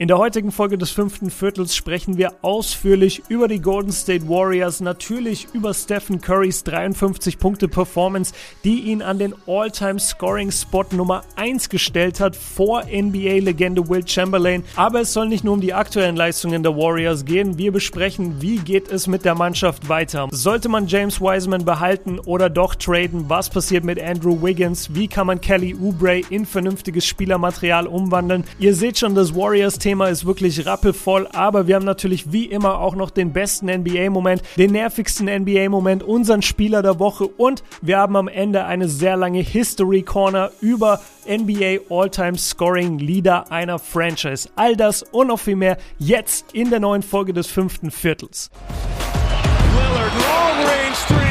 [0.00, 4.80] In der heutigen Folge des fünften Viertels sprechen wir ausführlich über die Golden State Warriors,
[4.80, 8.32] natürlich über Stephen Currys 53 Punkte Performance,
[8.62, 14.62] die ihn an den All-Time Scoring Spot Nummer 1 gestellt hat vor NBA-Legende Will Chamberlain.
[14.76, 17.58] Aber es soll nicht nur um die aktuellen Leistungen der Warriors gehen.
[17.58, 20.28] Wir besprechen, wie geht es mit der Mannschaft weiter.
[20.30, 23.28] Sollte man James Wiseman behalten oder doch traden?
[23.28, 24.94] Was passiert mit Andrew Wiggins?
[24.94, 28.44] Wie kann man Kelly Oubre in vernünftiges Spielermaterial umwandeln?
[28.60, 32.78] Ihr seht schon, das Warriors Thema ist wirklich rappelvoll, aber wir haben natürlich wie immer
[32.78, 38.14] auch noch den besten NBA-Moment, den nervigsten NBA-Moment, unseren Spieler der Woche und wir haben
[38.14, 44.50] am Ende eine sehr lange History Corner über NBA All-Time Scoring Leader einer Franchise.
[44.56, 48.50] All das und noch viel mehr jetzt in der neuen Folge des fünften Viertels.
[49.72, 51.27] Lillard, long range three,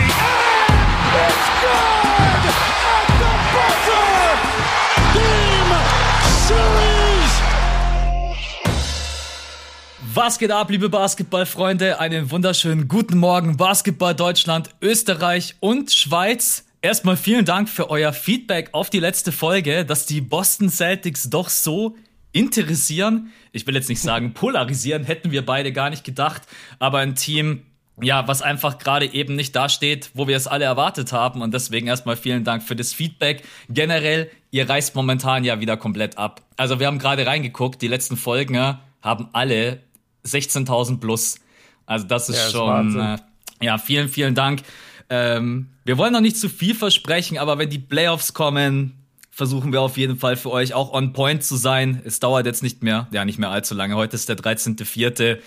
[10.18, 12.00] Was geht ab, liebe Basketballfreunde?
[12.00, 16.66] Einen wunderschönen guten Morgen, Basketball Deutschland, Österreich und Schweiz.
[16.82, 21.50] Erstmal vielen Dank für euer Feedback auf die letzte Folge, dass die Boston Celtics doch
[21.50, 21.96] so
[22.32, 23.32] interessieren.
[23.52, 26.42] Ich will jetzt nicht sagen polarisieren, hätten wir beide gar nicht gedacht,
[26.80, 27.62] aber ein Team,
[28.02, 31.44] ja, was einfach gerade eben nicht dasteht, wo wir es alle erwartet haben.
[31.44, 33.44] Und deswegen erstmal vielen Dank für das Feedback.
[33.70, 36.42] Generell, ihr reißt momentan ja wieder komplett ab.
[36.56, 39.84] Also wir haben gerade reingeguckt, die letzten Folgen ja, haben alle
[40.28, 41.40] 16.000 plus.
[41.86, 43.18] Also das ist ja, schon, äh,
[43.62, 44.62] ja, vielen, vielen Dank.
[45.10, 48.94] Ähm, wir wollen noch nicht zu viel versprechen, aber wenn die Playoffs kommen,
[49.32, 52.02] versuchen wir auf jeden Fall für euch auch on point zu sein.
[52.04, 53.96] Es dauert jetzt nicht mehr, ja, nicht mehr allzu lange.
[53.96, 55.38] Heute ist der 13.04.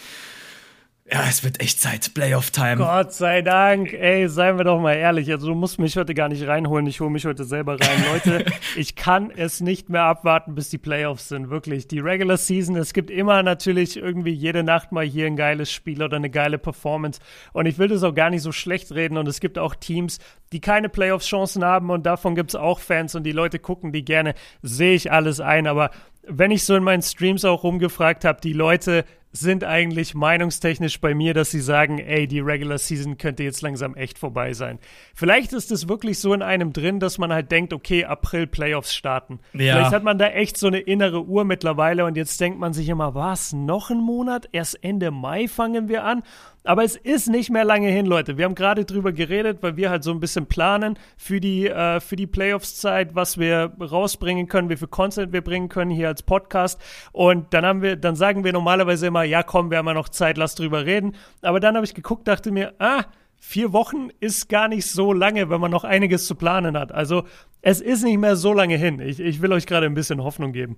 [1.12, 2.14] Ja, es wird echt Zeit.
[2.14, 2.76] Playoff-Time.
[2.76, 3.92] Gott sei Dank.
[3.92, 5.28] Ey, seien wir doch mal ehrlich.
[5.32, 6.86] Also, du musst mich heute gar nicht reinholen.
[6.86, 8.04] Ich hole mich heute selber rein.
[8.12, 8.44] Leute,
[8.76, 11.50] ich kann es nicht mehr abwarten, bis die Playoffs sind.
[11.50, 11.88] Wirklich.
[11.88, 16.00] Die Regular Season, es gibt immer natürlich irgendwie jede Nacht mal hier ein geiles Spiel
[16.00, 17.20] oder eine geile Performance.
[17.52, 19.18] Und ich will das auch gar nicht so schlecht reden.
[19.18, 20.20] Und es gibt auch Teams,
[20.52, 21.90] die keine Playoffs-Chancen haben.
[21.90, 23.16] Und davon gibt es auch Fans.
[23.16, 24.34] Und die Leute gucken die gerne.
[24.62, 25.66] Sehe ich alles ein.
[25.66, 25.90] Aber
[26.22, 31.14] wenn ich so in meinen Streams auch rumgefragt habe, die Leute sind eigentlich meinungstechnisch bei
[31.14, 34.80] mir, dass sie sagen, ey, die Regular Season könnte jetzt langsam echt vorbei sein.
[35.14, 38.92] Vielleicht ist es wirklich so in einem drin, dass man halt denkt, okay, April Playoffs
[38.92, 39.38] starten.
[39.52, 39.74] Ja.
[39.74, 42.88] Vielleicht hat man da echt so eine innere Uhr mittlerweile und jetzt denkt man sich
[42.88, 44.48] immer, was, noch ein Monat?
[44.50, 46.22] Erst Ende Mai fangen wir an?
[46.62, 48.36] Aber es ist nicht mehr lange hin, Leute.
[48.36, 52.00] Wir haben gerade drüber geredet, weil wir halt so ein bisschen planen für die, äh,
[52.00, 56.22] für die Playoffs-Zeit, was wir rausbringen können, wie viel Content wir bringen können hier als
[56.22, 56.80] Podcast.
[57.12, 60.10] Und dann haben wir, dann sagen wir normalerweise immer, ja komm, wir haben ja noch
[60.10, 61.14] Zeit, lass drüber reden.
[61.40, 63.04] Aber dann habe ich geguckt, dachte mir, ah,
[63.38, 66.92] vier Wochen ist gar nicht so lange, wenn man noch einiges zu planen hat.
[66.92, 67.24] Also
[67.62, 69.00] es ist nicht mehr so lange hin.
[69.00, 70.76] Ich, ich will euch gerade ein bisschen Hoffnung geben.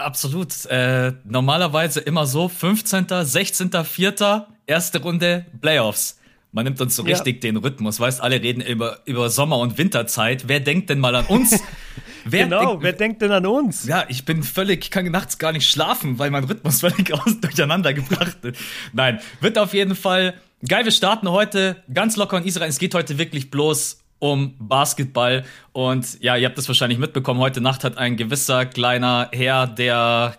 [0.00, 0.66] Absolut.
[0.66, 6.18] Äh, normalerweise immer so 15., 16., 4., erste Runde Playoffs.
[6.52, 7.10] Man nimmt uns so ja.
[7.10, 10.48] richtig den Rhythmus, weißt, alle reden über, über Sommer- und Winterzeit.
[10.48, 11.60] Wer denkt denn mal an uns?
[12.24, 13.86] wer genau, denk, wer denkt denn an uns?
[13.86, 17.40] Ja, ich bin völlig, ich kann nachts gar nicht schlafen, weil mein Rhythmus völlig aus,
[17.40, 18.60] durcheinander gebracht ist.
[18.92, 20.34] Nein, wird auf jeden Fall
[20.66, 20.84] geil.
[20.84, 22.68] Wir starten heute ganz locker in Israel.
[22.68, 25.44] Es geht heute wirklich bloß um Basketball.
[25.72, 30.36] Und ja, ihr habt es wahrscheinlich mitbekommen, heute Nacht hat ein gewisser kleiner Herr, der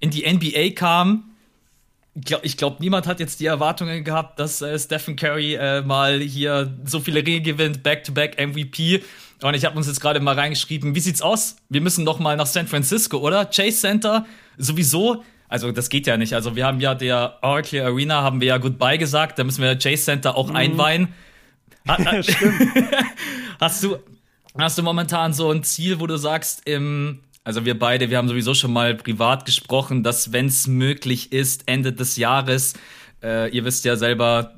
[0.00, 1.30] in die NBA kam.
[2.14, 6.20] Ich glaube, glaub, niemand hat jetzt die Erwartungen gehabt, dass äh, Stephen Curry äh, mal
[6.20, 9.02] hier so viele Ringe gewinnt, Back-to-Back -back MVP.
[9.42, 11.56] Und ich habe uns jetzt gerade mal reingeschrieben, wie sieht's aus?
[11.68, 13.46] Wir müssen noch mal nach San Francisco, oder?
[13.46, 14.26] Chase Center
[14.58, 15.24] sowieso.
[15.48, 16.34] Also das geht ja nicht.
[16.34, 19.38] Also wir haben ja der Oracle Arena haben wir ja Goodbye gesagt.
[19.38, 20.56] Da müssen wir Chase Center auch mhm.
[20.56, 21.08] einweihen.
[23.60, 23.96] hast du,
[24.56, 28.28] hast du momentan so ein Ziel, wo du sagst, im, also wir beide, wir haben
[28.28, 32.74] sowieso schon mal privat gesprochen, dass wenn es möglich ist, Ende des Jahres,
[33.22, 34.54] äh, ihr wisst ja selber,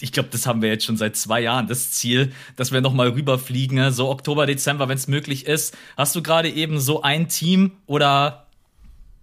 [0.00, 3.08] ich glaube, das haben wir jetzt schon seit zwei Jahren, das Ziel, dass wir nochmal
[3.08, 3.92] rüberfliegen, ne?
[3.92, 5.76] so Oktober, Dezember, wenn es möglich ist.
[5.96, 8.46] Hast du gerade eben so ein Team oder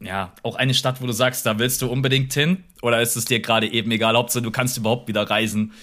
[0.02, 2.64] ja, auch eine Stadt, wo du sagst, da willst du unbedingt hin?
[2.82, 5.74] Oder ist es dir gerade eben egal, Hauptsache du kannst überhaupt wieder reisen?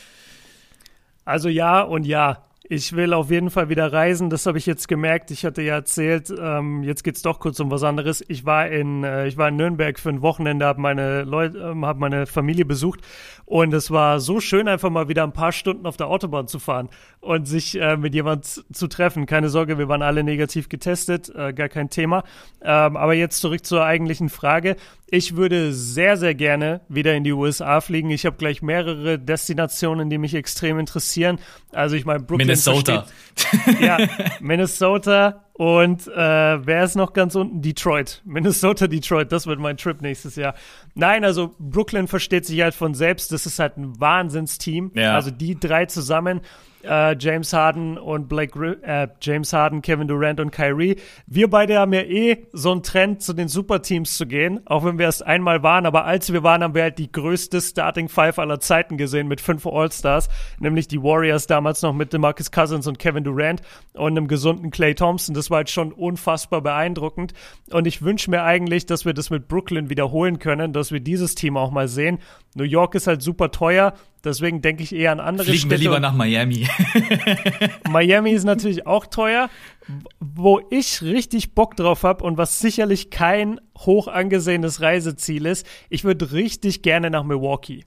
[1.26, 2.42] Also ja und ja.
[2.68, 4.28] Ich will auf jeden Fall wieder reisen.
[4.28, 5.30] Das habe ich jetzt gemerkt.
[5.30, 8.24] Ich hatte ja erzählt, ähm, jetzt geht's doch kurz um was anderes.
[8.26, 11.86] Ich war in, äh, ich war in Nürnberg für ein Wochenende, habe meine Leute, ähm,
[11.86, 13.02] habe meine Familie besucht
[13.44, 16.58] und es war so schön, einfach mal wieder ein paar Stunden auf der Autobahn zu
[16.58, 16.88] fahren
[17.26, 19.26] und sich äh, mit jemand zu treffen.
[19.26, 22.22] Keine Sorge, wir waren alle negativ getestet, äh, gar kein Thema.
[22.62, 24.76] Ähm, aber jetzt zurück zur eigentlichen Frage.
[25.08, 28.10] Ich würde sehr, sehr gerne wieder in die USA fliegen.
[28.10, 31.38] Ich habe gleich mehrere Destinationen, die mich extrem interessieren.
[31.72, 32.46] Also ich meine, Brooklyn.
[32.46, 33.06] Minnesota.
[33.34, 33.98] Versteht, ja,
[34.40, 36.12] Minnesota Und äh,
[36.66, 37.62] wer ist noch ganz unten?
[37.62, 38.20] Detroit.
[38.24, 39.32] Minnesota, Detroit.
[39.32, 40.54] Das wird mein Trip nächstes Jahr.
[40.94, 43.32] Nein, also Brooklyn versteht sich halt von selbst.
[43.32, 44.90] Das ist halt ein Wahnsinnsteam.
[44.94, 45.14] Ja.
[45.14, 46.40] Also die drei zusammen
[46.86, 50.96] äh, James Harden und Blake, äh, James Harden, Kevin Durant und Kyrie.
[51.26, 54.98] Wir beide haben ja eh so einen Trend, zu den Superteams zu gehen, auch wenn
[54.98, 55.86] wir erst einmal waren.
[55.86, 59.40] Aber als wir waren, haben wir halt die größte Starting Five aller Zeiten gesehen mit
[59.40, 60.28] fünf All-Stars,
[60.58, 63.62] nämlich die Warriors damals noch mit DeMarcus Cousins und Kevin Durant
[63.94, 65.34] und einem gesunden Clay Thompson.
[65.34, 67.32] Das war halt schon unfassbar beeindruckend.
[67.70, 71.34] Und ich wünsche mir eigentlich, dass wir das mit Brooklyn wiederholen können, dass wir dieses
[71.34, 72.18] Team auch mal sehen.
[72.56, 73.92] New York ist halt super teuer.
[74.24, 75.72] Deswegen denke ich eher an andere Fliegen Städte.
[75.72, 76.66] wir lieber nach Miami.
[77.88, 79.50] Miami ist natürlich auch teuer.
[80.18, 86.02] Wo ich richtig Bock drauf habe und was sicherlich kein hoch angesehenes Reiseziel ist, ich
[86.04, 87.84] würde richtig gerne nach Milwaukee.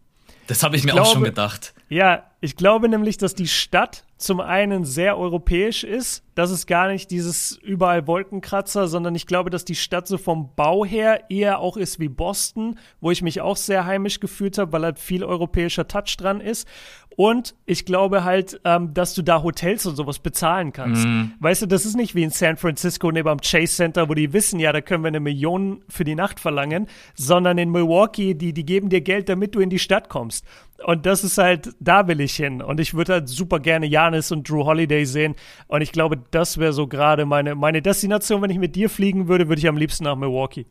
[0.48, 1.74] Das habe ich, ich, mir glaube, auch schon gedacht.
[1.90, 6.88] Ja, ich glaube nämlich, dass die Stadt zum einen sehr europäisch ist, dass es gar
[6.90, 11.60] nicht dieses überall Wolkenkratzer, sondern ich glaube, dass die Stadt so vom Bau her eher
[11.60, 15.24] auch ist wie Boston, wo ich mich auch sehr heimisch gefühlt habe, weil halt viel
[15.24, 16.68] europäischer Touch dran ist.
[17.16, 21.06] Und ich glaube halt, ähm, dass du da Hotels und sowas bezahlen kannst.
[21.06, 21.34] Mhm.
[21.40, 24.32] Weißt du, das ist nicht wie in San Francisco neben am Chase Center, wo die
[24.32, 28.54] wissen, ja, da können wir eine Million für die Nacht verlangen, sondern in Milwaukee, die,
[28.54, 30.46] die geben dir Geld, damit du in die Stadt kommst.
[30.86, 32.62] Und das ist halt, da will ich hin.
[32.62, 35.36] Und ich würde halt super gerne Janis und Drew Holiday sehen.
[35.68, 38.42] Und ich glaube, das wäre so gerade meine, meine Destination.
[38.42, 40.66] Wenn ich mit dir fliegen würde, würde ich am liebsten nach Milwaukee.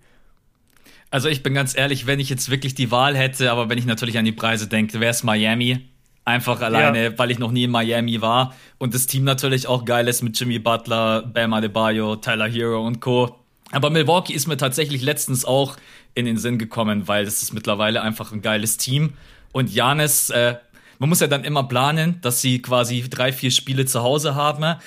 [1.11, 3.87] Also ich bin ganz ehrlich, wenn ich jetzt wirklich die Wahl hätte, aber wenn ich
[3.87, 5.89] natürlich an die Preise denke, wäre es Miami.
[6.25, 7.19] Einfach alleine, ja.
[7.19, 10.39] weil ich noch nie in Miami war und das Team natürlich auch geil ist mit
[10.39, 13.35] Jimmy Butler, Bam Adebayo, Tyler Hero und Co.
[13.71, 15.79] Aber Milwaukee ist mir tatsächlich letztens auch
[16.15, 19.15] in den Sinn gekommen, weil das ist mittlerweile einfach ein geiles Team.
[19.53, 20.57] Und Janis, äh,
[20.99, 24.79] man muss ja dann immer planen, dass sie quasi drei, vier Spiele zu Hause haben.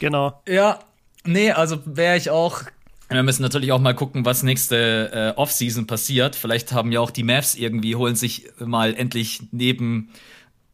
[0.00, 0.40] Genau.
[0.48, 0.80] Ja,
[1.24, 2.62] nee, also wäre ich auch
[3.10, 6.36] wir müssen natürlich auch mal gucken, was nächste äh, Offseason passiert.
[6.36, 10.10] Vielleicht haben ja auch die Mavs irgendwie, holen sich mal endlich neben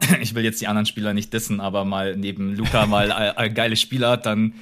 [0.21, 3.81] ich will jetzt die anderen Spieler nicht dissen, aber mal neben Luca mal ein geiles
[3.81, 4.55] Spieler, dann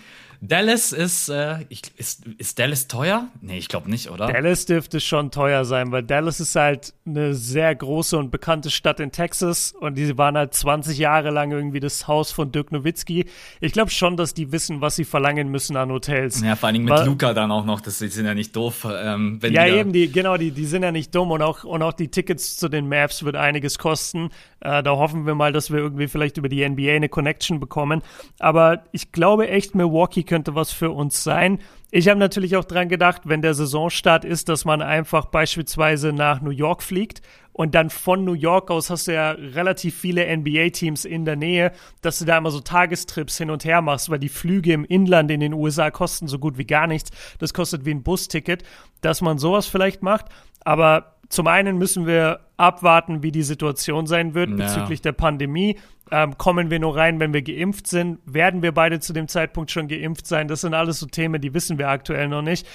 [0.45, 1.59] Dallas ist, äh,
[1.97, 3.29] ist, ist Dallas teuer?
[3.41, 4.27] Nee, ich glaube nicht, oder?
[4.27, 8.99] Dallas dürfte schon teuer sein, weil Dallas ist halt eine sehr große und bekannte Stadt
[8.99, 13.27] in Texas und die waren halt 20 Jahre lang irgendwie das Haus von Dirk Nowitzki.
[13.61, 16.43] Ich glaube schon, dass die wissen, was sie verlangen müssen an Hotels.
[16.43, 18.57] Ja, vor allen Dingen mit weil, Luca dann auch noch, das, die sind ja nicht
[18.57, 18.85] doof.
[18.91, 21.63] Ähm, wenn ja, die eben, die, genau, die, die sind ja nicht dumm und auch,
[21.63, 24.31] und auch die Tickets zu den Maps wird einiges kosten.
[24.59, 28.03] Äh, da hoffen wir mal, dass wir irgendwie vielleicht über die NBA eine Connection bekommen.
[28.41, 31.59] Aber ich glaube echt, Milwaukee könnte was für uns sein.
[31.91, 36.41] Ich habe natürlich auch dran gedacht, wenn der Saisonstart ist, dass man einfach beispielsweise nach
[36.41, 37.21] New York fliegt
[37.53, 41.73] und dann von New York aus hast du ja relativ viele NBA-Teams in der Nähe,
[42.01, 45.31] dass du da immer so Tagestrips hin und her machst, weil die Flüge im Inland
[45.31, 47.11] in den USA kosten so gut wie gar nichts.
[47.39, 48.63] Das kostet wie ein Busticket,
[49.03, 50.31] dass man sowas vielleicht macht.
[50.65, 54.57] Aber zum einen müssen wir abwarten, wie die Situation sein wird ja.
[54.57, 55.79] bezüglich der Pandemie.
[56.11, 58.19] Ähm, kommen wir nur rein, wenn wir geimpft sind?
[58.27, 60.47] Werden wir beide zu dem Zeitpunkt schon geimpft sein?
[60.47, 62.69] Das sind alles so Themen, die wissen wir aktuell noch nicht.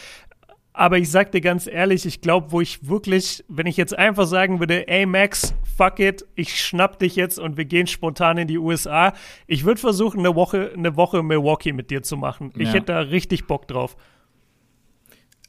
[0.74, 4.26] Aber ich sag dir ganz ehrlich, ich glaube, wo ich wirklich, wenn ich jetzt einfach
[4.26, 8.48] sagen würde, ey Max, fuck it, ich schnapp dich jetzt und wir gehen spontan in
[8.48, 9.14] die USA.
[9.46, 12.54] Ich würde versuchen, eine Woche, eine Woche Milwaukee mit dir zu machen.
[12.58, 12.74] Ich ja.
[12.74, 13.98] hätte da richtig Bock drauf.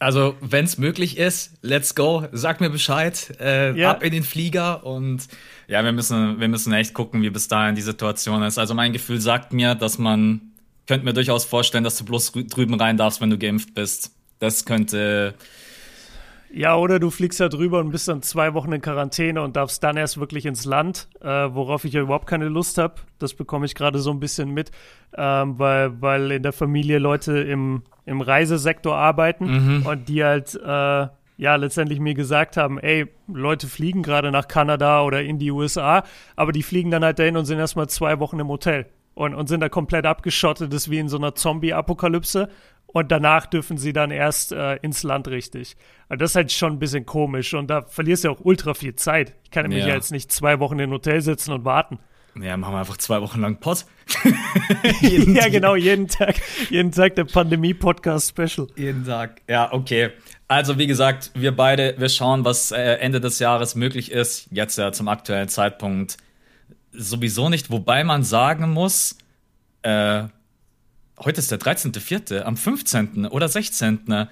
[0.01, 2.29] Also, wenn es möglich ist, let's go.
[2.33, 3.37] Sag mir Bescheid.
[3.41, 3.91] Äh, ja.
[3.91, 5.27] Ab in den Flieger und
[5.67, 8.59] ja, wir müssen, wir müssen echt gucken, wie bis dahin die Situation ist.
[8.59, 10.41] Also mein Gefühl sagt mir, dass man
[10.87, 14.13] könnte mir durchaus vorstellen, dass du bloß drüben rein darfst, wenn du geimpft bist.
[14.39, 15.35] Das könnte
[16.51, 19.83] ja, oder du fliegst ja drüber und bist dann zwei Wochen in Quarantäne und darfst
[19.83, 22.95] dann erst wirklich ins Land, äh, worauf ich ja überhaupt keine Lust habe.
[23.19, 24.71] Das bekomme ich gerade so ein bisschen mit,
[25.17, 29.87] ähm, weil, weil in der Familie Leute im, im Reisesektor arbeiten mhm.
[29.87, 31.07] und die halt äh,
[31.39, 36.03] ja letztendlich mir gesagt haben, ey, Leute fliegen gerade nach Kanada oder in die USA,
[36.35, 39.49] aber die fliegen dann halt dahin und sind erstmal zwei Wochen im Hotel und, und
[39.49, 42.49] sind da komplett abgeschottet, das ist wie in so einer Zombie-Apokalypse
[42.89, 45.77] und danach dürfen sie dann erst äh, ins Land richtig.
[46.09, 48.95] Also das ist halt schon ein bisschen komisch und da verlierst du auch ultra viel
[48.97, 49.35] Zeit.
[49.45, 49.95] Ich kann nämlich ja.
[49.95, 51.99] jetzt nicht zwei Wochen im Hotel sitzen und warten.
[52.41, 53.85] Ja, machen wir einfach zwei Wochen lang Pod.
[55.03, 56.37] ja, genau, jeden Tag,
[56.71, 58.69] jeden Tag der Pandemie-Podcast-Special.
[58.77, 60.11] Jeden Tag, ja, okay.
[60.47, 64.49] Also, wie gesagt, wir beide, wir schauen, was äh, Ende des Jahres möglich ist.
[64.51, 66.17] Jetzt ja zum aktuellen Zeitpunkt
[66.93, 69.19] sowieso nicht, wobei man sagen muss,
[69.83, 70.25] äh,
[71.25, 73.27] heute ist der 13.04., am 15.
[73.27, 74.29] oder 16.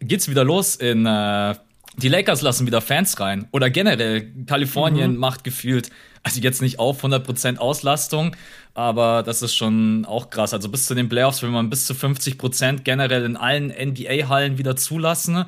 [0.00, 1.54] geht's wieder los in äh,
[1.96, 3.48] die Lakers lassen wieder Fans rein.
[3.50, 5.18] Oder generell, Kalifornien mhm.
[5.18, 5.90] macht gefühlt,
[6.22, 8.36] also jetzt nicht auf 100% Auslastung,
[8.74, 10.54] aber das ist schon auch krass.
[10.54, 14.76] Also bis zu den Playoffs will man bis zu 50% generell in allen NBA-Hallen wieder
[14.76, 15.44] zulassen.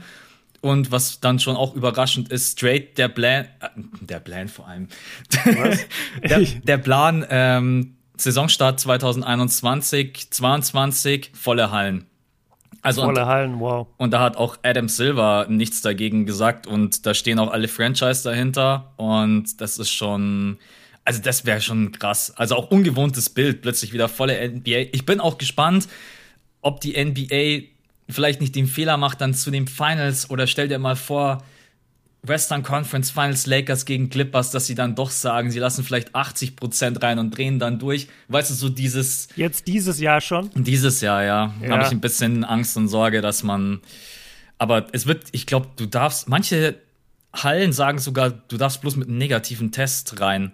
[0.62, 3.68] Und was dann schon auch überraschend ist, straight der Plan, äh,
[4.02, 4.88] der Plan vor allem,
[6.22, 12.06] der, der, Plan, ähm, Saisonstart 2021, 22, volle Hallen.
[12.82, 13.86] Also Volle und, Hallen, wow.
[13.98, 18.22] Und da hat auch Adam Silver nichts dagegen gesagt und da stehen auch alle Franchise
[18.24, 20.58] dahinter und das ist schon,
[21.04, 22.32] also das wäre schon krass.
[22.36, 24.88] Also auch ungewohntes Bild, plötzlich wieder volle NBA.
[24.92, 25.88] Ich bin auch gespannt,
[26.62, 27.66] ob die NBA
[28.08, 31.42] vielleicht nicht den Fehler macht dann zu den Finals oder stell dir mal vor,
[32.22, 36.56] Western Conference Finals Lakers gegen Clippers, dass sie dann doch sagen, sie lassen vielleicht 80
[36.56, 38.08] Prozent rein und drehen dann durch.
[38.28, 39.28] Weißt du, so dieses.
[39.36, 40.50] Jetzt dieses Jahr schon?
[40.54, 41.54] Dieses Jahr, ja.
[41.62, 41.70] ja.
[41.70, 43.80] Habe ich ein bisschen Angst und Sorge, dass man.
[44.58, 46.76] Aber es wird, ich glaube, du darfst, manche
[47.32, 50.52] Hallen sagen sogar, du darfst bloß mit einem negativen Test rein.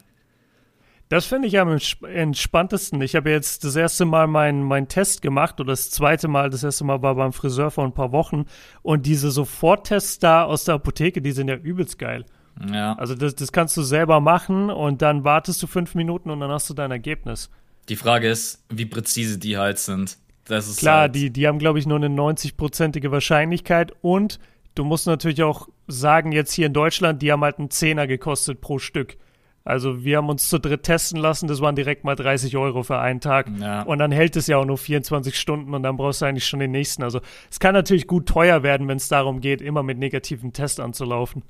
[1.08, 3.00] Das finde ich am entspanntesten.
[3.00, 6.64] Ich habe jetzt das erste Mal meinen mein Test gemacht oder das zweite Mal, das
[6.64, 8.46] erste Mal war beim Friseur vor ein paar Wochen
[8.82, 12.24] und diese Soforttests da aus der Apotheke, die sind ja übelst geil.
[12.72, 12.94] Ja.
[12.94, 16.50] Also das, das kannst du selber machen und dann wartest du fünf Minuten und dann
[16.50, 17.50] hast du dein Ergebnis.
[17.88, 20.18] Die Frage ist, wie präzise die halt sind.
[20.44, 24.40] Das ist Klar, halt die, die haben, glaube ich, nur eine 90-prozentige Wahrscheinlichkeit und
[24.74, 28.60] du musst natürlich auch sagen, jetzt hier in Deutschland, die haben halt einen Zehner gekostet
[28.60, 29.18] pro Stück.
[29.66, 33.00] Also wir haben uns zu dritt testen lassen, das waren direkt mal 30 Euro für
[33.00, 33.50] einen Tag.
[33.60, 33.82] Ja.
[33.82, 36.60] Und dann hält es ja auch nur 24 Stunden und dann brauchst du eigentlich schon
[36.60, 37.02] den nächsten.
[37.02, 37.20] Also
[37.50, 41.42] es kann natürlich gut teuer werden, wenn es darum geht, immer mit negativen Test anzulaufen.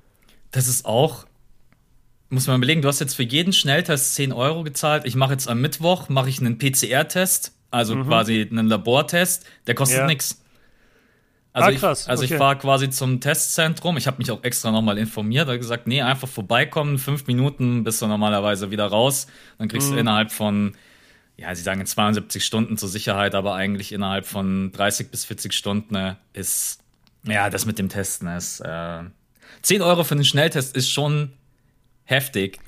[0.50, 1.26] Das ist auch,
[2.30, 5.04] muss man überlegen, du hast jetzt für jeden Schnelltest 10 Euro gezahlt.
[5.04, 8.06] Ich mache jetzt am Mittwoch, mache ich einen PCR-Test, also mhm.
[8.06, 10.06] quasi einen Labortest, der kostet ja.
[10.06, 10.42] nichts.
[11.56, 12.02] Also, ah, krass.
[12.02, 12.34] ich, also okay.
[12.34, 13.96] ich fahre quasi zum Testzentrum.
[13.96, 15.48] Ich habe mich auch extra nochmal informiert.
[15.48, 19.26] Da gesagt, nee, einfach vorbeikommen, fünf Minuten bist du normalerweise wieder raus.
[19.56, 19.94] Dann kriegst mhm.
[19.94, 20.76] du innerhalb von,
[21.38, 25.94] ja, sie sagen 72 Stunden zur Sicherheit, aber eigentlich innerhalb von 30 bis 40 Stunden
[25.94, 26.80] ne, ist,
[27.22, 29.04] ja, das mit dem Testen ist, äh,
[29.62, 31.32] 10 Euro für einen Schnelltest ist schon
[32.04, 32.58] heftig.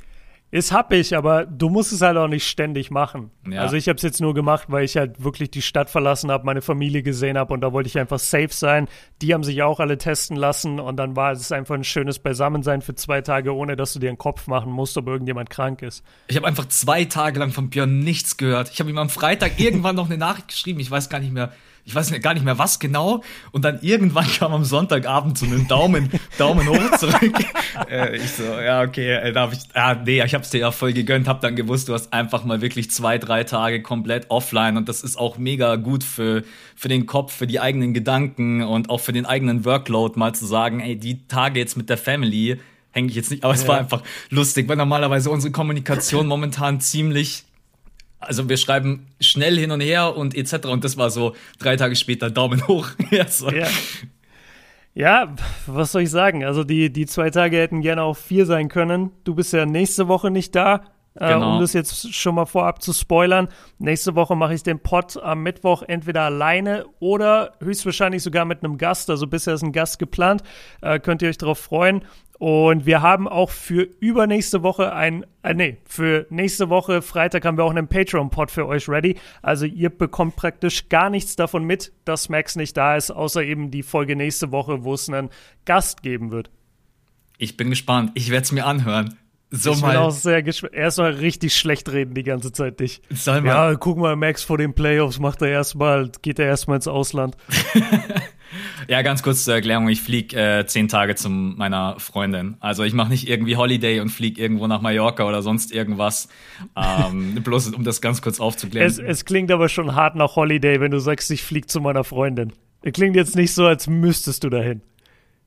[0.50, 3.31] Ist hab ich, aber du musst es halt auch nicht ständig machen.
[3.47, 3.61] Ja.
[3.61, 6.47] Also ich habe es jetzt nur gemacht, weil ich halt wirklich die Stadt verlassen habe,
[6.47, 8.88] meine Familie gesehen habe und da wollte ich einfach safe sein.
[9.21, 12.81] Die haben sich auch alle testen lassen und dann war es einfach ein schönes Beisammensein
[12.81, 16.02] für zwei Tage, ohne dass du dir einen Kopf machen musst, ob irgendjemand krank ist.
[16.28, 18.71] Ich habe einfach zwei Tage lang von Björn nichts gehört.
[18.73, 21.52] Ich habe ihm am Freitag irgendwann noch eine Nachricht geschrieben, ich weiß gar nicht mehr,
[21.88, 23.23] ich weiß gar nicht mehr was genau.
[23.50, 27.33] Und dann irgendwann kam am Sonntagabend so einen Daumen, Daumen hoch zurück.
[27.90, 30.92] äh, ich so, ja, okay, äh, darf ich, ah, nee, ich hab's dir ja voll
[30.92, 34.87] gegönnt, hab dann gewusst, du hast einfach mal wirklich zwei, drei Tage komplett offline und
[34.90, 36.45] das ist auch mega gut für,
[36.76, 40.45] für den Kopf, für die eigenen Gedanken und auch für den eigenen Workload mal zu
[40.45, 43.68] sagen, ey, die Tage jetzt mit der Family hänge ich jetzt nicht, aber es ja.
[43.68, 47.45] war einfach lustig, weil normalerweise unsere Kommunikation momentan ziemlich
[48.20, 50.66] also wir schreiben schnell hin und her und etc.
[50.66, 52.88] Und das war so drei Tage später Daumen hoch.
[53.10, 53.50] ja, so.
[53.50, 53.68] ja.
[54.94, 55.34] ja,
[55.66, 56.44] was soll ich sagen?
[56.44, 59.12] Also die, die zwei Tage hätten gerne auch vier sein können.
[59.25, 60.82] Du bist ja nächste Woche nicht da.
[61.14, 61.54] Äh, genau.
[61.54, 63.48] um das jetzt schon mal vorab zu spoilern.
[63.78, 68.78] Nächste Woche mache ich den Pod am Mittwoch entweder alleine oder höchstwahrscheinlich sogar mit einem
[68.78, 69.10] Gast.
[69.10, 70.44] Also bisher ist ein Gast geplant.
[70.80, 72.02] Äh, könnt ihr euch darauf freuen.
[72.38, 77.57] Und wir haben auch für übernächste Woche ein, äh, nee, für nächste Woche Freitag haben
[77.57, 79.16] wir auch einen Patreon-Pod für euch ready.
[79.42, 83.73] Also ihr bekommt praktisch gar nichts davon mit, dass Max nicht da ist, außer eben
[83.73, 85.30] die Folge nächste Woche, wo es einen
[85.64, 86.50] Gast geben wird.
[87.38, 88.12] Ich bin gespannt.
[88.14, 89.16] Ich werde es mir anhören.
[89.50, 89.92] So ich mal.
[89.92, 90.75] bin auch sehr gespannt.
[90.75, 93.00] Erstmal richtig schlecht reden die ganze Zeit dich.
[93.25, 97.37] Ja, guck mal, Max vor den Playoffs macht er erstmal, geht er erstmal ins Ausland.
[98.88, 99.88] ja, ganz kurz zur Erklärung.
[99.88, 102.57] Ich fliege äh, zehn Tage zu meiner Freundin.
[102.61, 106.28] Also ich mache nicht irgendwie Holiday und fliege irgendwo nach Mallorca oder sonst irgendwas.
[106.76, 108.87] Ähm, bloß um das ganz kurz aufzuklären.
[108.87, 112.05] Es, es klingt aber schon hart nach Holiday, wenn du sagst, ich fliege zu meiner
[112.05, 112.52] Freundin.
[112.83, 114.83] Es klingt jetzt nicht so, als müsstest du dahin.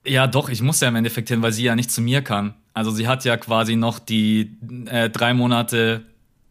[0.05, 2.55] Ja, doch, ich muss ja im Endeffekt hin, weil sie ja nicht zu mir kann.
[2.73, 6.05] Also sie hat ja quasi noch die äh, drei Monate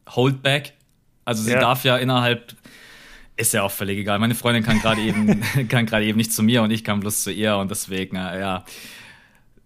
[0.08, 0.74] Holdback.
[1.24, 1.60] Also sie ja.
[1.60, 2.54] darf ja innerhalb,
[3.40, 4.18] ist ja auch völlig egal.
[4.18, 7.24] Meine Freundin kann gerade eben, kann gerade eben nicht zu mir und ich kann bloß
[7.24, 8.64] zu ihr und deswegen, äh, ja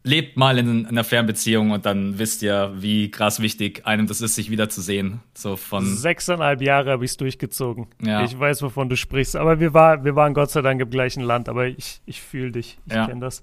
[0.04, 4.20] lebt mal in, in, einer Fernbeziehung und dann wisst ihr, wie krass wichtig einem das
[4.20, 5.20] ist, sich wiederzusehen.
[5.32, 7.86] So von sechseinhalb Jahre habe ich es durchgezogen.
[8.04, 8.22] Ja.
[8.22, 9.34] Ich weiß, wovon du sprichst.
[9.34, 11.48] Aber wir, war, wir waren Gott sei Dank im gleichen Land.
[11.48, 12.78] Aber ich, ich fühle dich.
[12.86, 13.06] Ich ja.
[13.06, 13.42] kenne das.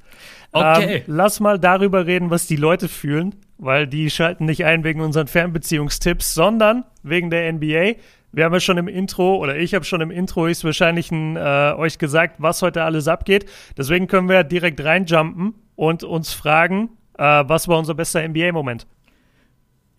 [0.52, 0.98] Okay.
[0.98, 5.02] Ähm, lass mal darüber reden, was die Leute fühlen, weil die schalten nicht ein wegen
[5.02, 7.96] unseren Fernbeziehungstipps, sondern wegen der NBA.
[8.32, 11.98] Wir haben ja schon im Intro, oder ich habe schon im Intro höchstwahrscheinlich äh, euch
[11.98, 13.46] gesagt, was heute alles abgeht.
[13.78, 18.88] Deswegen können wir direkt reinjumpen und uns fragen, äh, was war unser bester NBA-Moment?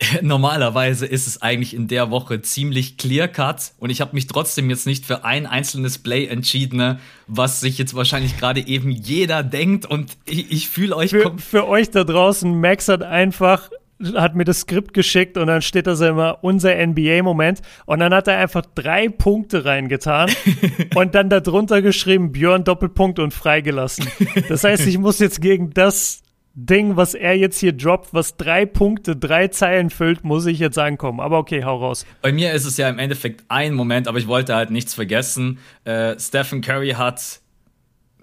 [0.21, 4.87] Normalerweise ist es eigentlich in der Woche ziemlich clear-cut und ich habe mich trotzdem jetzt
[4.87, 9.85] nicht für ein einzelnes Play entschieden, ne, was sich jetzt wahrscheinlich gerade eben jeder denkt
[9.85, 11.11] und ich, ich fühle euch.
[11.11, 13.69] Für, für euch da draußen, Max hat einfach
[14.15, 18.13] hat mir das Skript geschickt und dann steht da so immer unser NBA-Moment und dann
[18.13, 20.31] hat er einfach drei Punkte reingetan
[20.95, 24.07] und dann darunter geschrieben Björn Doppelpunkt und freigelassen.
[24.47, 26.23] Das heißt, ich muss jetzt gegen das
[26.55, 30.77] Ding, was er jetzt hier droppt, was drei Punkte, drei Zeilen füllt, muss ich jetzt
[30.77, 31.19] ankommen.
[31.19, 32.05] Aber okay, hau raus.
[32.21, 35.57] Bei mir ist es ja im Endeffekt ein Moment, aber ich wollte halt nichts vergessen.
[35.83, 37.41] Äh, Stephen Curry hat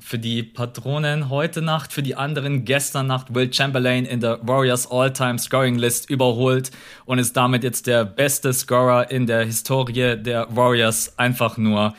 [0.00, 4.90] für die Patronen heute Nacht, für die anderen gestern Nacht Will Chamberlain in der Warriors
[4.90, 6.70] All-Time Scoring List überholt
[7.04, 11.18] und ist damit jetzt der beste Scorer in der Historie der Warriors.
[11.18, 11.94] Einfach nur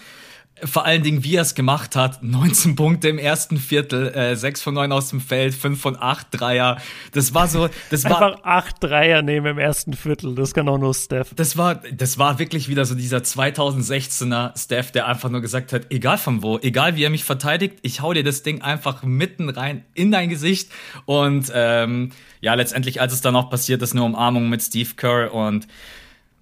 [0.63, 2.23] vor allen Dingen, wie er es gemacht hat.
[2.23, 6.27] 19 Punkte im ersten Viertel, äh, 6 von 9 aus dem Feld, 5 von 8
[6.31, 6.77] Dreier.
[7.13, 8.39] Das war so, das Einfach war.
[8.43, 11.33] 8 Dreier nehmen im ersten Viertel, das kann auch nur Steph.
[11.35, 15.87] Das war, das war wirklich wieder so dieser 2016er Steph, der einfach nur gesagt hat,
[15.89, 19.49] egal von wo, egal wie er mich verteidigt, ich hau dir das Ding einfach mitten
[19.49, 20.71] rein in dein Gesicht.
[21.05, 25.33] Und ähm, ja, letztendlich, als es dann auch passiert ist, eine Umarmung mit Steve Kerr
[25.33, 25.67] und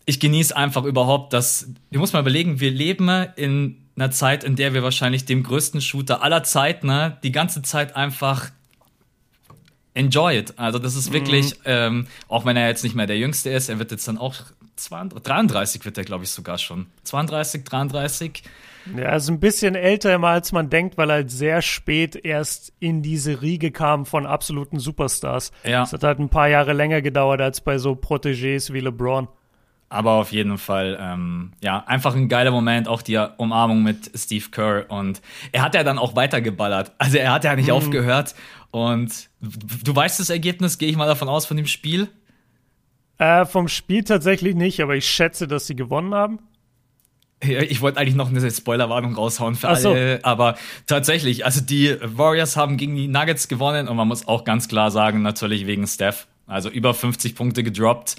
[0.10, 4.56] ich genieße einfach überhaupt, dass, ich muss mal überlegen, wir leben in einer Zeit, in
[4.56, 8.50] der wir wahrscheinlich dem größten Shooter aller Zeiten ne, die ganze Zeit einfach
[9.94, 10.54] enjoy it.
[10.58, 11.62] Also das ist wirklich, mhm.
[11.66, 14.36] ähm, auch wenn er jetzt nicht mehr der Jüngste ist, er wird jetzt dann auch
[14.78, 16.88] 32, 33 wird er, glaube ich, sogar schon.
[17.04, 18.44] 32, 33.
[18.96, 22.16] Ja, er ist ein bisschen älter immer, als man denkt, weil er halt sehr spät
[22.16, 25.52] erst in diese Riege kam von absoluten Superstars.
[25.64, 25.84] Ja.
[25.84, 29.28] Es hat halt ein paar Jahre länger gedauert als bei so Protégés wie LeBron.
[29.90, 34.46] Aber auf jeden Fall, ähm, ja, einfach ein geiler Moment, auch die Umarmung mit Steve
[34.52, 34.86] Kerr.
[34.90, 36.92] Und er hat ja dann auch weitergeballert.
[37.00, 37.74] Also er hat ja nicht mhm.
[37.74, 38.36] aufgehört.
[38.72, 42.08] Und du weißt das Ergebnis, gehe ich mal davon aus, von dem Spiel?
[43.18, 46.40] Äh, vom Spiel tatsächlich nicht, aber ich schätze, dass sie gewonnen haben.
[47.42, 49.92] Ich wollte eigentlich noch eine Spoilerwarnung raushauen für so.
[49.92, 50.56] alle, aber
[50.88, 54.92] tatsächlich, also die Warriors haben gegen die Nuggets gewonnen und man muss auch ganz klar
[54.92, 56.28] sagen, natürlich wegen Steph.
[56.48, 58.18] Also über 50 Punkte gedroppt.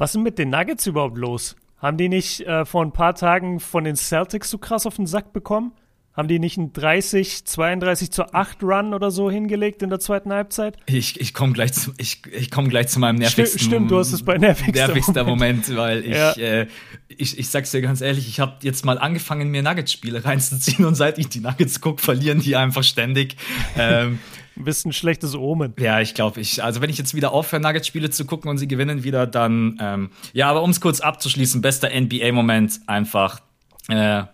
[0.00, 1.56] Was ist mit den Nuggets überhaupt los?
[1.76, 5.06] Haben die nicht äh, vor ein paar Tagen von den Celtics so krass auf den
[5.06, 5.72] Sack bekommen?
[6.14, 10.32] Haben die nicht einen 30, 32 zu 8 Run oder so hingelegt in der zweiten
[10.32, 10.78] Halbzeit?
[10.86, 13.98] Ich, ich komme gleich, zu, ich, ich komm gleich zu meinem nervigsten Stimmt, stimmt du
[13.98, 15.68] hast es bei nervigster, nervigster Moment.
[15.68, 15.76] Moment.
[15.76, 16.32] weil ich, ja.
[16.32, 16.66] äh,
[17.08, 20.94] ich, ich sag's dir ganz ehrlich, ich habe jetzt mal angefangen, mir Nuggets-Spiele reinzuziehen und
[20.94, 23.36] seit ich die Nuggets gucke, verlieren die einfach ständig.
[23.76, 24.18] ähm,
[24.66, 25.74] ein schlechtes Omen.
[25.78, 28.68] Ja, ich glaube, ich, also wenn ich jetzt wieder aufhöre, Nuggets-Spiele zu gucken und sie
[28.68, 33.40] gewinnen wieder, dann, ähm, ja, aber um es kurz abzuschließen, bester NBA-Moment einfach,
[33.88, 34.24] äh,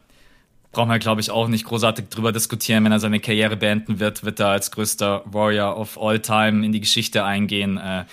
[0.72, 2.84] brauchen wir, glaube ich, auch nicht großartig drüber diskutieren.
[2.84, 6.72] Wenn er seine Karriere beenden wird, wird er als größter Warrior of all time in
[6.72, 7.78] die Geschichte eingehen.
[7.78, 8.04] Äh,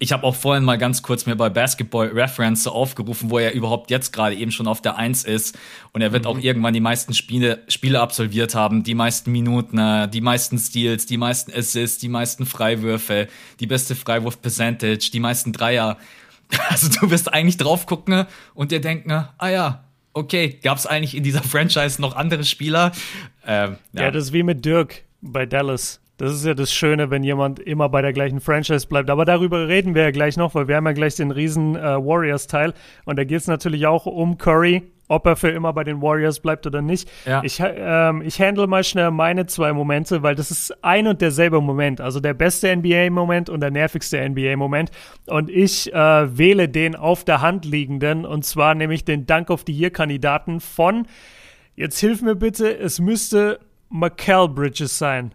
[0.00, 3.90] ich habe auch vorhin mal ganz kurz mir bei Basketball Reference aufgerufen, wo er überhaupt
[3.90, 5.56] jetzt gerade eben schon auf der Eins ist.
[5.92, 6.30] Und er wird mhm.
[6.30, 11.06] auch irgendwann die meisten Spiele, Spiele absolviert haben, die meisten Minuten, äh, die meisten Steals,
[11.06, 13.28] die meisten Assists, die meisten Freiwürfe,
[13.60, 15.96] die beste Freiwurf-Percentage, die meisten Dreier.
[16.68, 21.16] Also du wirst eigentlich drauf gucken und dir denken, ah ja, okay, gab es eigentlich
[21.16, 22.92] in dieser Franchise noch andere Spieler?
[23.46, 24.02] Ähm, ja.
[24.02, 26.00] ja, das ist wie mit Dirk bei Dallas.
[26.16, 29.10] Das ist ja das Schöne, wenn jemand immer bei der gleichen Franchise bleibt.
[29.10, 31.80] Aber darüber reden wir ja gleich noch, weil wir haben ja gleich den riesen äh,
[31.80, 32.72] Warriors-Teil.
[33.04, 36.38] Und da geht es natürlich auch um Curry, ob er für immer bei den Warriors
[36.38, 37.10] bleibt oder nicht.
[37.26, 37.42] Ja.
[37.42, 41.60] Ich, ähm, ich handle mal schnell meine zwei Momente, weil das ist ein und derselbe
[41.60, 42.00] Moment.
[42.00, 44.92] Also der beste NBA-Moment und der nervigste NBA-Moment.
[45.26, 49.64] Und ich äh, wähle den auf der Hand liegenden, und zwar nämlich den Dank of
[49.66, 51.06] the Year-Kandidaten von,
[51.74, 53.58] jetzt hilf mir bitte, es müsste
[53.90, 55.34] Michael Bridges sein.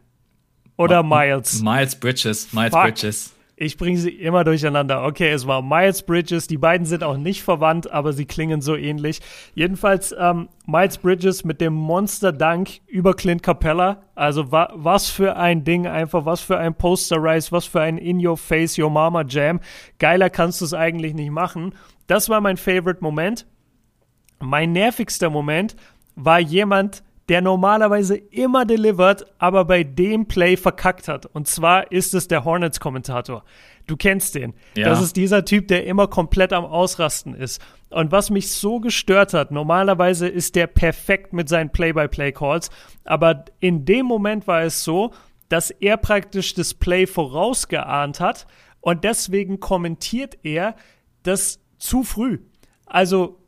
[0.80, 1.62] Oder Miles?
[1.62, 2.54] Miles Bridges.
[2.54, 2.84] Miles Fuck.
[2.84, 3.36] Bridges.
[3.58, 5.04] Ich bringe sie immer durcheinander.
[5.04, 6.48] Okay, es war Miles Bridges.
[6.48, 9.20] Die beiden sind auch nicht verwandt, aber sie klingen so ähnlich.
[9.54, 14.04] Jedenfalls ähm, Miles Bridges mit dem Monster-Dank über Clint Capella.
[14.16, 18.80] Also wa was für ein Ding, einfach was für ein Posterize, was für ein In-Your-Face,
[18.80, 19.60] Your Mama Jam.
[19.98, 21.76] Geiler kannst du es eigentlich nicht machen.
[22.08, 23.46] Das war mein Favorite-Moment.
[24.40, 25.76] Mein nervigster Moment
[26.16, 31.28] war jemand, der normalerweise immer delivert, aber bei dem Play verkackt hat.
[31.28, 33.44] Und zwar ist es der Hornets-Kommentator.
[33.86, 34.56] Du kennst den.
[34.76, 34.90] Ja.
[34.90, 37.62] Das ist dieser Typ, der immer komplett am Ausrasten ist.
[37.92, 42.72] Und was mich so gestört hat, normalerweise ist der perfekt mit seinen Play-by-Play-Calls,
[43.04, 45.12] aber in dem Moment war es so,
[45.50, 48.48] dass er praktisch das Play vorausgeahnt hat
[48.82, 50.76] und deswegen kommentiert er
[51.24, 52.40] das zu früh.
[52.86, 53.40] Also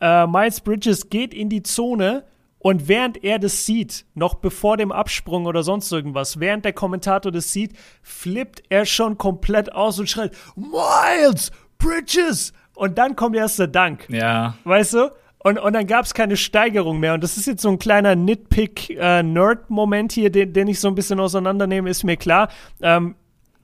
[0.00, 2.24] äh, Miles Bridges geht in die Zone
[2.66, 7.30] Und während er das sieht, noch bevor dem Absprung oder sonst irgendwas, während der Kommentator
[7.30, 12.54] das sieht, flippt er schon komplett aus und schreit, Miles, Bridges!
[12.74, 14.06] Und dann kommt erst der Dank.
[14.08, 14.56] Ja.
[14.64, 15.12] Weißt du?
[15.40, 17.12] Und, und dann gab es keine Steigerung mehr.
[17.12, 20.94] Und das ist jetzt so ein kleiner Nitpick-Nerd-Moment äh, hier, den, den ich so ein
[20.94, 22.48] bisschen auseinandernehme, ist mir klar.
[22.80, 23.14] Ähm,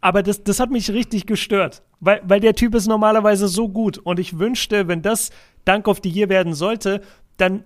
[0.03, 3.97] aber das, das hat mich richtig gestört, weil, weil der Typ ist normalerweise so gut.
[3.97, 5.31] Und ich wünschte, wenn das
[5.65, 7.03] Dank auf die Year werden sollte,
[7.41, 7.65] dann,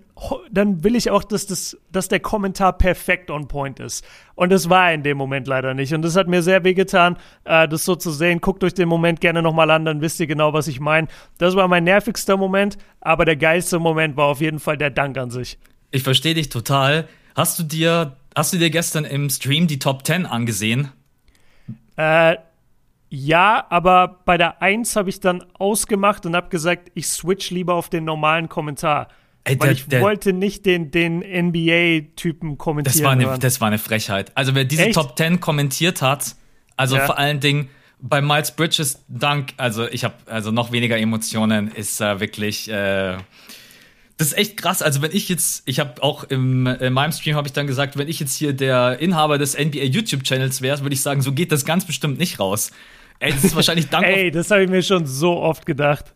[0.51, 4.05] dann will ich auch, dass, das, dass der Kommentar perfekt on point ist.
[4.35, 5.93] Und das war in dem Moment leider nicht.
[5.93, 8.41] Und das hat mir sehr wehgetan, äh, das so zu sehen.
[8.41, 11.09] Guckt euch den Moment gerne nochmal an, dann wisst ihr genau, was ich meine.
[11.39, 15.19] Das war mein nervigster Moment, aber der geilste Moment war auf jeden Fall der Dank
[15.19, 15.59] an sich.
[15.91, 17.09] Ich verstehe dich total.
[17.35, 20.93] Hast du dir, hast du dir gestern im Stream die Top 10 angesehen?
[21.97, 22.37] Äh,
[23.09, 27.75] ja, aber bei der 1 habe ich dann ausgemacht und habe gesagt, ich switch lieber
[27.75, 29.09] auf den normalen Kommentar.
[29.45, 32.95] Ey, Weil der, ich der, wollte nicht den, den NBA-Typen kommentieren.
[32.95, 34.33] Das war, eine, das war eine Frechheit.
[34.35, 34.95] Also wer diese Echt?
[34.95, 36.35] Top 10 kommentiert hat,
[36.77, 37.05] also ja.
[37.05, 37.69] vor allen Dingen
[38.01, 43.19] bei Miles Bridges Dank, also ich habe also noch weniger Emotionen, ist äh, wirklich äh,
[44.17, 44.81] das ist echt krass.
[44.81, 47.97] Also wenn ich jetzt, ich habe auch im, in meinem Stream habe ich dann gesagt,
[47.99, 51.33] wenn ich jetzt hier der Inhaber des NBA YouTube Channels wäre, würde ich sagen, so
[51.33, 52.71] geht das ganz bestimmt nicht raus.
[53.21, 54.07] Ey, das ist wahrscheinlich dank.
[54.07, 56.15] Ey, das habe ich mir schon so oft gedacht.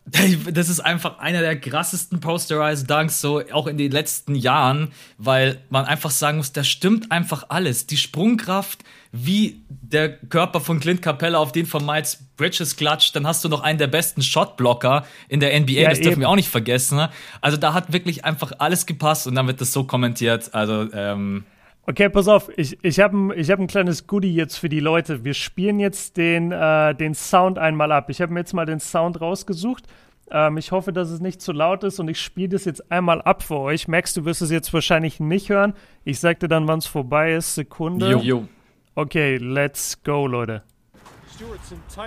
[0.52, 5.60] Das ist einfach einer der krassesten Posterized Dunks, so auch in den letzten Jahren, weil
[5.70, 7.86] man einfach sagen muss, da stimmt einfach alles.
[7.86, 13.26] Die Sprungkraft, wie der Körper von Clint Capella auf den von Miles Bridges klatscht, dann
[13.26, 16.20] hast du noch einen der besten Shotblocker in der NBA, ja, das dürfen eben.
[16.22, 16.96] wir auch nicht vergessen.
[16.96, 17.10] Ne?
[17.40, 20.52] Also da hat wirklich einfach alles gepasst und dann wird das so kommentiert.
[20.52, 21.44] Also, ähm,
[21.88, 25.24] Okay, pass auf, ich, ich habe ein, hab ein kleines Goodie jetzt für die Leute.
[25.24, 28.10] Wir spielen jetzt den, äh, den Sound einmal ab.
[28.10, 29.84] Ich habe mir jetzt mal den Sound rausgesucht.
[30.30, 33.22] Ähm, ich hoffe, dass es nicht zu laut ist und ich spiele das jetzt einmal
[33.22, 33.88] ab für euch.
[33.88, 35.72] Max, du wirst es jetzt wahrscheinlich nicht hören.
[36.04, 37.54] Ich sag dir dann, wann es vorbei ist.
[37.54, 38.10] Sekunde.
[38.10, 38.18] Jo.
[38.18, 38.48] jo.
[38.94, 40.62] Okay, let's go, Leute.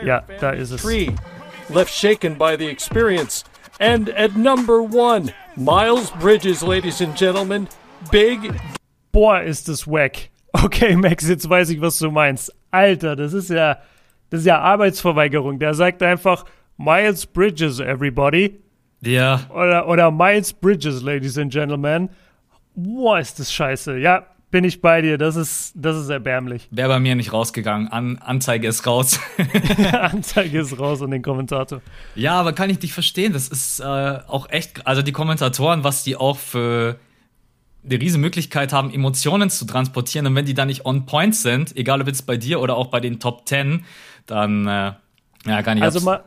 [0.06, 0.84] Ja, da ist es.
[0.84, 1.10] Three,
[1.70, 3.46] left shaken by the experience.
[3.80, 7.68] And at number one, Miles Bridges, ladies and gentlemen.
[8.12, 8.54] Big
[9.12, 10.18] boah, ist das wack.
[10.54, 12.54] Okay, Max, jetzt weiß ich, was du meinst.
[12.72, 13.78] Alter, das ist ja,
[14.30, 15.60] das ist ja Arbeitsverweigerung.
[15.60, 16.44] Der sagt einfach
[16.78, 18.60] Miles Bridges, everybody.
[19.02, 19.42] Ja.
[19.50, 22.10] Oder, oder Miles Bridges, ladies and gentlemen.
[22.76, 23.98] Boah, ist das scheiße.
[23.98, 25.18] Ja, bin ich bei dir.
[25.18, 26.68] Das ist, das ist erbärmlich.
[26.70, 27.88] Wäre bei mir nicht rausgegangen.
[27.88, 29.20] An, Anzeige ist raus.
[29.94, 31.82] Anzeige ist raus an den Kommentator.
[32.16, 33.34] Ja, aber kann ich dich verstehen.
[33.34, 37.00] Das ist äh, auch echt, also die Kommentatoren, was die auch für
[37.84, 40.28] eine riesen Möglichkeit haben, Emotionen zu transportieren.
[40.28, 42.88] Und wenn die dann nicht on point sind, egal ob jetzt bei dir oder auch
[42.88, 43.86] bei den Top 10,
[44.28, 44.94] dann äh,
[45.46, 45.84] ja, gar nicht.
[45.84, 46.24] Also mal,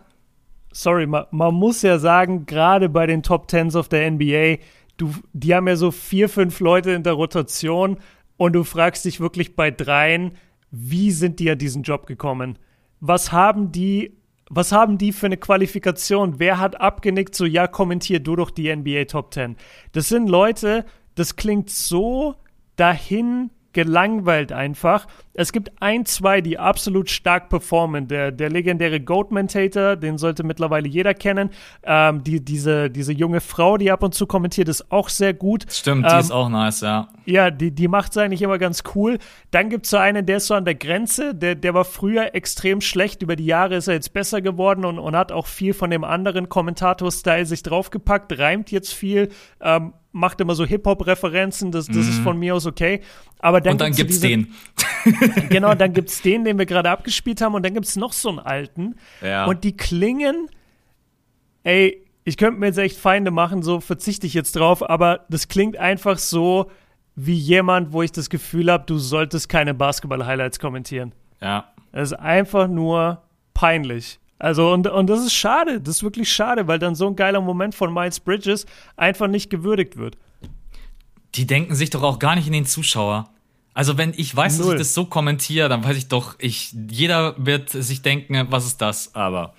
[0.73, 4.63] sorry, man, man muss ja sagen, gerade bei den Top 10s of der NBA,
[4.97, 7.99] du, die haben ja so vier, fünf Leute in der Rotation
[8.37, 10.33] und du fragst dich wirklich bei dreien,
[10.71, 12.59] wie sind die an diesen Job gekommen?
[13.01, 14.17] Was haben die
[14.51, 16.39] was haben die für eine Qualifikation?
[16.39, 19.57] Wer hat abgenickt, so ja, kommentier du doch die NBA Top 10?
[19.93, 20.85] Das sind Leute,
[21.15, 22.37] das klingt so
[22.77, 25.07] dahin gelangweilt einfach.
[25.37, 28.07] Es gibt ein, zwei, die absolut stark performen.
[28.07, 31.51] Der, der legendäre Goatmentator, den sollte mittlerweile jeder kennen.
[31.83, 35.67] Ähm, die, diese, diese junge Frau, die ab und zu kommentiert, ist auch sehr gut.
[35.69, 37.09] Stimmt, die ähm, ist auch nice, ja.
[37.27, 39.19] Ja, die, die macht es eigentlich immer ganz cool.
[39.51, 41.35] Dann gibt es so einen, der ist so an der Grenze.
[41.35, 43.23] Der, der war früher extrem schlecht.
[43.23, 46.05] Über die Jahre ist er jetzt besser geworden und, und hat auch viel von dem
[46.05, 49.31] anderen Kommentator-Style sich draufgepackt, reimt jetzt viel.
[49.61, 52.01] Ähm, macht immer so Hip-Hop-Referenzen, das, das mm.
[52.01, 52.23] ist mhm.
[52.23, 53.01] von mir aus okay.
[53.41, 54.55] Aber dann und dann gibt's, gibt's
[55.05, 55.24] den.
[55.49, 58.39] Genau, dann gibt's den, den wir gerade abgespielt haben, und dann gibt's noch so einen
[58.39, 58.97] alten.
[59.23, 59.47] Ja.
[59.47, 60.49] Und die klingen,
[61.63, 65.49] ey, ich könnte mir jetzt echt Feinde machen, so verzichte ich jetzt drauf, aber das
[65.49, 66.71] klingt einfach so
[67.17, 71.13] wie jemand, wo ich das Gefühl habe, du solltest keine Basketball-Highlights kommentieren.
[71.41, 71.73] Ja.
[71.93, 74.19] Es ist einfach nur peinlich.
[74.39, 77.41] Also, und, und das ist schade, das ist wirklich schade, weil dann so ein geiler
[77.41, 80.19] Moment von Miles Bridges einfach nicht gewürdigt wird.
[81.35, 83.31] Die denken sich doch auch gar nicht in den Zuschauer.
[83.75, 84.67] Also, wenn ich weiß, Null.
[84.67, 88.67] dass ich das so kommentiere, dann weiß ich doch, ich, jeder wird sich denken, was
[88.67, 89.15] ist das?
[89.15, 89.55] Aber.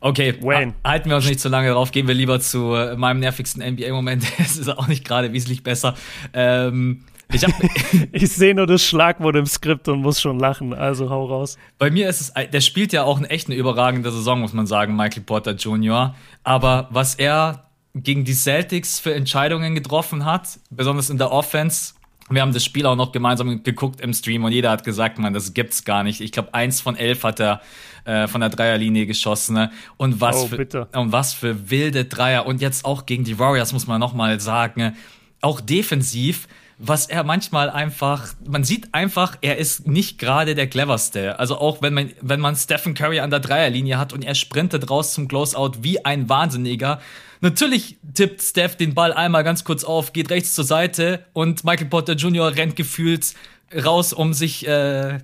[0.00, 0.74] Okay, Wayne.
[0.84, 4.24] halten wir uns nicht zu lange drauf, gehen wir lieber zu äh, meinem nervigsten NBA-Moment.
[4.38, 5.94] Es ist auch nicht gerade wesentlich besser.
[6.32, 7.44] Ähm, ich,
[8.12, 11.58] ich sehe nur das Schlagwort im Skript und muss schon lachen, also hau raus.
[11.78, 14.66] Bei mir ist es, der spielt ja auch eine echt eine überragende Saison, muss man
[14.66, 16.14] sagen, Michael Porter Jr.
[16.44, 21.94] Aber was er gegen die Celtics für Entscheidungen getroffen hat, besonders in der Offense,
[22.28, 25.32] wir haben das Spiel auch noch gemeinsam geguckt im Stream und jeder hat gesagt, man,
[25.32, 26.20] das gibt's gar nicht.
[26.20, 27.60] Ich glaube, eins von elf hat er
[28.04, 29.54] äh, von der Dreierlinie geschossen.
[29.54, 29.70] Ne?
[29.96, 32.46] Und was oh, für und was für wilde Dreier.
[32.46, 34.96] Und jetzt auch gegen die Warriors muss man noch mal sagen
[35.40, 41.38] auch defensiv, was er manchmal einfach, man sieht einfach, er ist nicht gerade der cleverste.
[41.38, 44.90] Also auch wenn man, wenn man Stephen Curry an der Dreierlinie hat und er sprintet
[44.90, 47.00] raus zum Closeout wie ein Wahnsinniger.
[47.40, 51.88] Natürlich tippt Steph den Ball einmal ganz kurz auf, geht rechts zur Seite und Michael
[51.88, 52.54] Potter Jr.
[52.54, 53.34] rennt gefühlt
[53.74, 55.18] raus, um sich äh,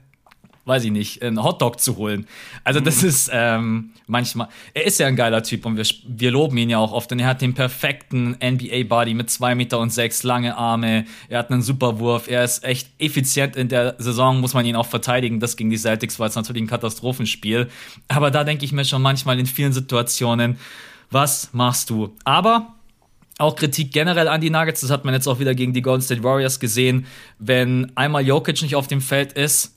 [0.65, 2.27] weiß ich nicht, einen Hotdog zu holen.
[2.63, 3.09] Also das mhm.
[3.09, 6.79] ist ähm, manchmal, er ist ja ein geiler Typ und wir, wir loben ihn ja
[6.79, 7.11] auch oft.
[7.11, 11.51] Und er hat den perfekten NBA-Body mit zwei Meter und sechs, lange Arme, er hat
[11.51, 15.41] einen super Wurf, er ist echt effizient in der Saison, muss man ihn auch verteidigen.
[15.41, 17.69] Das gegen die Celtics war jetzt natürlich ein Katastrophenspiel.
[18.09, 20.59] Aber da denke ich mir schon manchmal in vielen Situationen,
[21.11, 22.15] was machst du?
[22.25, 22.75] Aber
[23.39, 26.03] auch Kritik generell an die Nuggets, das hat man jetzt auch wieder gegen die Golden
[26.03, 27.07] State Warriors gesehen.
[27.39, 29.75] Wenn einmal Jokic nicht auf dem Feld ist,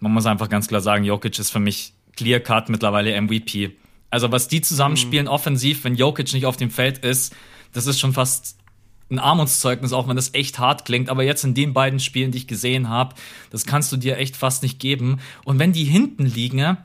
[0.00, 3.76] man muss einfach ganz klar sagen, Jokic ist für mich clear cut mittlerweile MVP.
[4.10, 5.32] Also was die zusammenspielen mhm.
[5.32, 7.34] offensiv, wenn Jokic nicht auf dem Feld ist,
[7.72, 8.56] das ist schon fast
[9.10, 11.08] ein Armutszeugnis, auch wenn das echt hart klingt.
[11.08, 13.14] Aber jetzt in den beiden Spielen, die ich gesehen habe,
[13.50, 15.20] das kannst du dir echt fast nicht geben.
[15.44, 16.76] Und wenn die hinten liegen,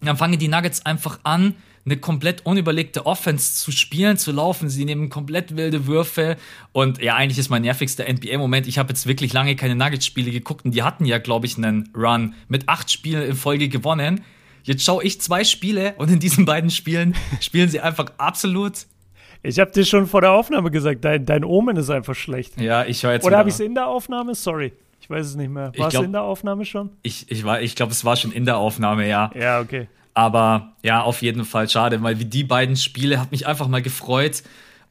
[0.00, 1.54] dann fangen die Nuggets einfach an,
[1.86, 4.68] eine komplett unüberlegte Offense zu spielen, zu laufen.
[4.68, 6.36] Sie nehmen komplett wilde Würfe.
[6.72, 8.66] Und ja, eigentlich ist mein nervigster NBA-Moment.
[8.66, 11.88] Ich habe jetzt wirklich lange keine Nuggets-Spiele geguckt und die hatten ja, glaube ich, einen
[11.96, 14.22] Run mit acht Spielen in Folge gewonnen.
[14.64, 18.86] Jetzt schaue ich zwei Spiele und in diesen beiden Spielen spielen sie einfach absolut
[19.42, 22.60] ich habe dir schon vor der Aufnahme gesagt, dein, dein Omen ist einfach schlecht.
[22.60, 23.24] Ja, ich höre jetzt.
[23.24, 24.34] Oder habe ich es in der Aufnahme?
[24.34, 24.72] Sorry.
[25.00, 25.70] Ich weiß es nicht mehr.
[25.76, 26.90] War es in der Aufnahme schon?
[27.02, 29.30] Ich, ich, ich glaube, es war schon in der Aufnahme, ja.
[29.38, 29.86] Ja, okay.
[30.16, 33.82] Aber ja, auf jeden Fall schade, weil wie die beiden Spiele hat mich einfach mal
[33.82, 34.42] gefreut.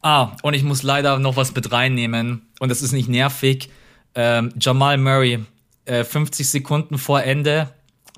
[0.03, 2.43] Ah, und ich muss leider noch was mit reinnehmen.
[2.59, 3.71] Und das ist nicht nervig.
[4.13, 5.39] Ähm, Jamal Murray,
[5.85, 7.73] äh, 50 Sekunden vor Ende,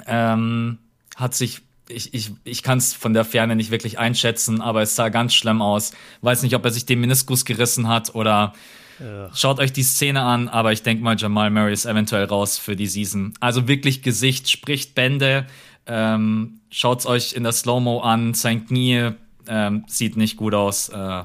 [0.06, 0.80] ähm,
[1.15, 4.98] hat sich, ich, ich, ich kann es von der Ferne nicht wirklich einschätzen, aber es
[4.98, 5.93] sah ganz schlimm aus.
[6.20, 8.54] Weiß nicht, ob er sich den Meniskus gerissen hat oder
[9.00, 9.30] ja.
[9.36, 12.76] Schaut euch die Szene an, aber ich denke mal, Jamal Murray ist eventuell raus für
[12.76, 13.34] die Season.
[13.39, 15.46] Also wirklich Gesicht spricht Bände.
[15.88, 18.34] Ähm, Schaut es euch in der Slow-Mo an.
[18.34, 19.12] Sein Knie
[19.47, 20.89] ähm, sieht nicht gut aus.
[20.89, 21.23] Äh,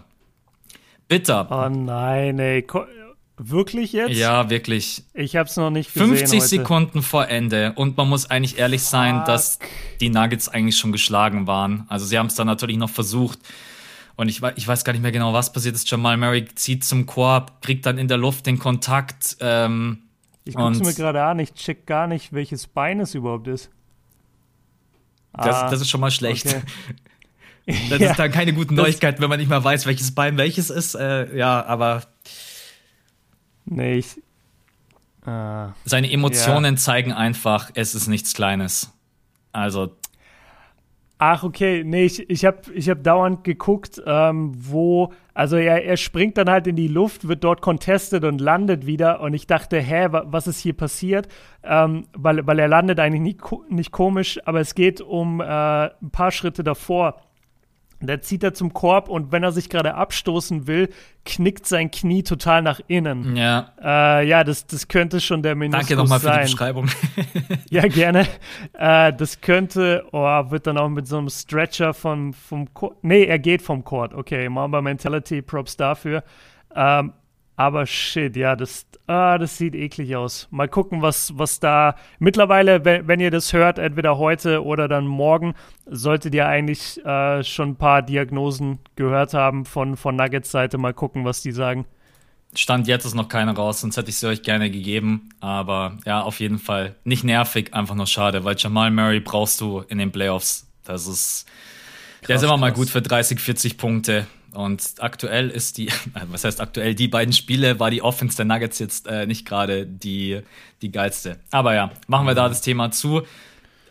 [1.09, 1.49] bitter.
[1.51, 2.63] Oh nein, ey.
[2.63, 2.85] Ko
[3.37, 4.13] wirklich jetzt?
[4.17, 5.05] Ja, wirklich.
[5.15, 6.49] Ich habe es noch nicht gesehen 50 heute.
[6.49, 7.73] Sekunden vor Ende.
[7.75, 9.27] Und man muss eigentlich ehrlich sein, Fuck.
[9.27, 9.59] dass
[10.01, 11.87] die Nuggets eigentlich schon geschlagen waren.
[11.89, 13.41] Also sie haben es dann natürlich noch versucht.
[14.15, 15.91] Und ich, ich weiß gar nicht mehr genau, was passiert ist.
[15.91, 19.39] Jamal Murray zieht zum Korb, kriegt dann in der Luft den Kontakt.
[19.41, 20.03] Ähm,
[20.45, 23.71] ich gucke es mir gerade an, ich check gar nicht, welches Bein es überhaupt ist.
[25.35, 26.47] Das, ah, das ist schon mal schlecht.
[26.47, 26.63] Okay.
[27.65, 30.69] Das ja, ist dann keine guten Neuigkeiten, wenn man nicht mal weiß, welches Bein welches
[30.69, 30.97] ist.
[30.97, 32.03] Äh, ja, aber.
[33.67, 34.17] Nee, ich.
[35.25, 36.81] Äh, seine Emotionen ja.
[36.81, 38.91] zeigen einfach, es ist nichts Kleines.
[39.53, 39.97] Also.
[41.25, 41.85] Ach, okay.
[41.85, 46.51] Nee, ich, ich habe ich hab dauernd geguckt, ähm, wo also er, er springt dann
[46.51, 49.21] halt in die Luft, wird dort contestet und landet wieder.
[49.21, 51.29] Und ich dachte, hä, was ist hier passiert?
[51.63, 56.11] Ähm, weil, weil er landet eigentlich nicht, nicht komisch, aber es geht um äh, ein
[56.11, 57.21] paar Schritte davor.
[58.07, 60.89] Da zieht er zum Korb und wenn er sich gerade abstoßen will,
[61.25, 63.37] knickt sein Knie total nach innen.
[63.37, 63.73] Ja.
[63.81, 66.91] Äh, ja, das, das könnte schon der Meniskus Danke nochmal für die Beschreibung.
[67.71, 68.27] ja, gerne.
[68.75, 72.97] Äh, das könnte, oh, wird dann auch mit so einem Stretcher vom, vom Court.
[73.03, 74.15] Nee, er geht vom Court.
[74.15, 76.25] Okay, Mamba Mentality, Props dafür.
[76.75, 77.13] Ähm,
[77.57, 80.49] aber shit, ja, das, ah, das sieht eklig aus.
[80.51, 81.97] Mal gucken, was, was da.
[82.19, 85.55] Mittlerweile, wenn, wenn ihr das hört, entweder heute oder dann morgen,
[85.87, 90.79] solltet ihr eigentlich äh, schon ein paar Diagnosen gehört haben von, von Nuggets Seite.
[90.79, 91.85] Mal gucken, was die sagen.
[92.55, 95.31] Stand jetzt ist noch keine raus, sonst hätte ich sie euch gerne gegeben.
[95.41, 99.81] Aber ja, auf jeden Fall nicht nervig, einfach nur schade, weil Jamal Murray brauchst du
[99.89, 100.67] in den Playoffs.
[100.85, 101.47] Das ist.
[102.21, 102.61] Krass, der ist immer krass.
[102.61, 104.27] mal gut für 30, 40 Punkte.
[104.55, 105.91] Und aktuell ist die,
[106.31, 109.87] was heißt aktuell, die beiden Spiele war die Offense der Nuggets jetzt äh, nicht gerade
[109.87, 110.41] die,
[110.83, 111.39] die geilste.
[111.51, 113.23] Aber ja, machen wir da das Thema zu.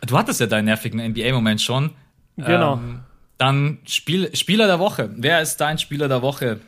[0.06, 1.92] Du hattest ja deinen nervigen NBA-Moment schon.
[2.38, 2.76] Genau.
[2.76, 3.02] Ähm,
[3.38, 5.10] dann Spiel, Spieler der Woche.
[5.16, 6.60] Wer ist dein Spieler der Woche?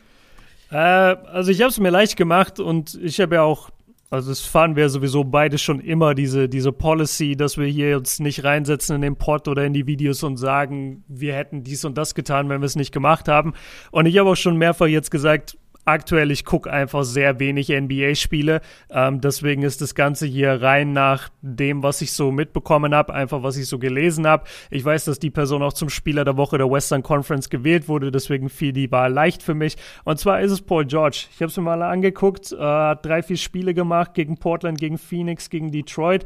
[0.70, 3.70] Äh, also ich habe es mir leicht gemacht und ich habe ja auch
[4.14, 8.20] also das fahren wir sowieso beide schon immer, diese, diese Policy, dass wir hier uns
[8.20, 11.98] nicht reinsetzen in den Pod oder in die Videos und sagen, wir hätten dies und
[11.98, 13.54] das getan, wenn wir es nicht gemacht haben.
[13.90, 18.60] Und ich habe auch schon mehrfach jetzt gesagt, aktuell, ich gucke einfach sehr wenig NBA-Spiele.
[18.90, 23.42] Ähm, deswegen ist das Ganze hier rein nach dem, was ich so mitbekommen habe, einfach
[23.42, 24.44] was ich so gelesen habe.
[24.70, 28.10] Ich weiß, dass die Person auch zum Spieler der Woche der Western Conference gewählt wurde,
[28.10, 29.76] deswegen fiel die Wahl leicht für mich.
[30.04, 31.26] Und zwar ist es Paul George.
[31.32, 34.98] Ich habe es mir mal angeguckt, äh, hat drei, vier Spiele gemacht gegen Portland, gegen
[34.98, 36.24] Phoenix, gegen Detroit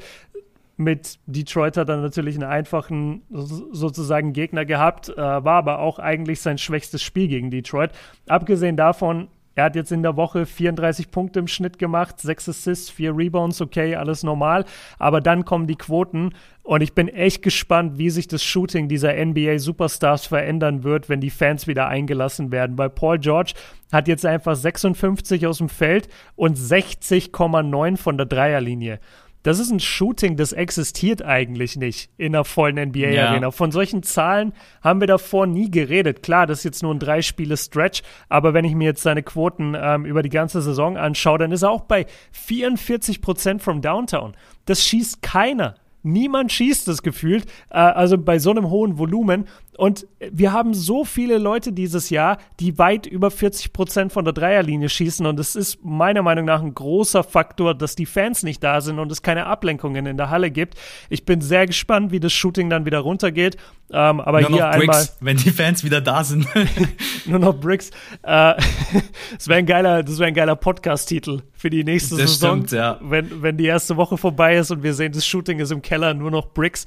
[0.78, 6.40] mit Detroit hat er natürlich einen einfachen sozusagen Gegner gehabt, äh, war aber auch eigentlich
[6.40, 7.90] sein schwächstes Spiel gegen Detroit.
[8.28, 9.26] Abgesehen davon
[9.58, 13.60] Er hat jetzt in der Woche 34 Punkte im Schnitt gemacht, 6 Assists, 4 Rebounds,
[13.60, 14.64] okay, alles normal.
[15.00, 19.14] Aber dann kommen die Quoten und ich bin echt gespannt, wie sich das Shooting dieser
[19.14, 22.78] NBA-Superstars verändern wird, wenn die Fans wieder eingelassen werden.
[22.78, 23.54] Weil Paul George
[23.90, 29.00] hat jetzt einfach 56 aus dem Feld und 60,9 von der Dreierlinie.
[29.42, 33.42] Das ist ein Shooting, das existiert eigentlich nicht in einer vollen NBA-Arena.
[33.42, 33.50] Ja.
[33.50, 36.22] Von solchen Zahlen haben wir davor nie geredet.
[36.22, 40.04] Klar, das ist jetzt nur ein Drei-Spiele-Stretch, aber wenn ich mir jetzt seine Quoten ähm,
[40.04, 44.36] über die ganze Saison anschaue, dann ist er auch bei 44 Prozent vom Downtown.
[44.64, 45.76] Das schießt keiner.
[46.02, 49.46] Niemand schießt das gefühlt, äh, also bei so einem hohen Volumen.
[49.78, 54.34] Und wir haben so viele Leute dieses Jahr, die weit über 40 Prozent von der
[54.34, 55.24] Dreierlinie schießen.
[55.24, 58.98] Und es ist meiner Meinung nach ein großer Faktor, dass die Fans nicht da sind
[58.98, 60.74] und es keine Ablenkungen in der Halle gibt.
[61.10, 63.56] Ich bin sehr gespannt, wie das Shooting dann wieder runtergeht.
[63.92, 66.48] Ähm, aber nur hier noch Bricks, einmal, wenn die Fans wieder da sind.
[67.26, 67.90] nur noch Bricks.
[68.24, 68.54] Äh,
[69.38, 72.66] das wäre ein geiler, das wäre ein geiler Podcast-Titel für die nächste das Saison.
[72.66, 72.98] Stimmt, ja.
[73.00, 76.14] Wenn, wenn die erste Woche vorbei ist und wir sehen, das Shooting ist im Keller,
[76.14, 76.84] nur noch Bricks.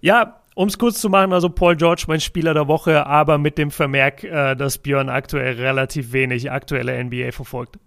[0.00, 3.58] Ja, um es kurz zu machen, also Paul George mein Spieler der Woche, aber mit
[3.58, 7.78] dem Vermerk, äh, dass Björn aktuell relativ wenig aktuelle NBA verfolgt.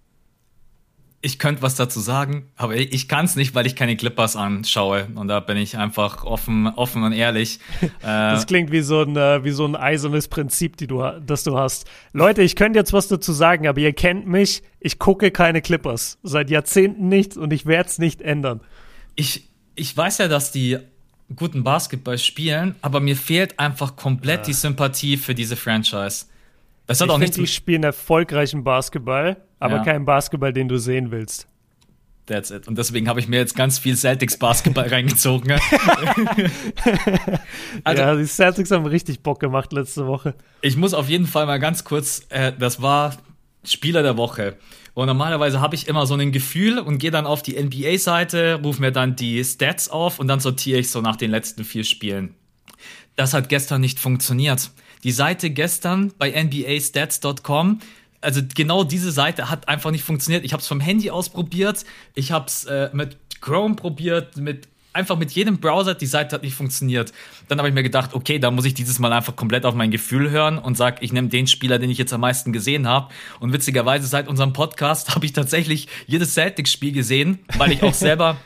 [1.21, 5.07] Ich könnte was dazu sagen, aber ich kann es nicht, weil ich keine Clippers anschaue.
[5.15, 7.57] Und da bin ich einfach offen, offen und ehrlich.
[8.01, 11.57] das klingt wie so, ein, äh, wie so ein eisernes Prinzip, die du, das du
[11.57, 11.87] hast.
[12.13, 14.61] Leute, ich könnte jetzt was dazu sagen, aber ihr kennt mich.
[14.79, 16.19] Ich gucke keine Clippers.
[16.21, 18.61] Seit Jahrzehnten nicht und ich werde es nicht ändern.
[19.15, 20.77] Ich, ich weiß ja, dass die
[21.35, 24.45] guten Basketball spielen, aber mir fehlt einfach komplett ja.
[24.45, 26.25] die Sympathie für diese Franchise.
[26.87, 29.83] Das hat ich auch nichts Die spielen erfolgreichen Basketball, aber ja.
[29.83, 31.47] keinen Basketball, den du sehen willst.
[32.27, 32.67] That's it.
[32.67, 35.51] Und deswegen habe ich mir jetzt ganz viel Celtics Basketball reingezogen.
[37.83, 40.33] also, ja, die Celtics haben richtig Bock gemacht letzte Woche.
[40.61, 43.17] Ich muss auf jeden Fall mal ganz kurz, äh, das war
[43.63, 44.57] Spieler der Woche.
[44.95, 48.81] Und normalerweise habe ich immer so ein Gefühl und gehe dann auf die NBA-Seite, rufe
[48.81, 52.33] mir dann die Stats auf und dann sortiere ich so nach den letzten vier Spielen.
[53.15, 54.71] Das hat gestern nicht funktioniert.
[55.03, 57.79] Die Seite gestern bei NBAstats.com
[58.21, 60.43] also genau diese Seite hat einfach nicht funktioniert.
[60.43, 65.17] Ich habe es vom Handy ausprobiert, ich habe es äh, mit Chrome probiert, mit einfach
[65.17, 67.11] mit jedem Browser, die Seite hat nicht funktioniert.
[67.47, 69.91] Dann habe ich mir gedacht, okay, da muss ich dieses Mal einfach komplett auf mein
[69.91, 73.13] Gefühl hören und sag, ich nehme den Spieler, den ich jetzt am meisten gesehen habe.
[73.39, 78.37] Und witzigerweise seit unserem Podcast habe ich tatsächlich jedes Celtics-Spiel gesehen, weil ich auch selber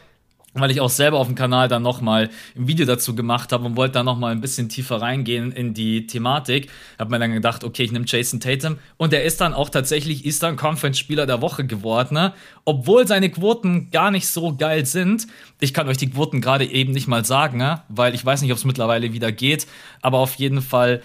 [0.61, 3.75] weil ich auch selber auf dem Kanal dann nochmal ein Video dazu gemacht habe und
[3.75, 6.69] wollte da nochmal ein bisschen tiefer reingehen in die Thematik.
[6.97, 10.25] Habe mir dann gedacht, okay, ich nehme Jason Tatum und er ist dann auch tatsächlich
[10.25, 12.33] Eastern Conference Spieler der Woche geworden, ne?
[12.65, 15.27] obwohl seine Quoten gar nicht so geil sind.
[15.59, 17.81] Ich kann euch die Quoten gerade eben nicht mal sagen, ne?
[17.89, 19.67] weil ich weiß nicht, ob es mittlerweile wieder geht,
[20.01, 21.01] aber auf jeden Fall,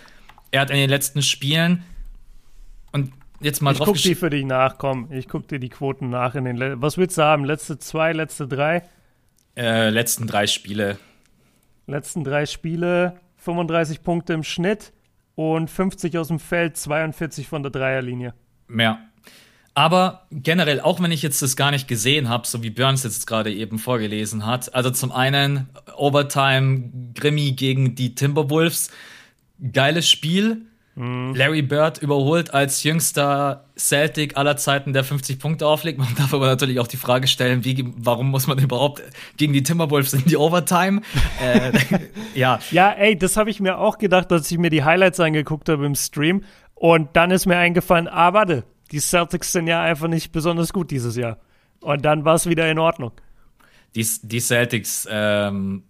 [0.50, 1.82] er hat in den letzten Spielen
[2.92, 5.68] und jetzt mal ich drauf guck die für dich nach, komm, ich guck dir die
[5.68, 7.44] Quoten nach in den Le Was willst du haben?
[7.44, 8.82] Letzte zwei, letzte drei?
[9.56, 10.98] Äh, letzten drei Spiele.
[11.86, 14.92] Letzten drei Spiele, 35 Punkte im Schnitt
[15.34, 18.34] und 50 aus dem Feld, 42 von der Dreierlinie.
[18.66, 18.98] Mehr.
[19.74, 23.26] Aber generell, auch wenn ich jetzt das gar nicht gesehen habe, so wie Björns jetzt
[23.26, 28.90] gerade eben vorgelesen hat, also zum einen Overtime Grimmy gegen die Timberwolves,
[29.72, 30.62] geiles Spiel.
[30.96, 31.34] Mhm.
[31.34, 35.98] Larry Bird überholt als jüngster Celtic aller Zeiten, der 50 Punkte auflegt.
[35.98, 39.02] Man darf aber natürlich auch die Frage stellen, wie, warum muss man überhaupt
[39.36, 41.02] gegen die Timberwolves in die Overtime?
[41.42, 41.72] äh,
[42.34, 42.60] ja.
[42.70, 45.84] Ja, ey, das habe ich mir auch gedacht, als ich mir die Highlights angeguckt habe
[45.84, 46.44] im Stream.
[46.74, 50.90] Und dann ist mir eingefallen, ah, warte, die Celtics sind ja einfach nicht besonders gut
[50.90, 51.38] dieses Jahr.
[51.80, 53.12] Und dann war es wieder in Ordnung.
[53.94, 55.84] Die, die Celtics, ähm,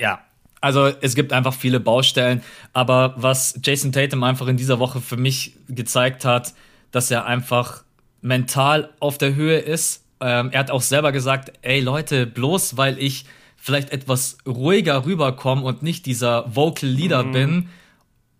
[0.00, 0.20] ja,
[0.60, 2.42] also es gibt einfach viele Baustellen,
[2.72, 6.54] aber was Jason Tatum einfach in dieser Woche für mich gezeigt hat,
[6.90, 7.84] dass er einfach
[8.22, 10.04] mental auf der Höhe ist.
[10.20, 15.62] Ähm, er hat auch selber gesagt, ey Leute, bloß weil ich vielleicht etwas ruhiger rüberkomme
[15.62, 17.32] und nicht dieser Vocal Leader mhm.
[17.32, 17.68] bin,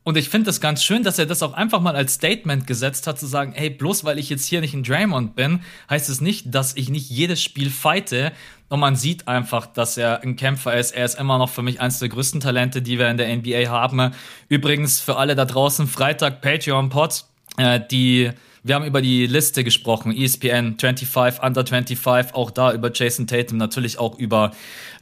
[0.07, 3.09] und ich finde das ganz schön, dass er das auch einfach mal als Statement gesetzt
[3.09, 6.21] hat, zu sagen, hey, bloß weil ich jetzt hier nicht ein Draymond bin, heißt es
[6.21, 8.31] nicht, dass ich nicht jedes Spiel fighte.
[8.69, 10.93] Und man sieht einfach, dass er ein Kämpfer ist.
[10.93, 13.69] Er ist immer noch für mich eines der größten Talente, die wir in der NBA
[13.69, 14.13] haben.
[14.49, 17.25] Übrigens für alle da draußen, Freitag Patreon-Pod,
[17.57, 18.31] äh, die
[18.63, 23.59] wir haben über die Liste gesprochen, ESPN 25, Under 25, auch da über Jason Tatum,
[23.59, 24.53] natürlich auch über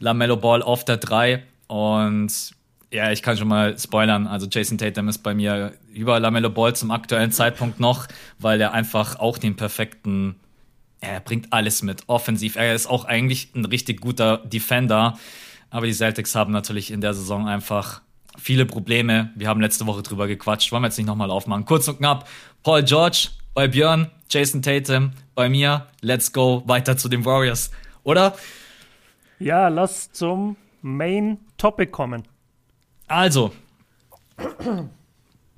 [0.01, 1.43] LaMelo Ball auf der 3.
[1.67, 2.55] Und
[2.95, 4.29] ja, ich kann schon mal spoilern.
[4.29, 8.07] Also Jason Tatum ist bei mir über Lamello Ball zum aktuellen Zeitpunkt noch,
[8.39, 10.37] weil er einfach auch den perfekten,
[11.01, 12.55] er bringt alles mit, offensiv.
[12.55, 15.19] Er ist auch eigentlich ein richtig guter Defender.
[15.71, 18.01] Aber die Celtics haben natürlich in der Saison einfach
[18.39, 19.33] viele Probleme.
[19.35, 20.71] Wir haben letzte Woche drüber gequatscht.
[20.71, 21.65] Wollen wir jetzt nicht nochmal aufmachen.
[21.65, 22.29] Kurz und knapp.
[22.63, 25.11] Paul George bei Björn Jason Tatum.
[25.35, 27.73] Bei mir, let's go weiter zu den Warriors,
[28.05, 28.37] oder?
[29.41, 32.23] Ja, lass zum Main Topic kommen.
[33.15, 33.53] Also,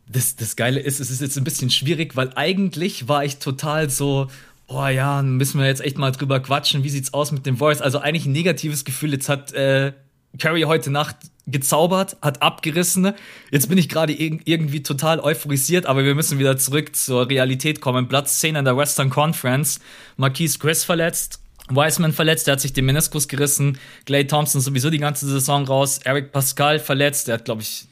[0.07, 3.89] das, das Geile ist, es ist jetzt ein bisschen schwierig, weil eigentlich war ich total
[3.89, 4.27] so,
[4.67, 7.81] oh ja, müssen wir jetzt echt mal drüber quatschen, wie sieht's aus mit dem Voice?
[7.81, 9.15] Also eigentlich ein negatives Gefühl.
[9.15, 9.95] Jetzt hat äh,
[10.39, 13.15] Curry heute Nacht gezaubert, hat abgerissen.
[13.51, 18.07] Jetzt bin ich gerade irgendwie total euphorisiert, aber wir müssen wieder zurück zur Realität kommen.
[18.07, 19.81] Platz 10 in der Western Conference.
[20.19, 21.41] Marquise Chris verletzt.
[21.69, 23.79] Wiseman verletzt, der hat sich den Meniskus gerissen.
[24.05, 25.99] Clay Thompson sowieso die ganze Saison raus.
[26.05, 27.87] Eric Pascal verletzt, der hat, glaube ich,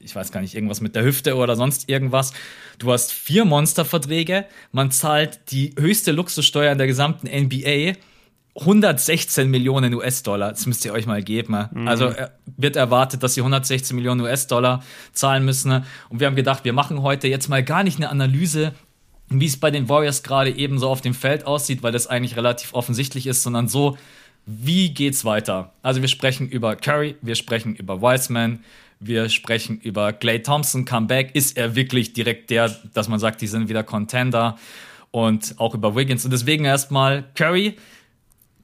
[0.00, 2.32] ich weiß gar nicht, irgendwas mit der Hüfte oder sonst irgendwas.
[2.78, 4.46] Du hast vier Monsterverträge.
[4.72, 7.94] Man zahlt die höchste Luxussteuer in der gesamten NBA.
[8.58, 11.68] 116 Millionen US-Dollar, das müsst ihr euch mal geben.
[11.70, 11.86] Mhm.
[11.86, 15.84] Also äh, wird erwartet, dass sie 116 Millionen US-Dollar zahlen müssen.
[16.08, 18.72] Und wir haben gedacht, wir machen heute jetzt mal gar nicht eine Analyse,
[19.30, 22.36] wie es bei den Warriors gerade eben so auf dem Feld aussieht, weil das eigentlich
[22.36, 23.96] relativ offensichtlich ist, sondern so,
[24.44, 25.72] wie geht's weiter?
[25.82, 28.64] Also wir sprechen über Curry, wir sprechen über Wiseman,
[28.98, 31.34] wir sprechen über Clay Thompson, Comeback.
[31.34, 34.58] Ist er wirklich direkt der, dass man sagt, die sind wieder Contender?
[35.12, 36.24] Und auch über Wiggins.
[36.24, 37.76] Und deswegen erstmal, Curry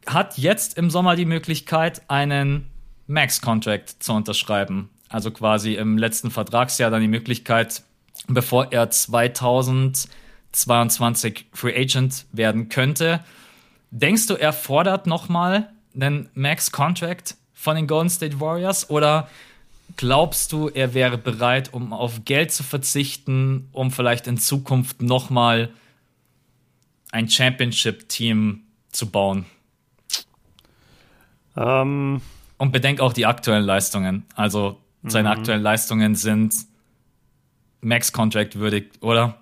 [0.06, 2.66] hat jetzt im Sommer die Möglichkeit, einen
[3.06, 4.90] Max-Contract zu unterschreiben.
[5.08, 7.82] Also quasi im letzten Vertragsjahr dann die Möglichkeit,
[8.28, 8.90] bevor er
[10.52, 13.20] 2022 Free Agent werden könnte.
[13.90, 19.28] Denkst du, er fordert nochmal einen Max-Contract von den Golden State Warriors oder
[19.96, 25.70] Glaubst du, er wäre bereit, um auf Geld zu verzichten, um vielleicht in Zukunft nochmal
[27.12, 29.46] ein Championship-Team zu bauen?
[31.56, 32.20] Ähm.
[32.58, 34.24] Und bedenk auch die aktuellen Leistungen.
[34.34, 35.38] Also seine mhm.
[35.38, 36.54] aktuellen Leistungen sind
[37.82, 39.38] Max-Contract würdig, oder?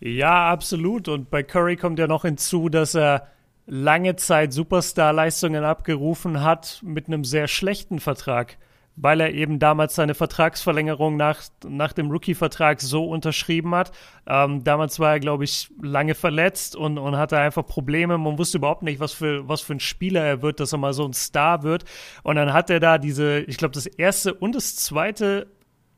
[0.00, 1.08] Ja, absolut.
[1.08, 3.28] Und bei Curry kommt ja noch hinzu, dass er
[3.66, 8.56] lange Zeit Superstar-Leistungen abgerufen hat mit einem sehr schlechten Vertrag
[9.02, 13.92] weil er eben damals seine Vertragsverlängerung nach, nach dem Rookie-Vertrag so unterschrieben hat.
[14.26, 18.18] Ähm, damals war er, glaube ich, lange verletzt und, und hatte einfach Probleme.
[18.18, 20.92] Man wusste überhaupt nicht, was für, was für ein Spieler er wird, dass er mal
[20.92, 21.84] so ein Star wird.
[22.22, 25.46] Und dann hat er da diese, ich glaube, das erste und das zweite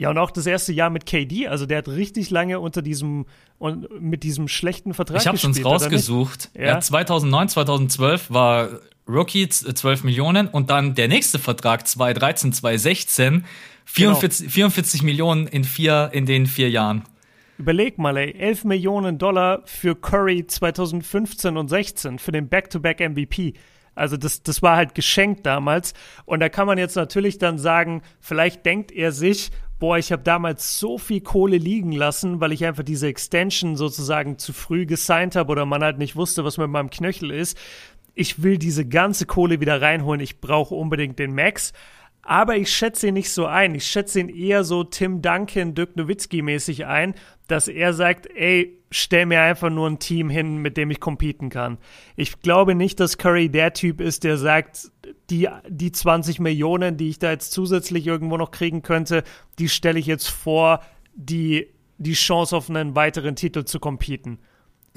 [0.03, 3.25] ja, und auch das erste Jahr mit KD, also der hat richtig lange unter diesem
[3.59, 6.51] und mit diesem schlechten Vertrag Ich habe uns rausgesucht.
[6.55, 6.63] Ja?
[6.63, 13.45] ja, 2009, 2012 war Rookie 12 Millionen und dann der nächste Vertrag 2013, 2016
[13.85, 14.53] 44, genau.
[14.53, 17.05] 44 Millionen in vier in den vier Jahren.
[17.59, 23.11] Überleg mal, ey, 11 Millionen Dollar für Curry 2015 und 16 für den Back-to-Back -Back
[23.11, 23.55] MVP.
[23.95, 25.95] Also das, das war halt geschenkt damals.
[26.25, 29.51] Und da kann man jetzt natürlich dann sagen, vielleicht denkt er sich,
[29.83, 34.39] boah, ich habe damals so viel Kohle liegen lassen, weil ich einfach diese Extension sozusagen
[34.39, 37.59] zu früh gesigned habe oder man halt nicht wusste, was mit meinem Knöchel ist
[38.15, 41.73] ich will diese ganze Kohle wieder reinholen, ich brauche unbedingt den Max.
[42.23, 43.75] Aber ich schätze ihn nicht so ein.
[43.75, 47.15] Ich schätze ihn eher so Tim Duncan, Dirk Nowitzki-mäßig ein,
[47.49, 51.51] dass er sagt, ey, stell mir einfach nur ein Team hin, mit dem ich competen
[51.51, 51.79] kann.
[52.15, 54.93] Ich glaube nicht, dass Curry der Typ ist, der sagt,
[55.31, 59.25] die, die 20 Millionen, die ich da jetzt zusätzlich irgendwo noch kriegen könnte,
[59.59, 60.81] die stelle ich jetzt vor,
[61.15, 61.69] die,
[61.99, 64.39] die Chance auf einen weiteren Titel zu competen.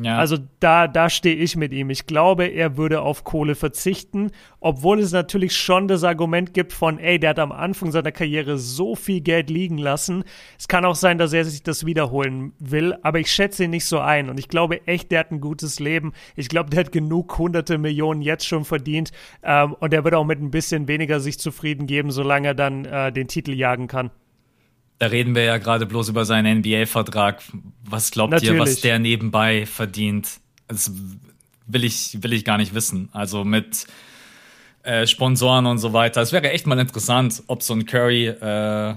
[0.02, 0.18] Ja.
[0.18, 1.90] Also da, da stehe ich mit ihm.
[1.90, 7.00] Ich glaube, er würde auf Kohle verzichten, obwohl es natürlich schon das Argument gibt von,
[7.00, 10.26] ey, der hat am Anfang seiner Karriere so viel Geld liegen lassen.
[10.60, 13.86] Es kann auch sein, dass er sich das wiederholen will, aber ich schätze ihn nicht
[13.86, 14.30] so ein.
[14.30, 16.12] Und ich glaube echt, der hat ein gutes Leben.
[16.36, 19.12] Ich glaube, der hat genug hunderte Millionen jetzt schon verdient.
[19.44, 22.84] Ähm, und er wird auch mit ein bisschen weniger sich zufrieden geben, solange er dann
[22.84, 24.12] äh, den Titel jagen kann.
[24.98, 27.42] Da reden wir ja gerade bloß über seinen NBA-Vertrag.
[27.84, 28.54] Was glaubt Natürlich.
[28.54, 30.40] ihr, was der nebenbei verdient?
[30.68, 30.92] Das
[31.68, 33.10] will ich, will ich gar nicht wissen.
[33.12, 33.88] Also mit
[34.84, 36.22] äh, Sponsoren und so weiter.
[36.22, 38.96] Es wäre echt mal interessant, ob so ein Curry, äh,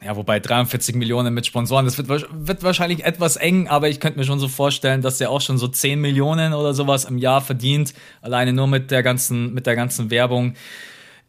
[0.00, 4.18] ja, wobei 43 Millionen mit Sponsoren, das wird, wird wahrscheinlich etwas eng, aber ich könnte
[4.18, 7.40] mir schon so vorstellen, dass er auch schon so 10 Millionen oder sowas im Jahr
[7.40, 10.54] verdient, alleine nur mit der ganzen, mit der ganzen Werbung.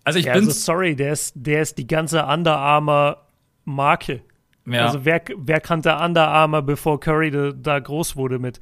[0.04, 0.46] Also ich ja, bin.
[0.46, 3.18] Also sorry, der ist, der ist die ganze Under Armour
[3.66, 4.22] Marke.
[4.66, 4.86] Ja.
[4.86, 8.60] Also wer, wer kannte Under Armour, bevor Curry da, da, groß wurde mit?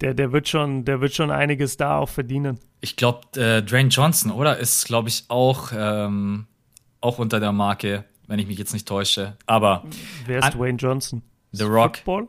[0.00, 2.60] Der, der, wird schon, der wird schon einiges da auch verdienen.
[2.80, 4.58] Ich glaube, äh, Dwayne Johnson, oder?
[4.58, 6.46] Ist, glaube ich, auch, ähm,
[7.00, 9.36] auch unter der Marke, wenn ich mich jetzt nicht täusche.
[9.46, 9.84] Aber.
[10.26, 11.22] Wer ist Dwayne Johnson?
[11.50, 11.96] The Rock.
[11.96, 12.28] Football?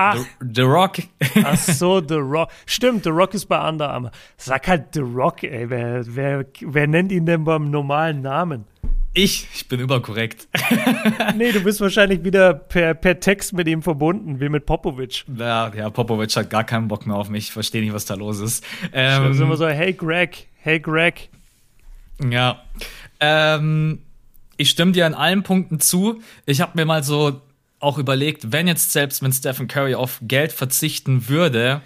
[0.00, 0.16] Ach.
[0.16, 0.98] The, The, Rock.
[1.42, 2.50] Ach so, The Rock.
[2.66, 4.12] Stimmt, The Rock ist bei Under Armour.
[4.36, 5.68] Sag halt The Rock, ey.
[5.68, 8.64] Wer, wer, wer nennt ihn denn beim normalen Namen?
[9.12, 10.46] Ich, ich bin überkorrekt.
[11.36, 15.24] nee, du bist wahrscheinlich wieder per, per Text mit ihm verbunden, wie mit Popovic.
[15.36, 17.46] Ja, ja, Popovic hat gar keinen Bock mehr auf mich.
[17.46, 18.64] Ich verstehe nicht, was da los ist.
[18.92, 21.28] Ähm, ist immer so, hey Greg, hey Greg.
[22.22, 22.62] Ja.
[23.18, 24.02] Ähm,
[24.56, 26.20] ich stimme dir an allen Punkten zu.
[26.46, 27.40] Ich habe mir mal so
[27.80, 31.82] auch überlegt, wenn jetzt selbst wenn Stephen Curry auf Geld verzichten würde,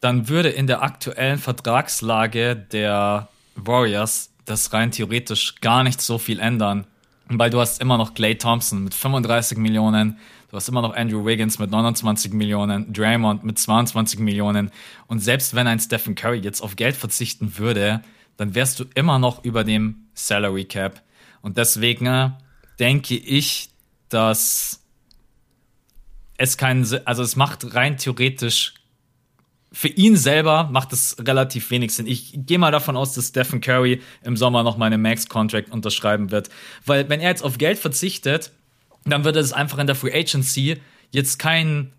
[0.00, 6.38] dann würde in der aktuellen Vertragslage der Warriors das rein theoretisch gar nicht so viel
[6.38, 6.86] ändern.
[7.28, 10.18] Weil du hast immer noch Clay Thompson mit 35 Millionen,
[10.50, 14.70] du hast immer noch Andrew Wiggins mit 29 Millionen, Draymond mit 22 Millionen.
[15.08, 18.02] Und selbst wenn ein Stephen Curry jetzt auf Geld verzichten würde,
[18.36, 21.02] dann wärst du immer noch über dem Salary Cap.
[21.42, 22.30] Und deswegen äh,
[22.78, 23.70] denke ich,
[24.08, 24.85] dass
[26.38, 28.74] es keinen, also es macht rein theoretisch
[29.76, 32.06] für ihn selber macht es relativ wenig Sinn.
[32.06, 36.30] Ich gehe mal davon aus, dass Stephen Curry im Sommer noch mal einen Max-Contract unterschreiben
[36.30, 36.48] wird.
[36.86, 38.52] Weil wenn er jetzt auf Geld verzichtet,
[39.04, 40.80] dann würde es einfach in der Free Agency
[41.10, 41.92] jetzt kein,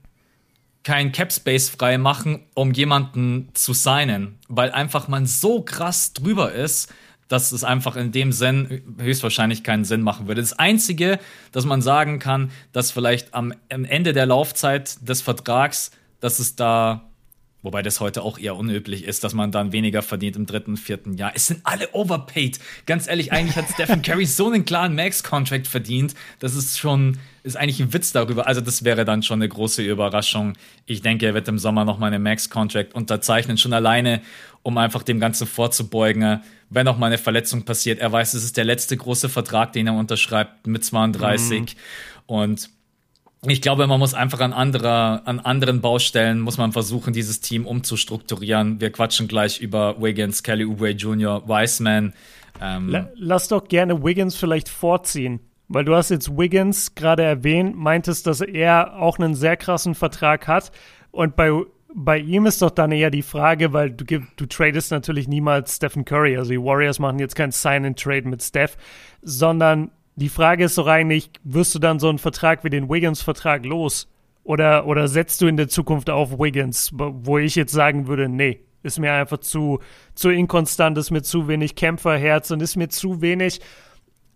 [0.84, 4.40] kein Cap Space frei machen, um jemanden zu signen.
[4.48, 6.92] Weil einfach man so krass drüber ist,
[7.28, 10.42] dass es einfach in dem Sinn höchstwahrscheinlich keinen Sinn machen würde.
[10.42, 11.20] Das Einzige,
[11.52, 16.56] dass man sagen kann, dass vielleicht am, am Ende der Laufzeit des Vertrags, dass es
[16.56, 17.10] da
[17.64, 21.14] Wobei das heute auch eher unüblich ist, dass man dann weniger verdient im dritten, vierten
[21.14, 21.32] Jahr.
[21.34, 22.60] Es sind alle overpaid.
[22.86, 26.14] Ganz ehrlich, eigentlich hat Stephen Curry so einen klaren Max-Contract verdient.
[26.38, 28.46] Das ist schon, ist eigentlich ein Witz darüber.
[28.46, 30.54] Also das wäre dann schon eine große Überraschung.
[30.86, 33.58] Ich denke, er wird im Sommer noch mal einen Max-Contract unterzeichnen.
[33.58, 34.22] Schon alleine,
[34.62, 38.00] um einfach dem Ganzen vorzubeugen, wenn noch mal eine Verletzung passiert.
[38.00, 41.60] Er weiß, es ist der letzte große Vertrag, den er unterschreibt mit 32.
[41.62, 41.66] Mhm.
[42.28, 42.70] Und
[43.46, 47.66] ich glaube, man muss einfach an anderer, an anderen Baustellen muss man versuchen, dieses Team
[47.66, 48.82] umzustrukturieren.
[48.82, 52.14] Wir quatschen gleich über Wiggins, Kelly Oubre Jr., Wiseman.
[52.62, 58.26] Ähm Lass doch gerne Wiggins vielleicht vorziehen, weil du hast jetzt Wiggins gerade erwähnt, meintest,
[58.26, 60.72] dass er auch einen sehr krassen Vertrag hat
[61.12, 61.52] und bei
[62.00, 66.06] bei ihm ist doch dann eher die Frage, weil du, du tradest natürlich niemals Stephen
[66.06, 66.38] Curry.
[66.38, 68.78] Also die Warriors machen jetzt kein Sign-and-Trade mit Steph,
[69.24, 73.66] sondern die Frage ist doch eigentlich, wirst du dann so einen Vertrag wie den Wiggins-Vertrag
[73.66, 74.10] los?
[74.44, 78.62] Oder, oder setzt du in der Zukunft auf Wiggins, wo ich jetzt sagen würde, nee,
[78.82, 79.80] ist mir einfach zu,
[80.16, 83.60] zu inkonstant, ist mir zu wenig Kämpferherz und ist mir zu wenig.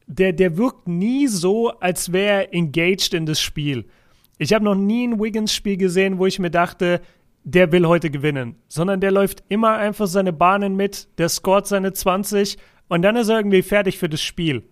[0.06, 3.86] Der, der wirkt nie so, als wäre er engaged in das Spiel.
[4.38, 7.02] Ich habe noch nie ein Wiggins-Spiel gesehen, wo ich mir dachte,
[7.44, 11.94] der will heute gewinnen, sondern der läuft immer einfach seine Bahnen mit, der scoret seine
[11.94, 12.58] 20
[12.88, 14.64] und dann ist er irgendwie fertig für das Spiel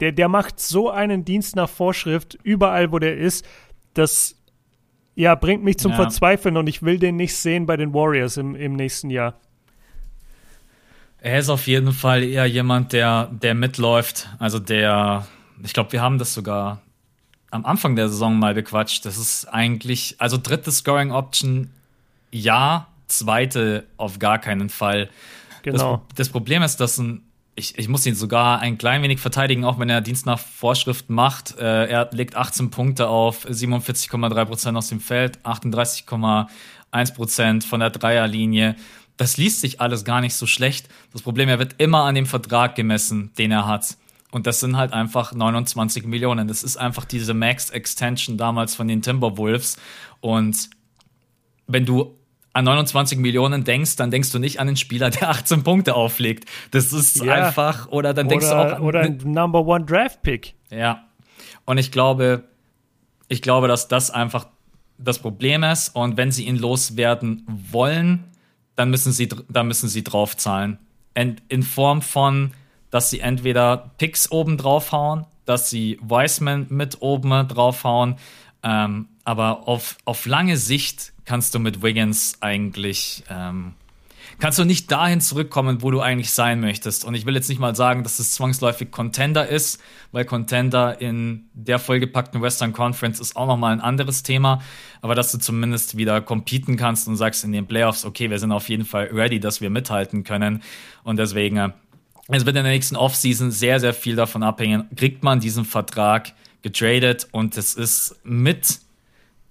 [0.00, 3.46] der, der macht so einen Dienst nach Vorschrift überall, wo der ist.
[3.94, 4.36] Das
[5.14, 5.96] ja, bringt mich zum ja.
[5.96, 9.40] Verzweifeln und ich will den nicht sehen bei den Warriors im, im nächsten Jahr.
[11.18, 14.28] Er ist auf jeden Fall eher jemand, der, der mitläuft.
[14.38, 15.26] Also der,
[15.64, 16.82] ich glaube, wir haben das sogar
[17.50, 19.06] am Anfang der Saison mal bequatscht.
[19.06, 21.70] Das ist eigentlich, also dritte Scoring Option,
[22.30, 25.08] ja, zweite auf gar keinen Fall.
[25.62, 26.02] Genau.
[26.08, 27.22] Das, das Problem ist, dass ein
[27.56, 31.08] ich, ich muss ihn sogar ein klein wenig verteidigen, auch wenn er Dienst nach Vorschrift
[31.08, 31.58] macht.
[31.58, 37.90] Äh, er legt 18 Punkte auf, 47,3 Prozent aus dem Feld, 38,1 Prozent von der
[37.90, 38.76] Dreierlinie.
[39.16, 40.88] Das liest sich alles gar nicht so schlecht.
[41.14, 43.96] Das Problem, er wird immer an dem Vertrag gemessen, den er hat.
[44.30, 46.48] Und das sind halt einfach 29 Millionen.
[46.48, 49.78] Das ist einfach diese Max Extension damals von den Timberwolves.
[50.20, 50.68] Und
[51.66, 52.15] wenn du
[52.56, 56.48] an 29 Millionen denkst, dann denkst du nicht an einen Spieler, der 18 Punkte auflegt.
[56.70, 57.34] Das ist ja.
[57.34, 58.80] einfach, oder dann denkst oder, du auch.
[58.80, 60.54] Oder ein Number One Draft Pick.
[60.70, 61.04] Ja.
[61.66, 62.44] Und ich glaube,
[63.28, 64.46] ich glaube, dass das einfach
[64.96, 65.94] das Problem ist.
[65.94, 68.24] Und wenn sie ihn loswerden wollen,
[68.74, 70.78] dann müssen sie, dann müssen sie draufzahlen.
[71.14, 72.52] In, in Form von,
[72.90, 78.16] dass sie entweder Picks oben draufhauen, dass sie Wiseman mit oben draufhauen,
[78.62, 83.72] ähm, aber auf, auf lange Sicht kannst du mit Wiggins eigentlich, ähm,
[84.38, 87.04] kannst du nicht dahin zurückkommen, wo du eigentlich sein möchtest.
[87.04, 89.80] Und ich will jetzt nicht mal sagen, dass es zwangsläufig Contender ist,
[90.12, 94.62] weil Contender in der vollgepackten Western Conference ist auch nochmal ein anderes Thema.
[95.02, 98.52] Aber dass du zumindest wieder competen kannst und sagst in den Playoffs, okay, wir sind
[98.52, 100.62] auf jeden Fall ready, dass wir mithalten können.
[101.02, 101.70] Und deswegen, äh,
[102.28, 106.32] es wird in der nächsten Offseason sehr, sehr viel davon abhängen, kriegt man diesen Vertrag
[106.62, 108.85] getradet und es ist mit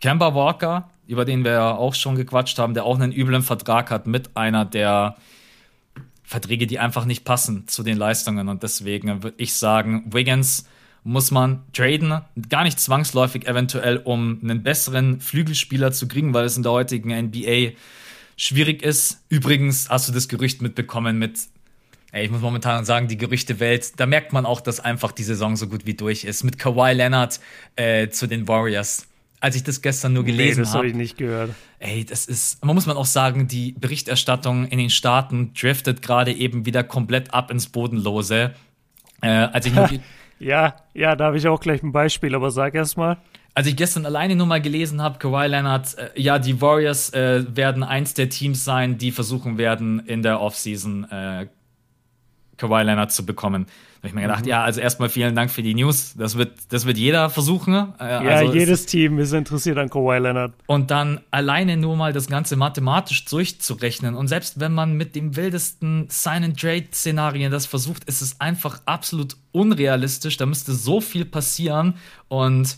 [0.02, 3.92] Kemba Walker, über den wir ja auch schon gequatscht haben, der auch einen üblen Vertrag
[3.92, 5.16] hat mit einer der
[6.24, 8.50] Verträge, die einfach nicht passen zu den Leistungen.
[8.50, 10.68] Und deswegen würde ich sagen, Wiggins
[11.04, 16.58] muss man traden, gar nicht zwangsläufig eventuell, um einen besseren Flügelspieler zu kriegen, weil es
[16.58, 17.74] in der heutigen NBA
[18.38, 19.24] schwierig ist.
[19.30, 21.48] Übrigens hast du das Gerücht mitbekommen mit
[22.16, 25.58] ey, ich muss momentan sagen, die Gerüchtewelt, da merkt man auch, dass einfach die Saison
[25.58, 26.44] so gut wie durch ist.
[26.46, 27.42] Mit Kawhi Leonard
[27.76, 29.06] äh, zu den Warriors.
[29.40, 30.58] Als ich das gestern nur gelesen habe.
[30.58, 31.52] Nee, das habe hab ich nicht gehört.
[31.80, 36.32] Ey, das ist, man muss man auch sagen, die Berichterstattung in den Staaten driftet gerade
[36.34, 38.54] eben wieder komplett ab ins Bodenlose.
[39.22, 39.90] Äh, als ich nur
[40.40, 43.18] ja, ja, da habe ich auch gleich ein Beispiel, aber sag erst mal
[43.56, 47.46] als ich gestern alleine nur mal gelesen habe, Kawhi Leonard, äh, ja, die Warriors äh,
[47.56, 51.48] werden eins der Teams sein, die versuchen werden, in der Offseason äh,
[52.58, 53.66] Kawhi Leonard zu bekommen.
[54.06, 54.50] Ich mir gedacht, mhm.
[54.50, 56.14] ja, also erstmal vielen Dank für die News.
[56.18, 57.74] Das wird, das wird jeder versuchen.
[57.74, 60.54] Äh, ja, also jedes Team ist interessiert an Kawhi Leonard.
[60.68, 64.16] Und dann alleine nur mal das Ganze mathematisch durchzurechnen.
[64.16, 70.38] Und selbst wenn man mit dem wildesten Sign-and-Trade-Szenarien das versucht, ist es einfach absolut unrealistisch.
[70.38, 71.96] Da müsste so viel passieren.
[72.28, 72.78] Und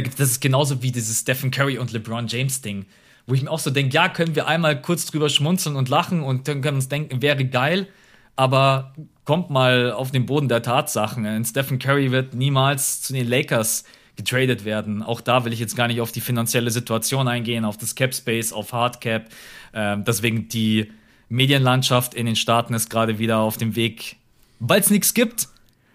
[0.00, 2.86] das ist genauso wie dieses Stephen Curry und LeBron James Ding,
[3.26, 6.22] wo ich mir auch so denke, ja, können wir einmal kurz drüber schmunzeln und lachen
[6.22, 7.88] und dann können wir uns denken, wäre geil,
[8.36, 11.26] aber kommt mal auf den Boden der Tatsachen.
[11.26, 13.84] Und Stephen Curry wird niemals zu den Lakers
[14.16, 15.02] getradet werden.
[15.02, 18.14] Auch da will ich jetzt gar nicht auf die finanzielle Situation eingehen, auf das Cap
[18.14, 19.28] Space, auf Hard Cap.
[19.72, 20.90] Ähm, deswegen die
[21.28, 24.16] Medienlandschaft in den Staaten ist gerade wieder auf dem Weg,
[24.60, 25.48] weil es nichts gibt,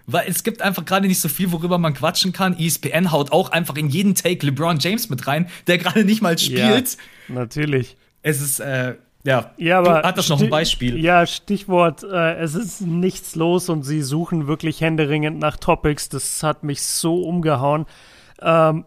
[0.08, 2.58] weil es gibt einfach gerade nicht so viel, worüber man quatschen kann.
[2.58, 6.38] ESPN haut auch einfach in jeden Take LeBron James mit rein, der gerade nicht mal
[6.40, 6.98] spielt.
[7.28, 7.98] Ja, natürlich.
[8.24, 8.96] Es ist, äh,
[9.28, 10.98] ja, ja aber hat das noch ein Beispiel?
[11.04, 16.08] Ja, Stichwort, äh, es ist nichts los und sie suchen wirklich händeringend nach Topics.
[16.08, 17.86] Das hat mich so umgehauen.
[18.42, 18.86] Ähm,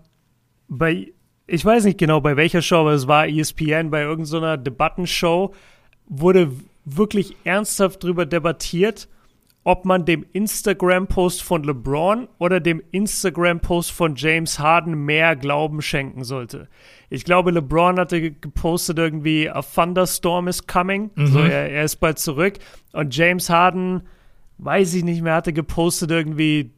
[0.69, 1.13] bei,
[1.47, 5.55] ich weiß nicht genau bei welcher Show, aber es war ESPN, bei irgendeiner Debattenshow,
[6.07, 6.51] wurde
[6.85, 9.09] wirklich ernsthaft drüber debattiert
[9.63, 16.25] ob man dem Instagram-Post von LeBron oder dem Instagram-Post von James Harden mehr Glauben schenken
[16.25, 16.69] sollte.
[17.11, 21.11] Ich glaube, LeBron hatte gepostet irgendwie, a thunderstorm is coming.
[21.15, 21.27] Mhm.
[21.27, 22.55] So, er, er ist bald zurück.
[22.93, 24.03] Und James Harden,
[24.59, 26.71] weiß ich nicht mehr, hatte gepostet irgendwie,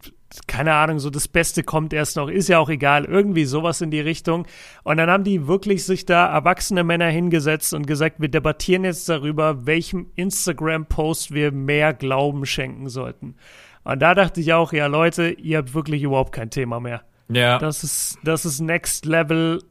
[0.46, 3.90] keine Ahnung, so das Beste kommt erst noch, ist ja auch egal, irgendwie sowas in
[3.90, 4.46] die Richtung.
[4.82, 9.08] Und dann haben die wirklich sich da erwachsene Männer hingesetzt und gesagt, wir debattieren jetzt
[9.08, 13.36] darüber, welchem Instagram-Post wir mehr Glauben schenken sollten.
[13.84, 17.02] Und da dachte ich auch, ja Leute, ihr habt wirklich überhaupt kein Thema mehr.
[17.28, 17.58] Ja.
[17.58, 19.62] Das ist, das ist Next Level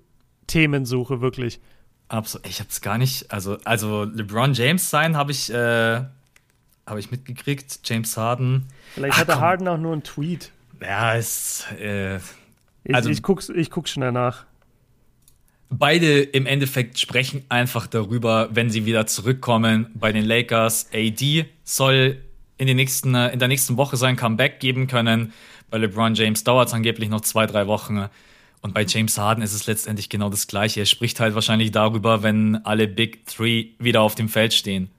[0.48, 1.62] Themensuche, wirklich.
[2.10, 2.48] Absolut.
[2.48, 6.04] Ich hab's gar nicht, also, also LeBron James sein habe ich, äh,
[6.86, 7.80] habe ich mitgekriegt.
[7.84, 8.68] James Harden.
[8.94, 9.42] Vielleicht Ach, hatte komm.
[9.42, 10.52] Harden auch nur einen Tweet.
[10.82, 11.66] Ja, ist.
[11.80, 12.18] Äh,
[12.84, 14.46] ich, also, ich, guck's, ich guck's schnell nach.
[15.70, 20.90] Beide im Endeffekt sprechen einfach darüber, wenn sie wieder zurückkommen bei den Lakers.
[20.94, 22.22] AD soll
[22.58, 25.32] in, den nächsten, in der nächsten Woche sein Comeback geben können.
[25.70, 28.10] Bei LeBron James dauert es angeblich noch zwei, drei Wochen.
[28.62, 30.82] Und bei James Harden ist es letztendlich genau das Gleiche.
[30.82, 34.90] Er spricht halt wahrscheinlich darüber, wenn alle Big Three wieder auf dem Feld stehen.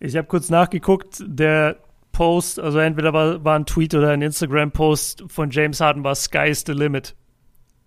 [0.00, 1.76] Ich habe kurz nachgeguckt, der
[2.12, 6.64] Post, also entweder war, war ein Tweet oder ein Instagram-Post von James Harden war Sky's
[6.66, 7.14] the Limit.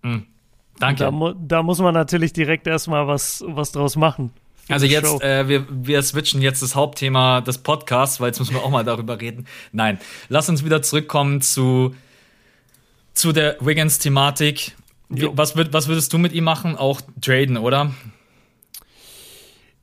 [0.02, 0.26] Mhm.
[0.78, 1.04] Danke.
[1.04, 4.32] Da, da, muss man natürlich direkt erstmal was, was draus machen.
[4.68, 8.62] Also jetzt, äh, wir, wir switchen jetzt das Hauptthema des Podcasts, weil jetzt müssen wir
[8.62, 9.46] auch mal darüber reden.
[9.72, 9.98] Nein,
[10.28, 11.94] lass uns wieder zurückkommen zu,
[13.12, 14.72] zu der Wiggins-Thematik.
[15.10, 16.76] Was, würd, was würdest du mit ihm machen?
[16.76, 17.92] Auch traden, oder?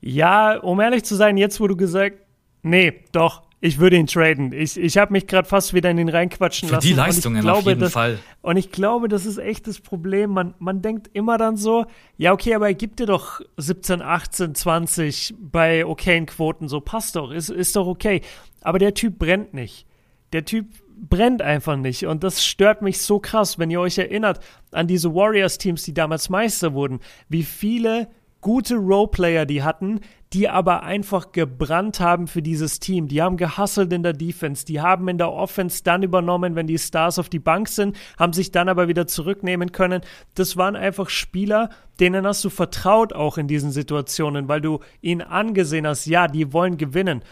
[0.02, 2.18] Ja, um ehrlich zu sein, jetzt wo du gesagt,
[2.64, 4.52] nee, doch, ich würde ihn traden.
[4.52, 6.88] Ich, ich habe mich gerade fast wieder in den reinquatschen Für lassen.
[6.88, 8.18] Die Leistungen glaube, auf jeden das, Fall.
[8.42, 10.32] Und ich glaube, das ist echt das Problem.
[10.32, 11.86] Man, man denkt immer dann so,
[12.18, 17.16] ja, okay, aber er gibt dir doch 17, 18, 20 bei okayen Quoten, so passt
[17.16, 18.22] doch, ist, ist doch okay.
[18.62, 19.86] Aber der Typ brennt nicht.
[20.34, 20.66] Der Typ
[20.98, 22.08] brennt einfach nicht.
[22.08, 24.40] Und das stört mich so krass, wenn ihr euch erinnert
[24.72, 27.00] an diese Warriors-Teams, die damals Meister wurden,
[27.30, 28.08] wie viele
[28.42, 30.02] gute Roleplayer die hatten,
[30.34, 33.08] die aber einfach gebrannt haben für dieses Team.
[33.08, 36.78] Die haben gehustelt in der Defense, die haben in der Offense dann übernommen, wenn die
[36.78, 40.02] Stars auf die Bank sind, haben sich dann aber wieder zurücknehmen können.
[40.36, 41.70] Das waren einfach Spieler,
[42.00, 46.54] denen hast du vertraut auch in diesen Situationen, weil du ihnen angesehen hast, ja, die
[46.54, 47.24] wollen gewinnen.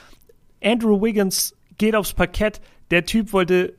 [0.63, 3.73] Andrew Wiggins geht aufs Parkett, der Typ wollte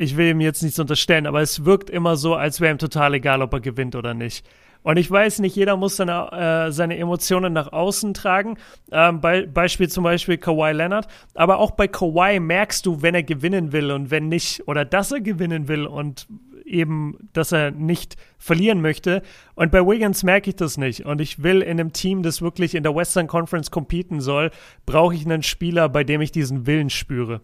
[0.00, 3.14] ich will ihm jetzt nichts unterstellen, aber es wirkt immer so, als wäre ihm total
[3.14, 4.46] egal, ob er gewinnt oder nicht.
[4.82, 6.32] Und ich weiß nicht, jeder muss seine,
[6.68, 8.56] äh, seine Emotionen nach außen tragen.
[8.90, 11.08] Ähm, Be Beispiel zum Beispiel Kawhi Leonard.
[11.34, 14.66] Aber auch bei Kawhi merkst du, wenn er gewinnen will und wenn nicht.
[14.66, 16.26] Oder dass er gewinnen will und
[16.68, 19.22] eben, dass er nicht verlieren möchte.
[19.54, 21.04] Und bei Wiggins merke ich das nicht.
[21.04, 24.50] Und ich will in einem Team, das wirklich in der Western Conference competen soll,
[24.86, 27.40] brauche ich einen Spieler, bei dem ich diesen Willen spüre.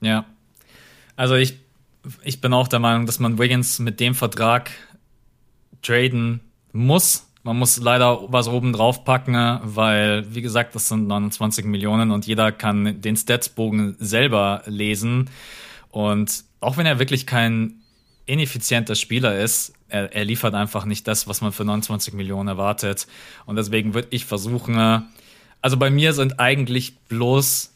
[0.00, 0.26] Ja.
[1.16, 1.58] Also ich,
[2.22, 4.70] ich bin auch der Meinung, dass man Wiggins mit dem Vertrag
[5.84, 6.40] traden
[6.72, 7.30] muss.
[7.44, 12.26] Man muss leider was oben drauf packen, weil, wie gesagt, das sind 29 Millionen und
[12.26, 15.28] jeder kann den Statsbogen selber lesen.
[15.90, 17.82] Und auch wenn er wirklich kein
[18.26, 23.06] ineffizienter Spieler ist, er, er liefert einfach nicht das, was man für 29 Millionen erwartet.
[23.44, 25.04] Und deswegen würde ich versuchen,
[25.60, 27.74] also bei mir sind eigentlich bloß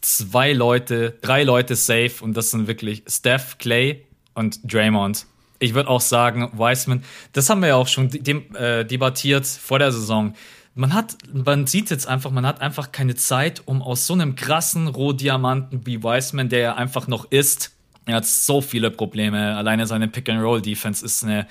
[0.00, 4.04] zwei Leute, drei Leute safe und das sind wirklich Steph, Clay
[4.34, 5.26] und Draymond.
[5.58, 7.02] Ich würde auch sagen, Wiseman,
[7.32, 10.34] das haben wir ja auch schon de äh, debattiert vor der Saison.
[10.74, 14.36] Man hat, man sieht jetzt einfach, man hat einfach keine Zeit, um aus so einem
[14.36, 17.72] krassen Rohdiamanten wie Wiseman, der ja einfach noch ist,
[18.08, 19.54] er hat so viele Probleme.
[19.56, 21.46] Alleine seine Pick-and-Roll-Defense ist eine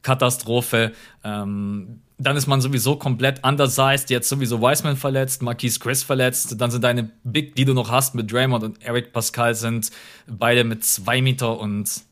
[0.00, 0.92] Katastrophe.
[1.22, 4.08] Ähm, dann ist man sowieso komplett undersized.
[4.08, 6.58] Jetzt sowieso Wiseman verletzt, Marquise Chris verletzt.
[6.58, 9.90] Dann sind deine Big, die du noch hast mit Draymond und Eric Pascal, sind
[10.26, 12.07] beide mit zwei Meter und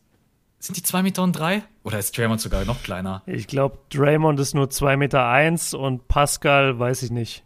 [0.66, 1.62] sind die zwei Meter und drei?
[1.82, 3.22] Oder ist Draymond sogar noch kleiner?
[3.26, 7.42] Ich glaube, Draymond ist nur zwei Meter eins und Pascal weiß ich nicht.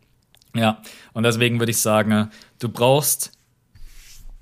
[0.54, 3.32] Ja, und deswegen würde ich sagen, du brauchst,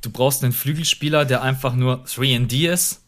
[0.00, 3.02] du brauchst einen Flügelspieler, der einfach nur 3D ist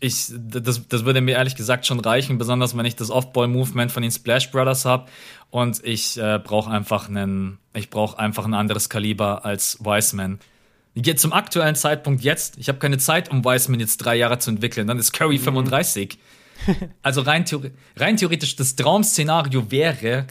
[0.00, 4.02] ich, das, das würde mir ehrlich gesagt schon reichen, besonders wenn ich das Off-Ball-Movement von
[4.02, 5.06] den Splash Brothers habe.
[5.50, 10.38] Und ich äh, brauche einfach einen, ich brauche einfach ein anderes Kaliber als Wiseman.
[11.04, 14.50] Jetzt zum aktuellen Zeitpunkt jetzt, ich habe keine Zeit, um Wiseman jetzt drei Jahre zu
[14.50, 14.86] entwickeln.
[14.86, 15.42] Dann ist Curry mhm.
[15.42, 16.18] 35.
[17.02, 20.26] also rein, theori rein theoretisch, das Traum-Szenario wäre,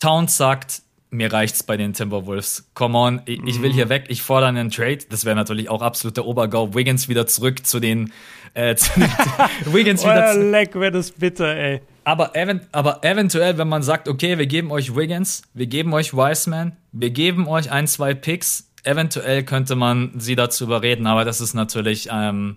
[0.00, 2.70] Towns sagt, mir reicht's bei den Timberwolves.
[2.74, 3.90] Come on, ich, ich will hier mhm.
[3.90, 5.00] weg, ich fordere einen Trade.
[5.10, 6.74] Das wäre natürlich auch absoluter Obergau.
[6.74, 8.12] Wiggins wieder zurück zu den,
[8.54, 9.08] äh, zu den
[9.72, 10.50] Wiggins wieder zurück.
[10.50, 11.82] Leck, wäre das bitter, ey.
[12.04, 16.14] Aber, event aber eventuell, wenn man sagt, okay, wir geben euch Wiggins, wir geben euch
[16.14, 21.40] Wiseman, wir geben euch ein, zwei Picks, eventuell könnte man sie dazu überreden, aber das
[21.40, 22.56] ist natürlich, ähm,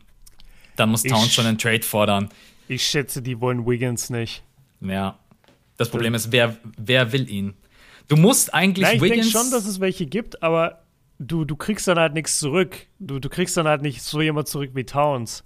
[0.75, 2.29] da muss Towns schon einen Trade fordern.
[2.67, 4.43] Ich schätze, die wollen Wiggins nicht.
[4.81, 5.19] Ja.
[5.77, 7.53] Das Problem ist, wer, wer will ihn?
[8.07, 10.83] Du musst eigentlich Nein, ich denke schon, dass es welche gibt, aber
[11.19, 12.87] du, du kriegst dann halt nichts zurück.
[12.99, 15.43] Du, du kriegst dann halt nicht so jemand zurück wie Towns.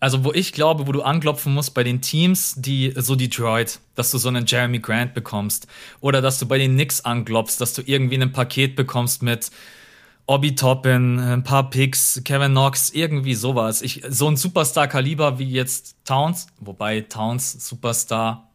[0.00, 4.12] Also, wo ich glaube, wo du anklopfen musst bei den Teams, die so Detroit, dass
[4.12, 5.66] du so einen Jeremy Grant bekommst.
[6.00, 9.50] Oder dass du bei den Knicks anklopfst, dass du irgendwie ein Paket bekommst mit
[10.26, 13.82] Obi Toppin, ein paar Picks, Kevin Knox, irgendwie sowas.
[13.82, 18.48] Ich, so ein Superstar-Kaliber wie jetzt Towns, wobei Towns Superstar,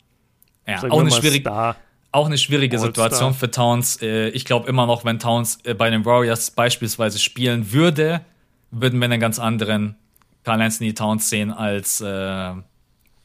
[0.65, 1.75] ja, auch eine schwierige
[2.13, 3.99] auch eine schwierige Situation für Towns.
[4.01, 8.21] Äh, ich glaube immer noch, wenn Towns äh, bei den Warriors beispielsweise spielen würde,
[8.69, 9.95] würden wir einen ganz anderen
[10.43, 12.01] Carl Anthony Towns sehen als.
[12.01, 12.53] Äh,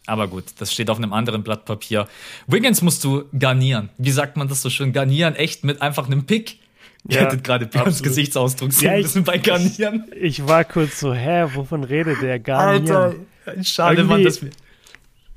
[0.07, 2.09] aber gut, das steht auf einem anderen Blatt Papier.
[2.47, 3.91] Wiggins musst du garnieren.
[3.99, 4.95] Wie sagt man das so schön?
[4.95, 6.61] Garnieren echt mit einfach einem Pick.
[7.07, 10.07] Ihr ja, hättet gerade Björns Gesichtsausdruck sehen ja, müssen bei Garnieren.
[10.19, 13.17] Ich war kurz so, hä, wovon redet der Garnieren?
[13.45, 14.51] Alter, schade, Mann, dass wir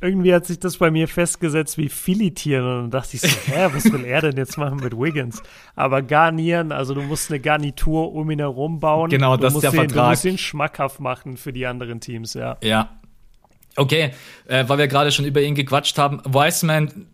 [0.02, 3.70] irgendwie hat sich das bei mir festgesetzt wie filetieren und dann dachte ich so, hä,
[3.72, 5.42] was will er denn jetzt machen mit Wiggins?
[5.76, 9.10] Aber garnieren, also du musst eine Garnitur um ihn herum bauen.
[9.10, 10.04] Genau, du das ist der den, Vertrag.
[10.06, 12.58] Du musst ihn schmackhaft machen für die anderen Teams, ja.
[12.64, 12.90] Ja.
[13.76, 14.12] Okay,
[14.48, 16.20] äh, weil wir gerade schon über ihn gequatscht haben.
[16.26, 17.08] Wiseman,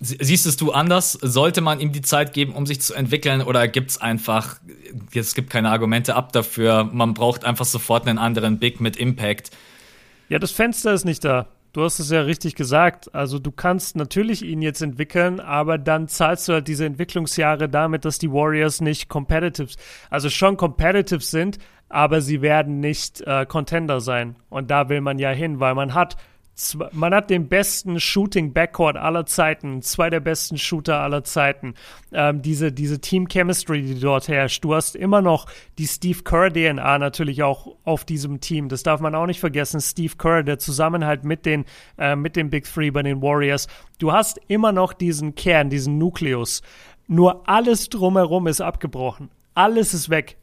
[0.00, 1.12] siehst du anders?
[1.12, 4.56] Sollte man ihm die Zeit geben, um sich zu entwickeln oder gibt es einfach,
[5.14, 9.50] es gibt keine Argumente ab dafür, man braucht einfach sofort einen anderen Big mit Impact?
[10.30, 11.46] Ja, das Fenster ist nicht da.
[11.72, 13.14] Du hast es ja richtig gesagt.
[13.14, 18.04] Also du kannst natürlich ihn jetzt entwickeln, aber dann zahlst du halt diese Entwicklungsjahre damit,
[18.04, 19.74] dass die Warriors nicht competitive,
[20.10, 21.58] also schon competitive sind,
[21.88, 24.36] aber sie werden nicht äh, Contender sein.
[24.48, 26.16] Und da will man ja hin, weil man hat
[26.92, 31.74] man hat den besten Shooting Backcourt aller Zeiten, zwei der besten Shooter aller Zeiten.
[32.12, 34.64] Ähm, diese, diese Team Chemistry, die dort herrscht.
[34.64, 35.46] Du hast immer noch
[35.78, 38.68] die Steve Kerr DNA natürlich auch auf diesem Team.
[38.68, 39.80] Das darf man auch nicht vergessen.
[39.80, 41.64] Steve Kerr, der Zusammenhalt mit den,
[41.98, 43.66] äh, mit den Big Three bei den Warriors.
[43.98, 46.62] Du hast immer noch diesen Kern, diesen Nukleus.
[47.06, 49.30] Nur alles drumherum ist abgebrochen.
[49.54, 50.36] Alles ist weg.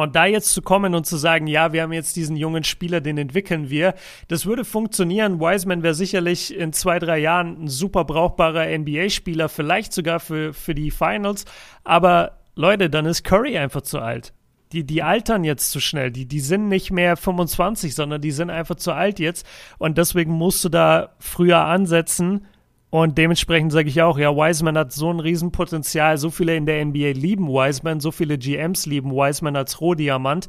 [0.00, 3.00] Und da jetzt zu kommen und zu sagen, ja, wir haben jetzt diesen jungen Spieler,
[3.00, 3.94] den entwickeln wir,
[4.28, 5.40] das würde funktionieren.
[5.40, 10.74] Wiseman wäre sicherlich in zwei, drei Jahren ein super brauchbarer NBA-Spieler, vielleicht sogar für, für
[10.74, 11.44] die Finals.
[11.84, 14.32] Aber Leute, dann ist Curry einfach zu alt.
[14.72, 16.12] Die, die altern jetzt zu schnell.
[16.12, 19.44] Die, die sind nicht mehr 25, sondern die sind einfach zu alt jetzt.
[19.78, 22.46] Und deswegen musst du da früher ansetzen
[22.90, 26.18] und dementsprechend sage ich auch, ja, Wiseman hat so ein Riesenpotenzial.
[26.18, 30.48] So viele in der NBA lieben Wiseman, so viele GMs lieben Wiseman als Rohdiamant.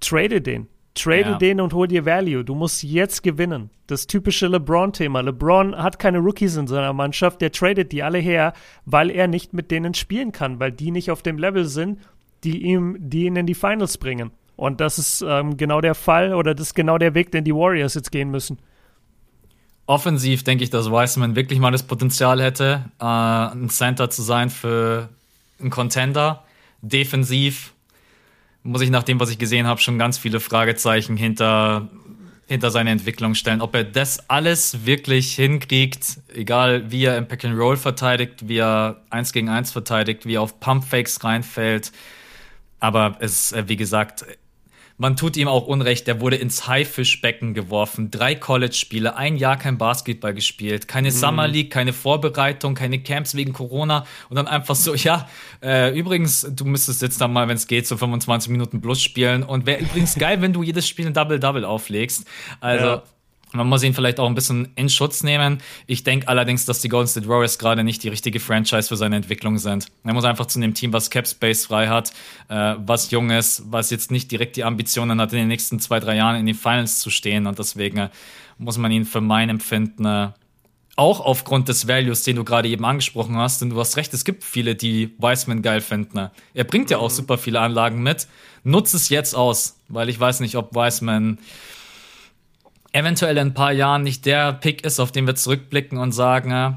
[0.00, 0.68] Trade den.
[0.94, 1.38] Trade ja.
[1.38, 2.44] den und hol dir Value.
[2.44, 3.70] Du musst jetzt gewinnen.
[3.86, 5.20] Das typische LeBron-Thema.
[5.20, 7.40] LeBron hat keine Rookies in seiner Mannschaft.
[7.42, 8.54] Der tradet die alle her,
[8.86, 12.00] weil er nicht mit denen spielen kann, weil die nicht auf dem Level sind,
[12.42, 14.32] die ihm, die ihn in die Finals bringen.
[14.56, 17.54] Und das ist ähm, genau der Fall oder das ist genau der Weg, den die
[17.54, 18.58] Warriors jetzt gehen müssen.
[19.86, 24.50] Offensiv denke ich, dass Wiseman wirklich mal das Potenzial hätte, äh, ein Center zu sein
[24.50, 25.08] für
[25.60, 26.44] einen Contender.
[26.80, 27.72] Defensiv
[28.62, 31.88] muss ich nach dem, was ich gesehen habe, schon ganz viele Fragezeichen hinter,
[32.46, 33.60] hinter seine Entwicklung stellen.
[33.60, 38.58] Ob er das alles wirklich hinkriegt, egal wie er im Pack and Roll verteidigt, wie
[38.58, 41.92] er eins gegen eins verteidigt, wie er auf Pumpfakes reinfällt.
[42.78, 44.24] Aber es, wie gesagt,
[45.02, 48.12] man tut ihm auch Unrecht, der wurde ins Haifischbecken geworfen.
[48.12, 51.14] Drei College-Spiele, ein Jahr kein Basketball gespielt, keine mhm.
[51.14, 55.28] Summer League, keine Vorbereitung, keine Camps wegen Corona und dann einfach so, ja,
[55.60, 59.42] äh, übrigens, du müsstest jetzt dann mal, wenn es geht, so 25 Minuten plus spielen
[59.42, 62.24] und wäre übrigens geil, wenn du jedes Spiel ein Double-Double auflegst.
[62.60, 63.02] Also, ja.
[63.52, 65.58] Man muss ihn vielleicht auch ein bisschen in Schutz nehmen.
[65.86, 69.16] Ich denke allerdings, dass die Golden State Warriors gerade nicht die richtige Franchise für seine
[69.16, 69.86] Entwicklung sind.
[70.04, 72.12] Er muss einfach zu einem Team, was Cap Space frei hat,
[72.48, 76.00] äh, was jung ist, was jetzt nicht direkt die Ambitionen hat, in den nächsten zwei,
[76.00, 77.46] drei Jahren in den Finals zu stehen.
[77.46, 78.08] Und deswegen äh,
[78.58, 80.28] muss man ihn für mein Empfinden äh,
[80.96, 84.24] auch aufgrund des Values, den du gerade eben angesprochen hast, denn du hast recht, es
[84.24, 86.16] gibt viele, die Wiseman geil finden.
[86.16, 86.30] Ne?
[86.54, 87.14] Er bringt ja auch mhm.
[87.14, 88.28] super viele Anlagen mit.
[88.64, 91.38] Nutze es jetzt aus, weil ich weiß nicht, ob Wiseman
[92.92, 96.50] eventuell in ein paar Jahren nicht der Pick ist, auf den wir zurückblicken und sagen,
[96.50, 96.72] äh,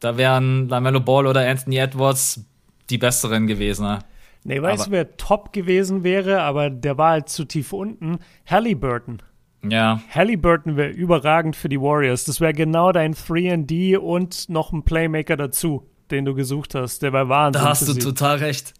[0.00, 2.44] da wären Lamello Ball oder Anthony Edwards
[2.90, 3.86] die besseren gewesen.
[3.86, 3.98] Äh.
[4.44, 8.18] Nee, weißt du, wer top gewesen wäre, aber der war halt zu tief unten?
[8.46, 9.22] Halliburton.
[9.68, 10.00] Ja.
[10.14, 12.24] Halliburton wäre überragend für die Warriors.
[12.24, 17.02] Das wäre genau dein 3D und noch ein Playmaker dazu, den du gesucht hast.
[17.02, 17.62] Der war Wahnsinn.
[17.62, 18.72] Da hast du total recht.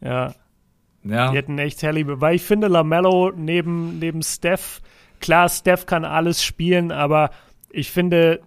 [0.00, 0.34] Ja.
[1.04, 1.30] Ja.
[1.30, 2.20] Die hätten echt Halliburton.
[2.20, 4.80] Weil ich finde, Lamello neben, neben Steph
[5.24, 7.30] Klar, Steph kann alles spielen, aber
[7.70, 8.42] ich finde,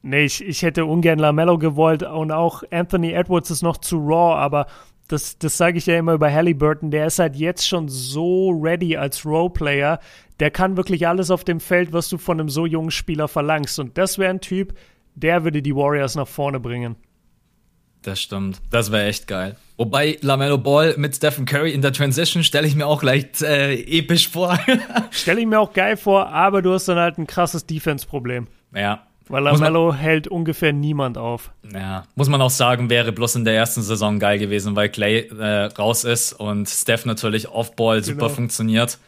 [0.00, 4.34] nee, ich, ich hätte ungern Lamello gewollt und auch Anthony Edwards ist noch zu raw,
[4.34, 4.64] aber
[5.08, 8.96] das, das sage ich ja immer über Halliburton, der ist halt jetzt schon so ready
[8.96, 10.00] als Roleplayer,
[10.40, 13.78] der kann wirklich alles auf dem Feld, was du von einem so jungen Spieler verlangst.
[13.78, 14.72] Und das wäre ein Typ,
[15.16, 16.96] der würde die Warriors nach vorne bringen.
[18.00, 18.62] Das stimmt.
[18.70, 19.58] Das wäre echt geil.
[19.78, 23.74] Wobei Lamello Ball mit Stephen Curry in der Transition stelle ich mir auch leicht äh,
[23.74, 24.58] episch vor.
[25.10, 28.46] stelle ich mir auch geil vor, aber du hast dann halt ein krasses Defense-Problem.
[28.74, 29.02] Ja.
[29.28, 31.50] Weil Lamello hält ungefähr niemand auf.
[31.74, 35.28] Ja, muss man auch sagen, wäre bloß in der ersten Saison geil gewesen, weil Clay
[35.28, 38.28] äh, raus ist und Steph natürlich off-Ball super genau.
[38.30, 38.98] funktioniert.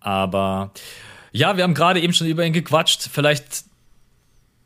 [0.00, 0.70] Aber
[1.30, 3.10] ja, wir haben gerade eben schon über ihn gequatscht.
[3.12, 3.64] Vielleicht,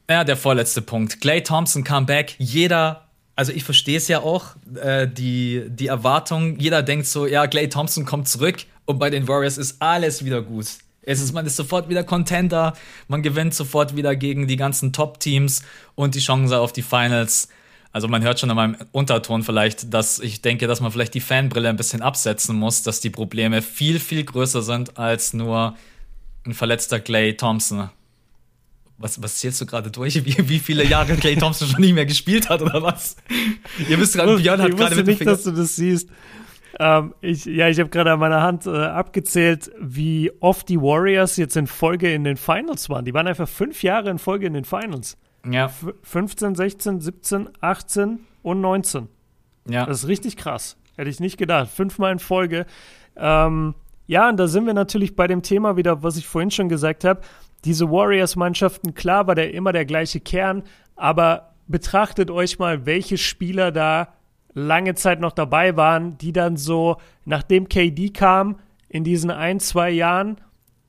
[0.08, 1.20] ja, der vorletzte Punkt.
[1.20, 2.36] Clay Thompson kam back.
[2.38, 3.09] Jeder
[3.40, 4.48] also ich verstehe es ja auch,
[4.82, 9.28] äh, die, die Erwartung, jeder denkt so, ja, Clay Thompson kommt zurück und bei den
[9.28, 10.66] Warriors ist alles wieder gut.
[11.00, 12.74] Es ist, man ist sofort wieder Contender,
[13.08, 15.62] man gewinnt sofort wieder gegen die ganzen Top-Teams
[15.94, 17.48] und die Chance auf die Finals.
[17.92, 21.22] Also man hört schon in meinem Unterton vielleicht, dass ich denke, dass man vielleicht die
[21.22, 25.78] Fanbrille ein bisschen absetzen muss, dass die Probleme viel, viel größer sind als nur
[26.44, 27.88] ein verletzter Clay Thompson
[29.00, 30.24] was, was zählst du gerade durch?
[30.24, 33.16] Wie, wie viele Jahre Clay Thompson schon nicht mehr gespielt hat oder was?
[33.88, 36.10] Ihr wisst gerade, Björn hat gerade mit nicht, dass du das siehst.
[36.78, 41.36] Ähm, ich, ja, ich habe gerade an meiner Hand äh, abgezählt, wie oft die Warriors
[41.38, 43.04] jetzt in Folge in den Finals waren.
[43.06, 45.16] Die waren einfach fünf Jahre in Folge in den Finals.
[45.50, 45.66] Ja.
[45.66, 49.08] F 15, 16, 17, 18 und 19.
[49.68, 49.86] Ja.
[49.86, 50.76] Das ist richtig krass.
[50.96, 51.70] Hätte ich nicht gedacht.
[51.70, 52.66] Fünfmal in Folge.
[53.16, 53.74] Ähm,
[54.06, 57.04] ja, und da sind wir natürlich bei dem Thema wieder, was ich vorhin schon gesagt
[57.04, 57.22] habe
[57.64, 60.62] diese Warriors-Mannschaften, klar war der immer der gleiche Kern,
[60.96, 64.14] aber betrachtet euch mal, welche Spieler da
[64.54, 68.58] lange Zeit noch dabei waren, die dann so, nachdem KD kam,
[68.88, 70.40] in diesen ein, zwei Jahren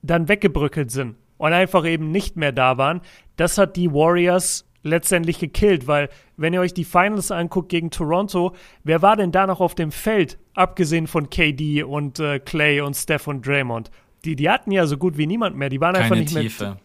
[0.02, 3.00] dann weggebrückelt sind und einfach eben nicht mehr da waren.
[3.36, 8.54] Das hat die Warriors letztendlich gekillt, weil wenn ihr euch die Finals anguckt gegen Toronto,
[8.82, 12.94] wer war denn da noch auf dem Feld, abgesehen von KD und äh, Clay und
[12.94, 13.90] Steph und Draymond?
[14.24, 15.68] Die, die hatten ja so gut wie niemand mehr.
[15.68, 16.64] Die waren keine einfach nicht Tiefe.
[16.64, 16.78] mehr.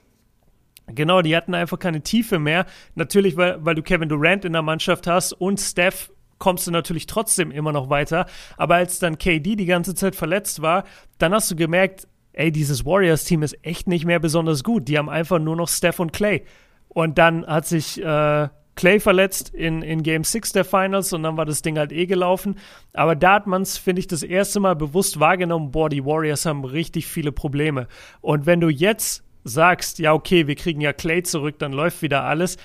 [0.93, 2.65] Genau, die hatten einfach keine Tiefe mehr.
[2.95, 7.07] Natürlich, weil, weil du Kevin Durant in der Mannschaft hast und Steph kommst du natürlich
[7.07, 8.25] trotzdem immer noch weiter.
[8.57, 10.85] Aber als dann KD die ganze Zeit verletzt war,
[11.17, 14.87] dann hast du gemerkt, ey, dieses Warriors-Team ist echt nicht mehr besonders gut.
[14.87, 16.43] Die haben einfach nur noch Steph und Clay.
[16.89, 18.47] Und dann hat sich äh,
[18.77, 22.05] Clay verletzt in, in Game 6 der Finals und dann war das Ding halt eh
[22.05, 22.55] gelaufen.
[22.93, 26.45] Aber da hat man es, finde ich, das erste Mal bewusst wahrgenommen, boah, die Warriors
[26.45, 27.87] haben richtig viele Probleme.
[28.21, 32.23] Und wenn du jetzt sagst, ja, okay, wir kriegen ja Clay zurück, dann läuft wieder
[32.23, 32.57] alles,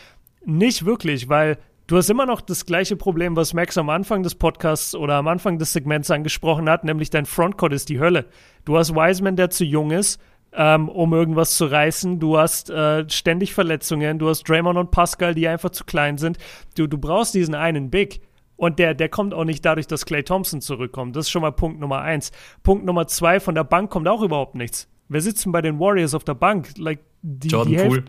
[0.45, 4.35] nicht wirklich, weil du hast immer noch das gleiche Problem, was Max am Anfang des
[4.35, 8.27] Podcasts oder am Anfang des Segments angesprochen hat, nämlich dein Frontcourt ist die Hölle.
[8.65, 10.21] Du hast Wiseman, der zu jung ist
[10.55, 12.19] ähm, um irgendwas zu reißen.
[12.21, 14.19] Du hast äh, ständig Verletzungen.
[14.19, 16.39] Du hast Draymond und Pascal, die einfach zu klein sind.
[16.77, 18.21] Du, du brauchst diesen einen Big.
[18.57, 21.17] Und der, der kommt auch nicht dadurch, dass Clay Thompson zurückkommt.
[21.17, 22.31] Das ist schon mal Punkt Nummer eins.
[22.63, 24.89] Punkt Nummer zwei, von der Bank kommt auch überhaupt nichts.
[25.09, 26.69] Wer sitzt denn bei den Warriors auf der Bank?
[26.77, 28.05] Like, die, Jordan die Poole.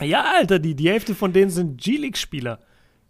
[0.00, 2.60] ja, Alter, die, die Hälfte von denen sind G-League-Spieler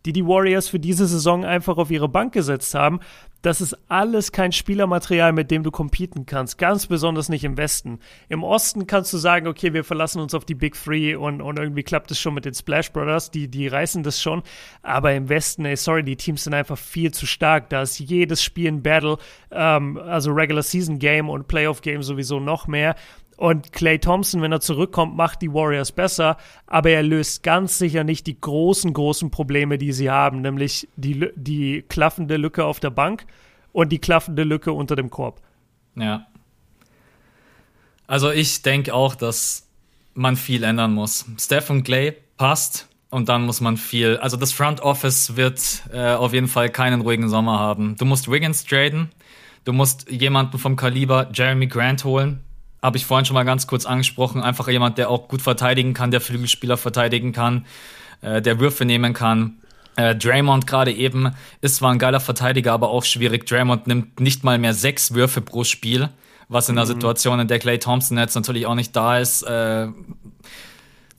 [0.06, 3.00] die die Warriors für diese Saison einfach auf ihre Bank gesetzt haben.
[3.42, 6.58] Das ist alles kein Spielermaterial, mit dem du competen kannst.
[6.58, 7.98] Ganz besonders nicht im Westen.
[8.28, 11.58] Im Osten kannst du sagen, okay, wir verlassen uns auf die Big Three und, und
[11.58, 13.30] irgendwie klappt es schon mit den Splash Brothers.
[13.30, 14.42] Die, die reißen das schon.
[14.82, 17.70] Aber im Westen, ey, sorry, die Teams sind einfach viel zu stark.
[17.70, 19.16] Da ist jedes Spiel ein Battle,
[19.50, 22.94] ähm, also Regular Season Game und Playoff Game sowieso noch mehr.
[23.40, 26.36] Und Clay Thompson, wenn er zurückkommt, macht die Warriors besser,
[26.66, 31.26] aber er löst ganz sicher nicht die großen, großen Probleme, die sie haben, nämlich die,
[31.36, 33.24] die klaffende Lücke auf der Bank
[33.72, 35.40] und die klaffende Lücke unter dem Korb.
[35.96, 36.26] Ja.
[38.06, 39.66] Also ich denke auch, dass
[40.12, 41.24] man viel ändern muss.
[41.38, 44.18] Steph und Clay passt und dann muss man viel.
[44.18, 47.96] Also das Front Office wird äh, auf jeden Fall keinen ruhigen Sommer haben.
[47.96, 49.08] Du musst Wiggins traden,
[49.64, 52.44] du musst jemanden vom Kaliber Jeremy Grant holen,
[52.82, 56.10] habe ich vorhin schon mal ganz kurz angesprochen, einfach jemand, der auch gut verteidigen kann,
[56.10, 57.66] der Flügelspieler verteidigen kann,
[58.22, 59.58] äh, der Würfe nehmen kann.
[59.96, 63.46] Äh, Draymond gerade eben ist zwar ein geiler Verteidiger, aber auch schwierig.
[63.46, 66.08] Draymond nimmt nicht mal mehr sechs Würfe pro Spiel,
[66.48, 66.88] was in der mhm.
[66.88, 69.88] Situation, in der Clay Thompson jetzt natürlich auch nicht da ist, äh,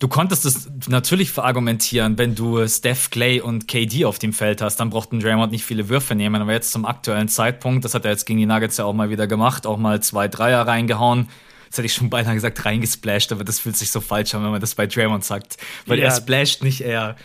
[0.01, 4.77] Du konntest es natürlich verargumentieren, wenn du Steph, Clay und KD auf dem Feld hast,
[4.77, 6.41] dann brauchten Draymond nicht viele Würfe nehmen.
[6.41, 9.11] Aber jetzt zum aktuellen Zeitpunkt, das hat er jetzt gegen die Nuggets ja auch mal
[9.11, 11.29] wieder gemacht, auch mal zwei Dreier reingehauen
[11.71, 14.51] das hätte ich schon beinahe gesagt, reingesplasht, aber das fühlt sich so falsch an, wenn
[14.51, 15.55] man das bei Draymond sagt.
[15.85, 16.05] Weil ja.
[16.05, 17.15] er splasht nicht er.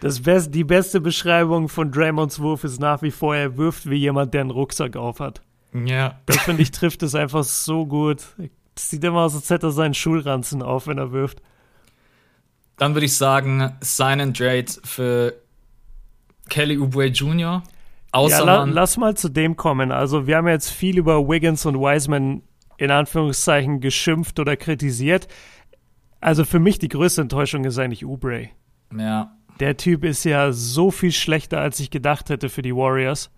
[0.00, 3.96] Das best, die beste Beschreibung von Draymonds Wurf ist nach wie vor, er wirft wie
[3.96, 5.42] jemand, der einen Rucksack aufhat.
[5.72, 6.20] Ja.
[6.26, 8.22] Das finde ich trifft es einfach so gut.
[8.76, 11.42] Das sieht immer aus, als hätte er seinen Schulranzen auf, wenn er wirft.
[12.76, 15.34] Dann würde ich sagen, sign and trade für
[16.48, 17.64] Kelly Oubre Jr.
[18.12, 19.90] Außer ja, la lass mal zu dem kommen.
[19.90, 22.42] Also wir haben jetzt viel über Wiggins und Wiseman
[22.78, 25.28] in Anführungszeichen geschimpft oder kritisiert.
[26.20, 28.48] Also für mich die größte Enttäuschung ist eigentlich Oubre.
[28.96, 29.32] Ja.
[29.60, 33.30] Der Typ ist ja so viel schlechter, als ich gedacht hätte für die Warriors.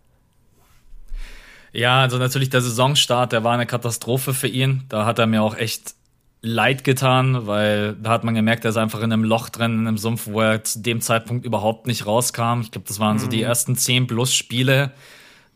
[1.73, 4.85] Ja, also natürlich der Saisonstart, der war eine Katastrophe für ihn.
[4.89, 5.95] Da hat er mir auch echt
[6.43, 9.87] leid getan, weil da hat man gemerkt, er ist einfach in einem Loch drin, in
[9.87, 12.61] einem Sumpf, wo er zu dem Zeitpunkt überhaupt nicht rauskam.
[12.63, 13.21] Ich glaube, das waren mhm.
[13.21, 13.45] so die mhm.
[13.45, 14.93] ersten zehn plus Spiele.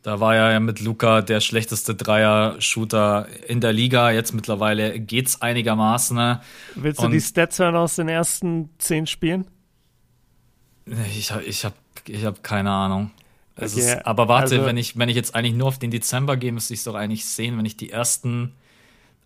[0.05, 4.11] Da war ja mit Luca der schlechteste Dreier-Shooter in der Liga.
[4.11, 6.14] Jetzt mittlerweile geht's einigermaßen.
[6.14, 6.42] Ne?
[6.74, 9.46] Willst du Und die Stats hören aus den ersten zehn Spielen?
[11.09, 11.74] Ich, ich habe
[12.07, 13.12] ich hab keine Ahnung.
[13.57, 13.64] Okay.
[13.64, 16.52] Ist, aber warte, also, wenn ich wenn ich jetzt eigentlich nur auf den Dezember gehe,
[16.52, 18.52] müsste ich es doch eigentlich sehen, wenn ich die ersten.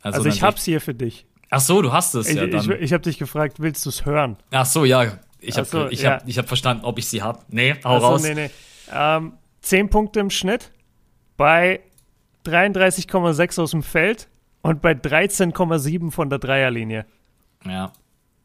[0.03, 1.27] Also, also ich hab's hier für dich.
[1.51, 2.61] Ach so, du hast es ich, ja dann.
[2.61, 4.37] Ich, ich habe dich gefragt, willst du es hören?
[4.53, 5.19] Ach so, ja.
[5.41, 6.13] Ich habe so, ich ja.
[6.13, 7.41] hab, ich hab verstanden, ob ich sie habe.
[7.49, 8.23] Nee, hau so, raus.
[8.23, 8.51] Nee, nee.
[8.93, 10.73] Ähm, 10 Punkte im Schnitt
[11.37, 11.81] bei
[12.47, 14.29] 33,6 aus dem Feld
[14.63, 17.07] und bei 13,7 von der Dreierlinie.
[17.65, 17.93] Ja.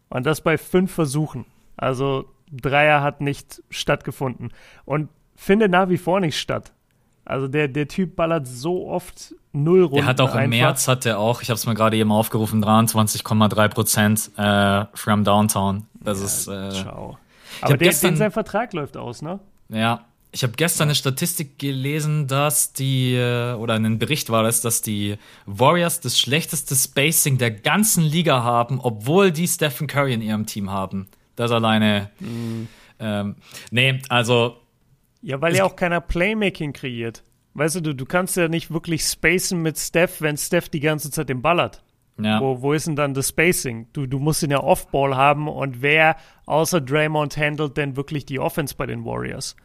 [0.10, 1.46] Und das bei fünf Versuchen.
[1.76, 4.54] Also Dreier hat nicht stattgefunden.
[4.86, 6.72] Und finde nach wie vor nicht statt.
[7.26, 9.98] Also der, der Typ ballert so oft null Runden.
[9.98, 10.44] Der hat auch einfach.
[10.44, 14.86] im März hat er auch, ich habe es mir gerade eben aufgerufen, 23,3 Prozent äh,
[14.94, 15.88] from Downtown.
[15.94, 16.48] Das ja, ist.
[16.48, 17.18] Äh, ciao.
[17.62, 19.40] Aber der, gestern, sein Vertrag läuft aus, ne?
[19.70, 20.06] Ja.
[20.34, 24.82] Ich habe gestern eine Statistik gelesen, dass die, äh, oder einen Bericht war das, dass
[24.82, 30.48] die Warriors das schlechteste Spacing der ganzen Liga haben, obwohl die Stephen Curry in ihrem
[30.48, 31.08] Team haben.
[31.36, 32.10] Das alleine.
[32.20, 32.68] Mhm.
[33.00, 33.36] Ähm,
[33.70, 34.58] nee, also
[35.22, 37.24] ja, weil ja auch keiner Playmaking kreiert.
[37.54, 41.12] Weißt du, du, du kannst ja nicht wirklich spacen mit Steph, wenn Steph die ganze
[41.12, 41.84] Zeit den Ball hat.
[42.22, 42.42] Ja.
[42.42, 43.88] Wo, wo ist denn dann das Spacing?
[43.94, 48.40] Du, du musst ihn ja Off-Ball haben und wer außer Draymond handelt denn wirklich die
[48.40, 49.56] Offense bei den Warriors?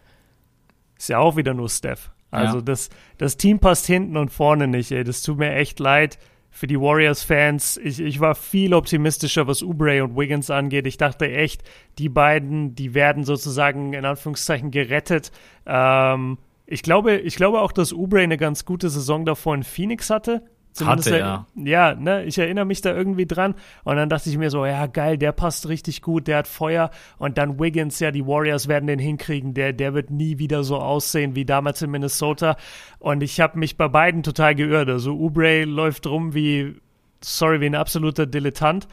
[0.98, 2.10] Ist ja auch wieder nur Steph.
[2.30, 2.62] Also ja.
[2.62, 5.04] das, das Team passt hinten und vorne nicht, ey.
[5.04, 6.18] Das tut mir echt leid
[6.50, 7.78] für die Warriors-Fans.
[7.82, 10.86] Ich, ich war viel optimistischer, was Oubre und Wiggins angeht.
[10.86, 11.62] Ich dachte echt,
[11.98, 15.30] die beiden, die werden sozusagen in Anführungszeichen gerettet.
[15.66, 20.10] Ähm, ich glaube, ich glaube auch, dass Oubre eine ganz gute Saison davor in Phoenix
[20.10, 20.42] hatte.
[20.78, 21.46] Zumindest Hatte, ja.
[21.56, 23.54] Ja, ne, ich erinnere mich da irgendwie dran.
[23.84, 26.90] Und dann dachte ich mir so, ja, geil, der passt richtig gut, der hat Feuer.
[27.18, 29.54] Und dann Wiggins, ja, die Warriors werden den hinkriegen.
[29.54, 32.56] Der, der wird nie wieder so aussehen wie damals in Minnesota.
[32.98, 34.88] Und ich habe mich bei beiden total geirrt.
[34.88, 36.76] Also Ubre läuft rum wie,
[37.20, 38.86] sorry, wie ein absoluter Dilettant.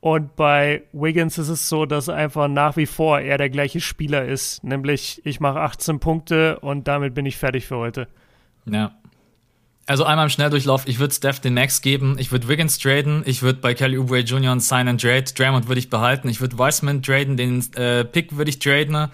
[0.00, 4.24] Und bei Wiggins ist es so, dass einfach nach wie vor er der gleiche Spieler
[4.24, 4.64] ist.
[4.64, 8.08] Nämlich, ich mache 18 Punkte und damit bin ich fertig für heute.
[8.64, 8.96] Ja,
[9.86, 13.42] also einmal im Schnelldurchlauf, ich würde Steph den Max geben, ich würde Wiggins traden, ich
[13.42, 14.58] würde bei Kelly Oubre Jr.
[14.60, 18.50] sign and trade, Draymond würde ich behalten, ich würde Wiseman traden, den äh, Pick würde
[18.50, 19.08] ich traden,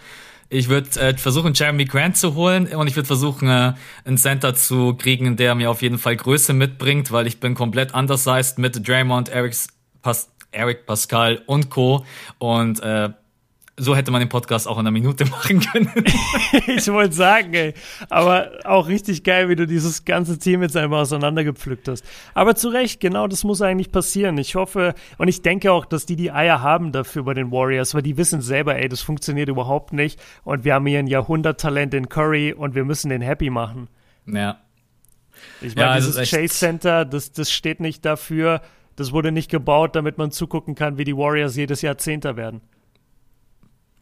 [0.50, 4.54] ich würde äh, versuchen, Jeremy Grant zu holen und ich würde versuchen, äh, einen Center
[4.54, 8.86] zu kriegen, der mir auf jeden Fall Größe mitbringt, weil ich bin komplett undersized mit
[8.86, 9.68] Draymond, Erics,
[10.02, 12.04] passt Eric Pascal und Co.
[12.38, 13.10] Und äh,
[13.78, 15.90] so hätte man den Podcast auch in einer Minute machen können.
[16.66, 17.74] ich wollte sagen, ey.
[18.10, 22.04] Aber auch richtig geil, wie du dieses ganze Team jetzt einmal auseinandergepflückt hast.
[22.34, 24.36] Aber zu Recht, genau das muss eigentlich passieren.
[24.38, 27.94] Ich hoffe und ich denke auch, dass die die Eier haben dafür bei den Warriors,
[27.94, 30.20] weil die wissen selber, ey, das funktioniert überhaupt nicht.
[30.44, 33.88] Und wir haben hier ein Jahrhunderttalent in Curry und wir müssen den happy machen.
[34.26, 34.58] Ja.
[35.60, 38.60] Ich meine, ja, dieses Chase Center, das, das steht nicht dafür.
[38.96, 42.60] Das wurde nicht gebaut, damit man zugucken kann, wie die Warriors jedes Jahr Zehnter werden.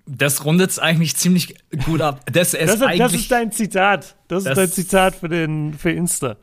[0.06, 2.20] Das rundet es eigentlich ziemlich gut ab.
[2.32, 4.14] Das ist, das, das ist dein Zitat.
[4.28, 6.36] Das, das, ist dein Zitat für, den, für Insta.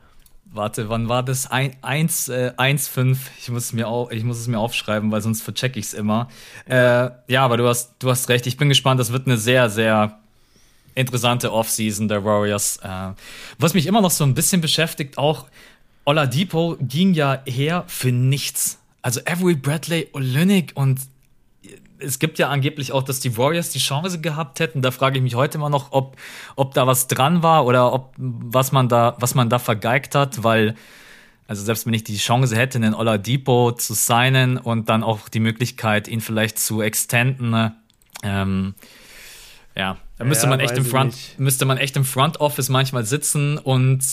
[0.54, 1.50] Warte, wann war das?
[1.50, 3.30] 1, äh, 1, 5.
[3.40, 5.94] Ich muss, es mir auf, ich muss es mir aufschreiben, weil sonst verchecke ich es
[5.94, 6.28] immer.
[6.66, 8.46] Äh, ja, aber du hast, du hast recht.
[8.46, 9.00] Ich bin gespannt.
[9.00, 10.20] Das wird eine sehr, sehr
[10.94, 12.76] interessante Offseason der Warriors.
[12.82, 13.14] Äh,
[13.58, 15.46] was mich immer noch so ein bisschen beschäftigt, auch
[16.04, 18.78] Oladipo ging ja her für nichts.
[19.02, 21.00] Also Avery Bradley, Olynyk und
[21.98, 24.82] es gibt ja angeblich auch, dass die Warriors die Chance gehabt hätten.
[24.82, 26.16] Da frage ich mich heute immer noch, ob,
[26.56, 30.42] ob da was dran war oder ob was man da, was man da vergeigt hat,
[30.42, 30.74] weil,
[31.46, 35.40] also selbst wenn ich die Chance hätte, einen Oladipo zu signen und dann auch die
[35.40, 37.72] Möglichkeit, ihn vielleicht zu extenden,
[38.22, 38.74] ähm,
[39.76, 43.04] ja, da müsste ja, man echt im Front, müsste man echt im Front Office manchmal
[43.04, 44.04] sitzen und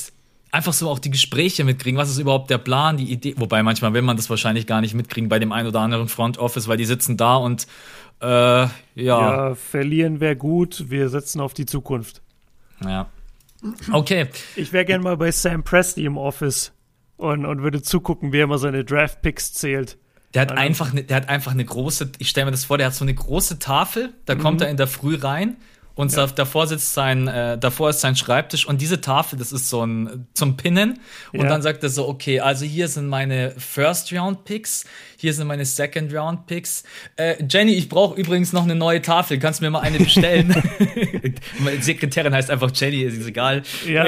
[0.52, 1.98] einfach so auch die Gespräche mitkriegen.
[1.98, 3.36] Was ist überhaupt der Plan, die Idee?
[3.38, 6.38] Wobei manchmal will man das wahrscheinlich gar nicht mitkriegen bei dem einen oder anderen Front
[6.38, 7.68] Office, weil die sitzen da und
[8.22, 8.70] äh, ja.
[8.96, 10.86] Ja, verlieren wäre gut.
[10.90, 12.22] Wir setzen auf die Zukunft.
[12.84, 13.08] Ja.
[13.92, 14.28] Okay.
[14.56, 16.72] Ich wäre gerne mal bei Sam Presti im Office
[17.18, 19.98] und, und würde zugucken, wie er mal seine Draft Picks zählt.
[20.34, 22.88] Der hat, einfach ne, der hat einfach eine große, ich stelle mir das vor, der
[22.88, 24.40] hat so eine große Tafel, da mhm.
[24.40, 25.58] kommt er in der Früh rein
[25.96, 26.28] und ja.
[26.28, 30.28] davor sitzt sein, äh, davor ist sein Schreibtisch und diese Tafel, das ist so ein
[30.34, 31.00] zum Pinnen.
[31.34, 31.48] Und ja.
[31.48, 34.86] dann sagt er so, okay, also hier sind meine First Round Picks,
[35.18, 36.84] hier sind meine Second Round Picks.
[37.16, 39.38] Äh, Jenny, ich brauche übrigens noch eine neue Tafel.
[39.40, 40.56] Kannst du mir mal eine bestellen?
[41.60, 43.64] meine Sekretärin heißt einfach Jenny, ist egal.
[43.88, 44.06] Ja.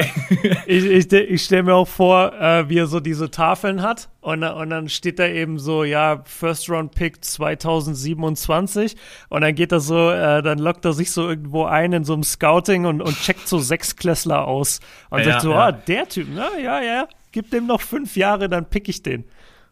[0.66, 4.08] ich ich, ich stelle mir auch vor, äh, wie er so diese Tafeln hat.
[4.20, 8.96] Und, und dann steht da eben so, ja, First Round Pick 2027.
[9.28, 12.14] Und dann geht er so, äh, dann lockt er sich so irgendwo ein in so
[12.14, 14.80] einem Scouting und, und checkt so sechs Klässler aus.
[15.10, 15.66] Und ja, sagt so, ja.
[15.66, 19.24] ah, der Typ, na ja, ja, gib dem noch fünf Jahre, dann pick ich den.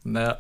[0.05, 0.39] Na,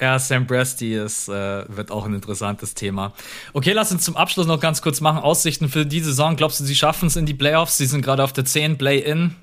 [0.00, 3.12] ja, Sam Presti ist, äh, wird auch ein interessantes Thema.
[3.54, 5.18] Okay, lass uns zum Abschluss noch ganz kurz machen.
[5.18, 6.36] Aussichten für die Saison.
[6.36, 7.78] Glaubst du, sie schaffen es in die Playoffs?
[7.78, 9.34] Sie sind gerade auf der 10 Play-In.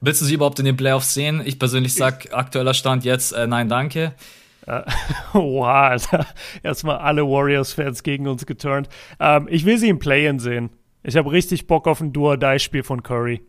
[0.00, 1.40] Willst du sie überhaupt in den Playoffs sehen?
[1.44, 4.14] Ich persönlich sag aktueller Stand jetzt, äh, nein, danke.
[5.32, 6.26] wow, Alter.
[6.62, 8.88] Erstmal alle Warriors-Fans gegen uns geturnt.
[9.20, 10.70] Ähm, ich will sie im Play-In sehen.
[11.04, 13.40] Ich habe richtig Bock auf ein Duo-Die-Spiel von Curry.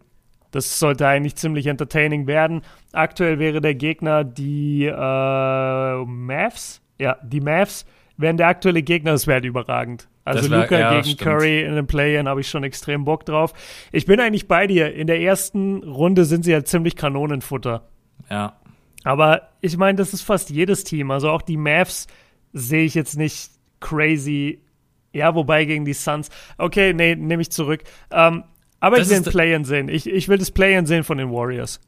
[0.58, 2.64] Das sollte eigentlich ziemlich entertaining werden.
[2.92, 6.82] Aktuell wäre der Gegner die äh, Mavs.
[6.98, 7.86] Ja, die Mavs
[8.18, 10.10] wären der aktuelle Gegner, das wäre überragend.
[10.26, 11.20] Also wär, Luca ja, gegen stimmt.
[11.20, 13.54] Curry in den Play-In habe ich schon extrem Bock drauf.
[13.92, 14.96] Ich bin eigentlich bei dir.
[14.96, 17.88] In der ersten Runde sind sie ja ziemlich Kanonenfutter.
[18.28, 18.58] Ja.
[19.04, 21.12] Aber ich meine, das ist fast jedes Team.
[21.12, 22.08] Also auch die Mavs
[22.52, 24.64] sehe ich jetzt nicht crazy.
[25.14, 26.32] Ja, wobei gegen die Suns.
[26.58, 27.84] Okay, nee, nehme ich zurück.
[28.10, 28.44] Ähm,
[28.80, 29.90] aber das ich will ein Play-In sehen.
[29.90, 31.80] Ich, ich will das Play-In sehen von den Warriors.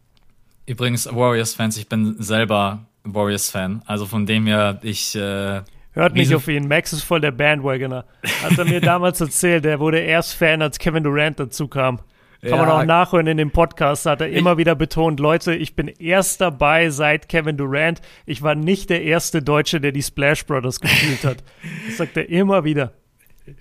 [0.65, 3.81] Übrigens, Warriors-Fans, ich bin selber Warriors-Fan.
[3.85, 5.15] Also von dem her, ich.
[5.15, 5.61] Äh,
[5.91, 6.67] Hört nicht auf ihn.
[6.67, 8.05] Max ist voll der Bandwagoner.
[8.43, 11.99] Hat er mir damals erzählt, der wurde erst Fan, als Kevin Durant dazu kam.
[12.41, 15.75] Kann ja, man auch nachhören in dem Podcast, hat er immer wieder betont, Leute, ich
[15.75, 18.01] bin erst dabei seit Kevin Durant.
[18.25, 21.43] Ich war nicht der erste Deutsche, der die Splash Brothers gespielt hat.
[21.87, 22.93] Das sagt er immer wieder.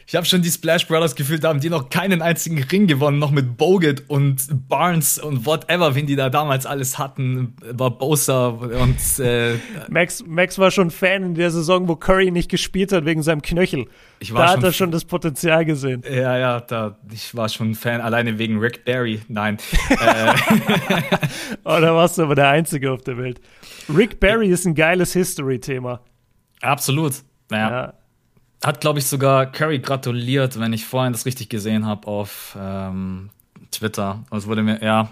[0.06, 3.18] Ich habe schon die Splash Brothers gefühlt, da haben die noch keinen einzigen Ring gewonnen,
[3.18, 8.48] noch mit Bogut und Barnes und whatever, wen die da damals alles hatten, war Bosa
[8.48, 9.54] und äh,
[9.88, 13.42] Max, Max war schon Fan in der Saison, wo Curry nicht gespielt hat wegen seinem
[13.42, 13.86] Knöchel.
[14.20, 16.02] Ich war da hat er schon das Potenzial gesehen.
[16.08, 19.20] Ja, ja, da, ich war schon Fan, alleine wegen Rick Barry.
[19.28, 19.58] Nein.
[19.90, 20.34] äh.
[21.64, 23.40] oh, da warst du aber der Einzige auf der Welt.
[23.94, 26.00] Rick Barry ist ein geiles History-Thema.
[26.60, 27.14] Absolut.
[27.50, 27.70] Naja.
[27.70, 27.94] Ja
[28.64, 33.30] hat, glaube ich, sogar Curry gratuliert, wenn ich vorhin das richtig gesehen habe auf ähm,
[33.70, 34.24] Twitter.
[34.30, 35.10] Das wurde mir, ja,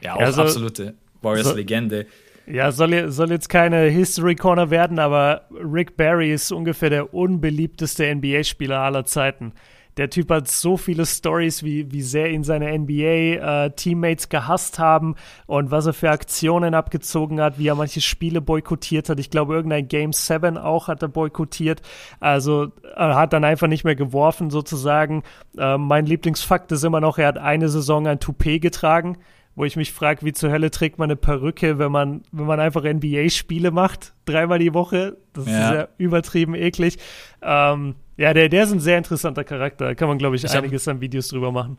[0.00, 2.06] ja, auch also, absolute Warriors-Legende.
[2.46, 7.14] So, ja, soll, soll jetzt keine History Corner werden, aber Rick Barry ist ungefähr der
[7.14, 9.52] unbeliebteste NBA-Spieler aller Zeiten.
[9.96, 15.16] Der Typ hat so viele Stories, wie, wie sehr ihn seine NBA-Teammates äh, gehasst haben
[15.46, 19.18] und was er für Aktionen abgezogen hat, wie er manche Spiele boykottiert hat.
[19.18, 21.82] Ich glaube, irgendein Game 7 auch hat er boykottiert.
[22.20, 25.22] Also er hat dann einfach nicht mehr geworfen, sozusagen.
[25.56, 29.18] Äh, mein Lieblingsfakt ist immer noch, er hat eine Saison ein Toupet getragen
[29.60, 32.60] wo ich mich frage, wie zur Hölle trägt man eine Perücke, wenn man, wenn man
[32.60, 35.18] einfach NBA-Spiele macht, dreimal die Woche.
[35.32, 35.52] Das ja.
[35.52, 36.98] ist ja übertrieben eklig.
[37.42, 39.86] Ähm, ja, der, der ist ein sehr interessanter Charakter.
[39.86, 41.78] Da kann man, glaube ich, ich, einiges hab, an Videos drüber machen.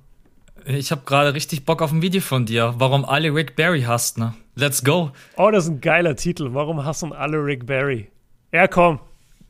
[0.65, 2.73] Ich habe gerade richtig Bock auf ein Video von dir.
[2.77, 4.34] Warum alle Rick Barry hast, ne?
[4.55, 5.11] Let's go.
[5.38, 6.49] Oh, das ist ein geiler Titel.
[6.53, 8.09] Warum hassen alle Rick Barry?
[8.51, 8.99] Ja, komm.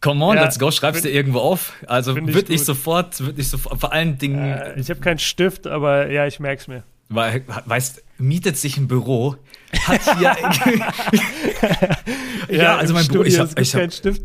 [0.02, 1.74] Come on, ja, let's go, schreibst du irgendwo auf.
[1.88, 4.44] Also würde ich, sofort, würde ich sofort, vor allen Dingen.
[4.44, 6.84] Äh, ich habe keinen Stift, aber ja, ich merk's mir.
[7.08, 9.38] Weil, weißt, mietet sich ein Büro,
[9.88, 10.36] hat hier.
[12.50, 14.24] ja, ja, also mein Büro, ich habe hab, keinen Stift.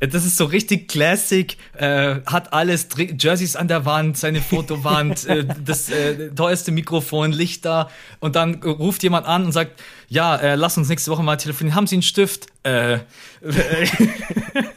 [0.00, 2.88] Das ist so richtig Classic, äh, hat alles,
[3.18, 9.02] Jerseys an der Wand, seine Fotowand, äh, das äh, teuerste Mikrofon, Lichter und dann ruft
[9.02, 11.74] jemand an und sagt, ja, äh, lass uns nächste Woche mal telefonieren.
[11.74, 12.46] Haben Sie einen Stift?
[12.62, 12.98] Äh,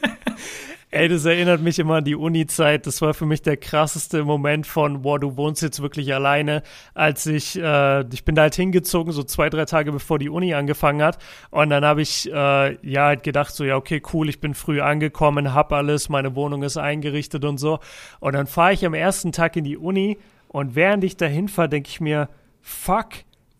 [0.94, 2.86] Ey, das erinnert mich immer an die Uni-Zeit.
[2.86, 6.62] Das war für mich der krasseste Moment von, boah, du wohnst jetzt wirklich alleine,
[6.92, 10.52] als ich, äh, ich bin da halt hingezogen, so zwei, drei Tage bevor die Uni
[10.52, 11.16] angefangen hat.
[11.50, 14.82] Und dann habe ich, äh, ja, halt gedacht, so, ja, okay, cool, ich bin früh
[14.82, 17.78] angekommen, hab alles, meine Wohnung ist eingerichtet und so.
[18.20, 21.70] Und dann fahre ich am ersten Tag in die Uni und während ich dahin fahre,
[21.70, 22.28] denke ich mir,
[22.60, 23.12] fuck,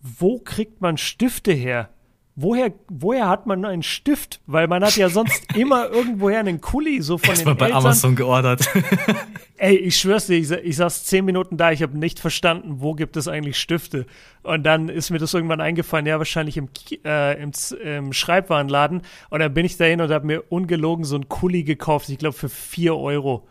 [0.03, 1.89] wo kriegt man Stifte her?
[2.35, 4.41] Woher, woher hat man einen Stift?
[4.47, 8.15] Weil man hat ja sonst immer irgendwoher einen Kuli, so von Erst den bei Amazon
[8.15, 8.67] geordert.
[9.57, 12.95] Ey, ich schwör's dir, ich, ich saß zehn Minuten da, ich habe nicht verstanden, wo
[12.95, 14.07] gibt es eigentlich Stifte.
[14.41, 16.69] Und dann ist mir das irgendwann eingefallen, ja, wahrscheinlich im,
[17.05, 17.51] äh, im,
[17.83, 19.03] im Schreibwarenladen.
[19.29, 22.35] Und dann bin ich dahin und habe mir ungelogen so einen Kuli gekauft, ich glaube
[22.35, 23.47] für vier Euro.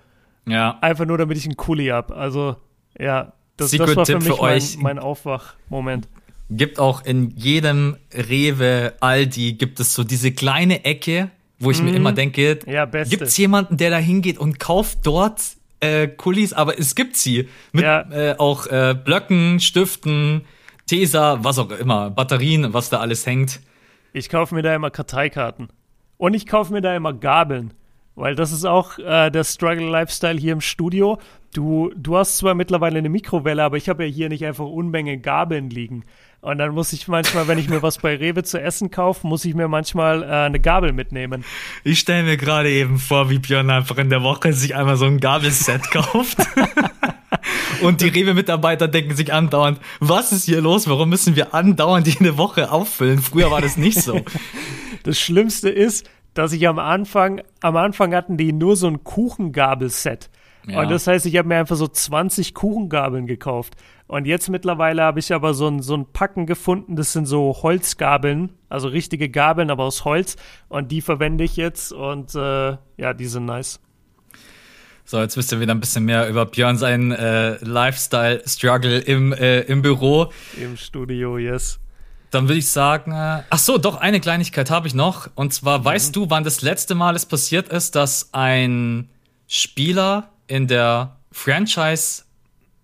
[0.47, 0.79] Ja.
[0.81, 2.11] Einfach nur, damit ich einen Kuli hab.
[2.11, 2.57] Also,
[2.99, 6.09] ja, das, das war für mich für mein, mein Aufwachmoment
[6.51, 11.85] gibt auch in jedem Rewe, Aldi, gibt es so diese kleine Ecke, wo ich mm.
[11.85, 11.97] mir mhm.
[11.97, 15.41] immer denke, ja, gibt es jemanden, der da hingeht und kauft dort
[15.81, 16.53] äh, Kulis?
[16.53, 17.49] Aber es gibt sie.
[17.73, 18.01] Mit ja.
[18.11, 20.43] äh, auch äh, Blöcken, Stiften,
[20.87, 23.61] Tesa, was auch immer, Batterien, was da alles hängt.
[24.13, 25.69] Ich kaufe mir da immer Karteikarten.
[26.19, 27.73] Und ich kaufe mir da immer Gabeln.
[28.15, 31.19] Weil das ist auch äh, der Struggle Lifestyle hier im Studio.
[31.55, 35.21] Du, du hast zwar mittlerweile eine Mikrowelle, aber ich habe ja hier nicht einfach Unmengen
[35.21, 36.05] Gabeln liegen.
[36.41, 39.45] Und dann muss ich manchmal, wenn ich mir was bei Rewe zu essen kaufe, muss
[39.45, 41.45] ich mir manchmal äh, eine Gabel mitnehmen.
[41.85, 45.05] Ich stelle mir gerade eben vor, wie Björn einfach in der Woche sich einmal so
[45.05, 46.39] ein Gabelset kauft.
[47.83, 50.89] Und die Rewe-Mitarbeiter denken sich andauernd, was ist hier los?
[50.89, 53.21] Warum müssen wir andauernd jede Woche auffüllen?
[53.21, 54.21] Früher war das nicht so.
[55.05, 60.31] Das Schlimmste ist, dass ich am Anfang, am Anfang hatten die nur so ein Kuchengabelset.
[60.67, 60.81] Ja.
[60.81, 63.75] Und das heißt, ich habe mir einfach so 20 Kuchengabeln gekauft.
[64.07, 67.57] Und jetzt mittlerweile habe ich aber so ein, so ein Packen gefunden, das sind so
[67.63, 70.37] Holzgabeln, also richtige Gabeln, aber aus Holz.
[70.69, 73.81] Und die verwende ich jetzt und äh, ja, die sind nice.
[75.05, 79.61] So, jetzt wisst ihr wieder ein bisschen mehr über Björn seinen äh, Lifestyle-Struggle im, äh,
[79.63, 80.31] im Büro.
[80.61, 81.81] Im Studio, yes.
[82.31, 85.29] Dann würde ich sagen, äh, ach so, doch, eine Kleinigkeit habe ich noch.
[85.35, 85.85] Und zwar, mhm.
[85.85, 89.11] weißt du, wann das letzte Mal es passiert ist, dass ein
[89.49, 92.25] Spieler in der Franchise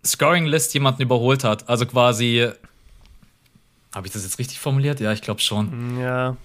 [0.05, 1.69] Scoring List jemanden überholt hat.
[1.69, 2.51] Also quasi.
[3.95, 5.01] Habe ich das jetzt richtig formuliert?
[5.01, 5.99] Ja, ich glaube schon.
[5.99, 6.37] Ja.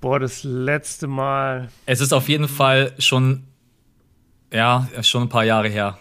[0.00, 1.68] Boah, das letzte Mal.
[1.86, 3.44] Es ist auf jeden Fall schon.
[4.52, 5.98] Ja, schon ein paar Jahre her.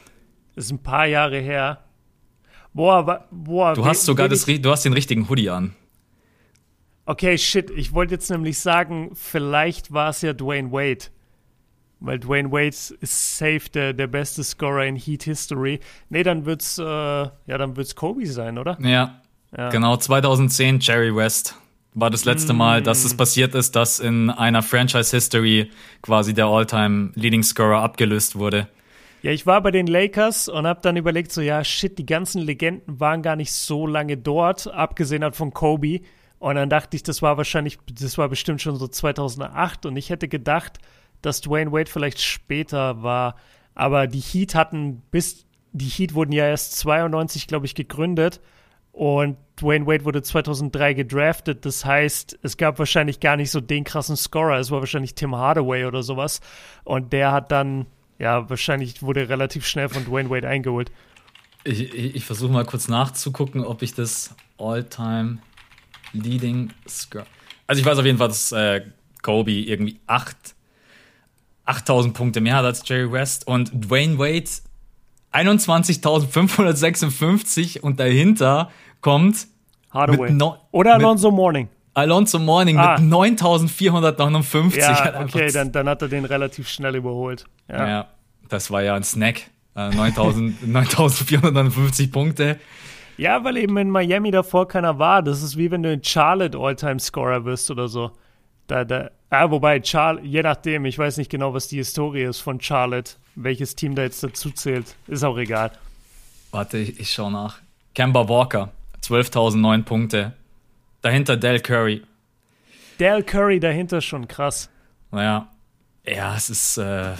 [0.56, 1.84] Das ist ein paar Jahre her.
[2.74, 3.74] Boah, boah.
[3.74, 5.76] Du hast sogar das, du hast den richtigen Hoodie an.
[7.06, 7.70] Okay, shit.
[7.72, 11.06] Ich wollte jetzt nämlich sagen, vielleicht war es ja Dwayne Wade.
[11.99, 12.68] Weil Dwayne Wade
[13.02, 15.80] ist safe der, der beste Scorer in Heat History.
[16.10, 18.78] Nee, dann wird's, äh, ja, dann wird's Kobe sein, oder?
[18.82, 19.22] Ja.
[19.57, 19.69] ja.
[19.69, 21.56] Genau, 2010 Jerry West
[21.95, 22.57] war das letzte mm.
[22.57, 25.72] Mal, dass es passiert ist, dass in einer Franchise History
[26.03, 28.68] quasi der All-Time Leading Scorer abgelöst wurde.
[29.24, 32.44] Ja, ich war bei den Lakers und habe dann überlegt, so ja, shit, die ganzen
[32.44, 36.02] Legenden waren gar nicht so lange dort, abgesehen halt von Kobe.
[36.38, 40.11] Und dann dachte ich, das war wahrscheinlich, das war bestimmt schon so 2008 und ich
[40.11, 40.78] hätte gedacht,
[41.22, 43.35] dass Dwayne Wade vielleicht später war.
[43.76, 48.41] Aber die Heat hatten bis, die Heat wurden ja erst 92, glaube ich, gegründet.
[48.91, 51.65] Und Dwayne Wade wurde 2003 gedraftet.
[51.65, 54.57] Das heißt, es gab wahrscheinlich gar nicht so den krassen Scorer.
[54.57, 56.41] Es war wahrscheinlich Tim Hardaway oder sowas.
[56.84, 57.85] Und der hat dann,
[58.18, 60.91] ja, wahrscheinlich wurde relativ schnell von Dwayne Wade eingeholt.
[61.64, 65.39] Ich, ich, ich versuche mal kurz nachzugucken, ob ich das All-Time
[66.14, 67.27] Leading Scorer.
[67.68, 68.81] Also ich weiß auf jeden Fall, dass äh,
[69.22, 70.56] Kobe irgendwie acht
[71.68, 74.49] 8000 Punkte mehr hat als Jerry West und Dwayne Wade
[75.34, 78.72] 21.556 und dahinter
[79.02, 79.48] kommt
[79.91, 80.31] Hardaway.
[80.31, 81.68] No Oder Alonso Morning.
[81.94, 82.98] Alonso Morning ah.
[82.99, 84.77] mit 9.459.
[84.77, 87.45] Ja, okay, dann, dann hat er den relativ schnell überholt.
[87.68, 88.07] Ja, ja
[88.49, 89.52] das war ja ein Snack.
[89.76, 92.60] Äh, 9.459 Punkte.
[93.18, 95.23] Ja, weil eben in Miami davor keiner war.
[95.23, 98.11] Das ist wie wenn du in Charlotte All-Time-Scorer wirst oder so.
[98.68, 102.40] Da, da, ah, wobei, Char je nachdem, ich weiß nicht genau, was die Historie ist
[102.40, 104.95] von Charlotte, welches Team da jetzt dazu zählt.
[105.08, 105.72] Ist auch egal.
[106.52, 107.60] Warte, ich, ich schau nach.
[107.94, 108.72] Kemba Walker,
[109.04, 110.34] 12.009 Punkte.
[111.02, 112.04] Dahinter Del Curry.
[112.99, 114.70] Del Curry dahinter schon krass.
[115.12, 115.48] Naja,
[116.06, 116.78] ja, es ist.
[116.78, 117.14] Äh,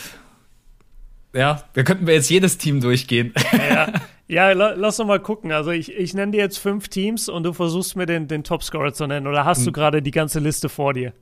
[1.34, 3.34] ja, da könnten wir jetzt jedes Team durchgehen.
[3.54, 3.92] Ja,
[4.28, 5.52] ja lass doch mal gucken.
[5.52, 8.94] Also, ich, ich nenne dir jetzt fünf Teams und du versuchst mir den, den Topscorer
[8.94, 9.28] zu nennen.
[9.28, 9.74] Oder hast du hm.
[9.74, 11.14] gerade die ganze Liste vor dir?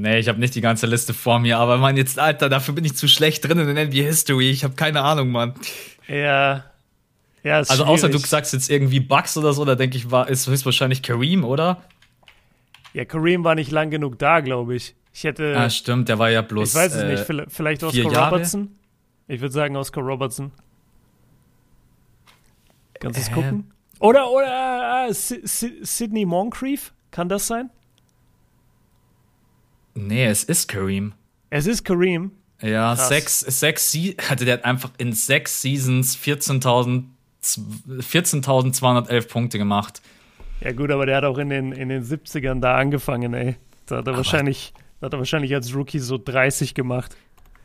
[0.00, 2.84] Nee, ich habe nicht die ganze Liste vor mir, aber man, jetzt, Alter, dafür bin
[2.84, 4.48] ich zu schlecht drin in der NBA History.
[4.48, 5.54] Ich habe keine Ahnung, Mann.
[6.06, 6.66] Ja.
[7.42, 8.04] Ja, ist Also, schwierig.
[8.04, 11.42] außer du sagst jetzt irgendwie Bugs oder so, da denke ich, war, ist höchstwahrscheinlich Kareem,
[11.42, 11.82] oder?
[12.92, 14.94] Ja, Kareem war nicht lang genug da, glaube ich.
[15.12, 15.56] Ich hätte.
[15.56, 16.68] Ah, stimmt, der war ja bloß.
[16.68, 18.26] Ich weiß es äh, nicht, vielleicht Oscar?
[18.26, 18.68] Robertson?
[19.26, 20.52] Ich würde sagen Oscar Robertson.
[23.00, 23.32] Kannst du es äh.
[23.32, 23.72] gucken?
[23.98, 26.92] Oder, oder äh, Sidney Moncrief?
[27.10, 27.70] Kann das sein?
[30.06, 31.12] Nee, es ist Kareem.
[31.50, 32.30] Es ist Kareem.
[32.62, 33.08] Ja, Krass.
[33.08, 33.96] sechs, sechs,
[34.28, 38.42] hatte der einfach in sechs Seasons 14.211 14
[39.28, 40.02] Punkte gemacht.
[40.60, 43.56] Ja, gut, aber der hat auch in den, in den 70ern da angefangen, ey.
[43.86, 47.16] Da hat er, wahrscheinlich, da hat er wahrscheinlich als Rookie so 30 gemacht.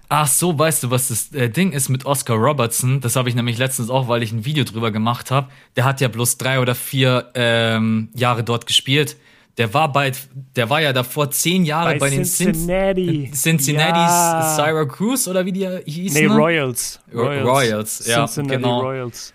[0.09, 3.01] Ach so, weißt du, was das äh, Ding ist mit Oscar Robertson?
[3.01, 5.49] Das habe ich nämlich letztens auch, weil ich ein Video drüber gemacht habe.
[5.75, 9.17] Der hat ja bloß drei oder vier ähm, Jahre dort gespielt.
[9.57, 10.11] Der war bei,
[10.55, 13.31] der war ja davor zehn Jahre bei, bei den Cincinnati.
[13.33, 14.55] Cincinnati's ja.
[14.55, 16.27] Syracuse oder wie die hießen?
[16.27, 16.99] Nee, Royals.
[17.13, 18.79] Royals, Royals ja, Cincinnati genau.
[18.81, 19.33] Royals.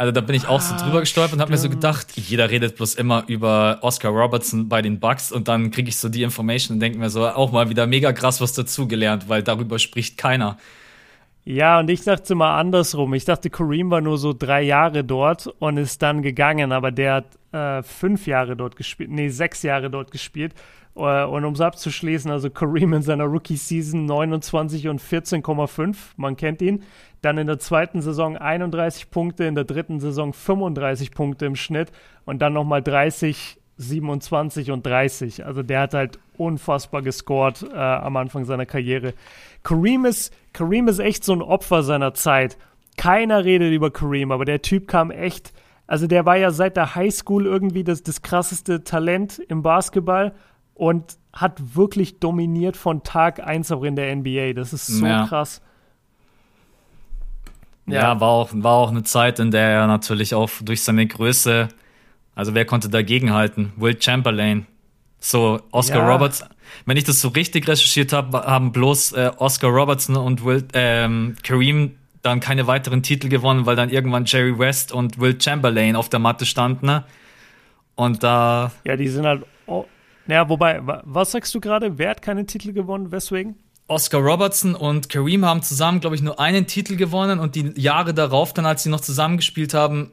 [0.00, 2.48] Also da bin ich auch so drüber ah, gestolpert und habe mir so gedacht, jeder
[2.48, 6.22] redet bloß immer über Oscar Robertson bei den Bucks und dann kriege ich so die
[6.22, 10.16] Information und denke mir so, auch mal wieder mega krass was dazugelernt, weil darüber spricht
[10.16, 10.56] keiner.
[11.52, 13.12] Ja, und ich dachte immer andersrum.
[13.12, 17.14] Ich dachte, Kareem war nur so drei Jahre dort und ist dann gegangen, aber der
[17.14, 20.54] hat äh, fünf Jahre dort gespielt, nee, sechs Jahre dort gespielt.
[20.94, 26.62] Äh, und um es abzuschließen, also Kareem in seiner Rookie-Season 29 und 14,5, man kennt
[26.62, 26.84] ihn.
[27.20, 31.90] Dann in der zweiten Saison 31 Punkte, in der dritten Saison 35 Punkte im Schnitt
[32.26, 35.44] und dann nochmal 30, 27 und 30.
[35.44, 39.14] Also der hat halt unfassbar gescored äh, am Anfang seiner Karriere.
[39.62, 42.56] Kareem ist, Kareem ist echt so ein Opfer seiner Zeit.
[42.96, 45.52] Keiner redet über Kareem, aber der Typ kam echt,
[45.86, 50.34] also der war ja seit der Highschool irgendwie das, das krasseste Talent im Basketball
[50.74, 54.54] und hat wirklich dominiert von Tag 1 auch in der NBA.
[54.54, 55.26] Das ist so ja.
[55.26, 55.60] krass.
[57.86, 61.06] Ja, ja, war, auch, war auch eine Zeit, in der er natürlich auch durch seine
[61.06, 61.68] Größe,
[62.34, 63.72] also wer konnte dagegenhalten?
[63.76, 64.66] Will Chamberlain.
[65.20, 66.10] So, Oscar ja.
[66.10, 66.44] Roberts.
[66.86, 71.36] Wenn ich das so richtig recherchiert habe, haben bloß äh, Oscar Robertson und Will, ähm,
[71.42, 76.08] Kareem dann keine weiteren Titel gewonnen, weil dann irgendwann Jerry West und Will Chamberlain auf
[76.08, 76.86] der Matte standen.
[76.86, 77.04] Ne?
[77.94, 78.72] Und da.
[78.84, 79.44] Ja, die sind halt.
[79.66, 79.84] Oh,
[80.26, 81.98] naja, wobei, was sagst du gerade?
[81.98, 83.12] Wer hat keine Titel gewonnen?
[83.12, 83.56] Weswegen?
[83.88, 88.14] Oscar Robertson und Kareem haben zusammen, glaube ich, nur einen Titel gewonnen und die Jahre
[88.14, 90.12] darauf, dann als sie noch zusammengespielt haben,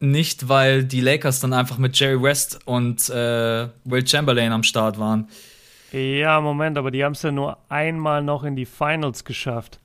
[0.00, 4.98] nicht, weil die Lakers dann einfach mit Jerry West und äh, Will Chamberlain am Start
[4.98, 5.28] waren.
[5.92, 9.80] Ja, Moment, aber die haben es ja nur einmal noch in die Finals geschafft.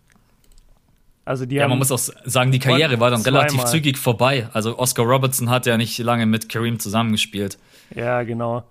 [1.26, 4.50] Also die ja, man muss auch sagen, die Karriere war dann relativ zügig vorbei.
[4.52, 7.58] Also Oscar Robertson hat ja nicht lange mit Kareem zusammengespielt.
[7.96, 8.64] Ja, genau.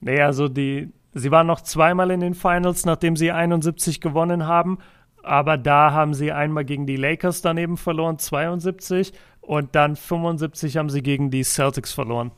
[0.00, 4.78] Nee, also die, Sie waren noch zweimal in den Finals, nachdem sie 71 gewonnen haben.
[5.22, 9.14] Aber da haben sie einmal gegen die Lakers daneben verloren, 72.
[9.46, 12.32] Und dann 75 haben sie gegen die Celtics verloren.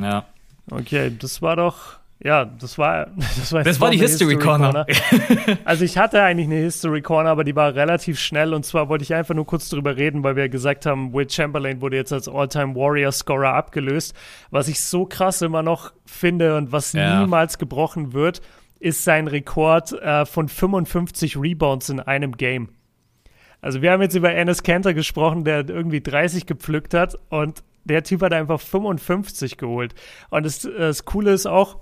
[0.00, 0.24] Ja.
[0.70, 4.84] Okay, das war doch ja, das war das war, das war die History, History Corner.
[4.84, 5.58] Corner.
[5.64, 9.04] also ich hatte eigentlich eine History Corner, aber die war relativ schnell und zwar wollte
[9.04, 12.28] ich einfach nur kurz darüber reden, weil wir gesagt haben, Will Chamberlain wurde jetzt als
[12.28, 14.14] All-Time Warrior Scorer abgelöst.
[14.50, 17.20] Was ich so krass immer noch finde und was ja.
[17.20, 18.40] niemals gebrochen wird,
[18.80, 22.70] ist sein Rekord äh, von 55 Rebounds in einem Game.
[23.60, 28.04] Also wir haben jetzt über Ennis Cantor gesprochen, der irgendwie 30 gepflückt hat und der
[28.04, 29.94] Typ hat einfach 55 geholt.
[30.30, 31.80] Und das, das Coole ist auch,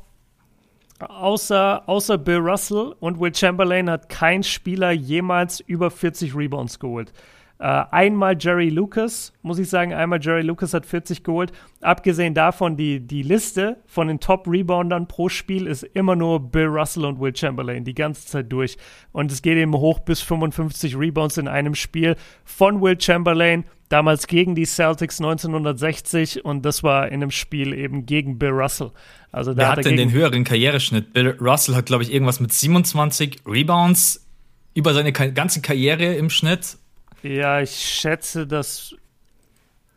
[0.99, 7.13] Außer, außer Bill Russell und Will Chamberlain hat kein Spieler jemals über 40 Rebounds geholt.
[7.59, 11.53] Äh, einmal Jerry Lucas, muss ich sagen, einmal Jerry Lucas hat 40 geholt.
[11.81, 17.07] Abgesehen davon, die, die Liste von den Top-Reboundern pro Spiel ist immer nur Bill Russell
[17.07, 18.77] und Will Chamberlain die ganze Zeit durch.
[19.13, 24.27] Und es geht eben hoch bis 55 Rebounds in einem Spiel von Will Chamberlain, damals
[24.27, 28.91] gegen die Celtics 1960 und das war in einem Spiel eben gegen Bill Russell.
[29.33, 31.15] Also da Wer hat, hat denn den höheren Karriereschnitt?
[31.15, 34.27] Bill Russell hat, glaube ich, irgendwas mit 27 Rebounds
[34.75, 36.77] über seine ganze Karriere im Schnitt
[37.23, 38.95] ja, ich schätze, dass.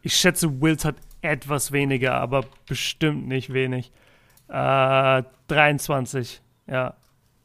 [0.01, 3.91] Ich schätze, Wilt hat etwas weniger, aber bestimmt nicht wenig.
[4.47, 6.93] Äh, 23, ja.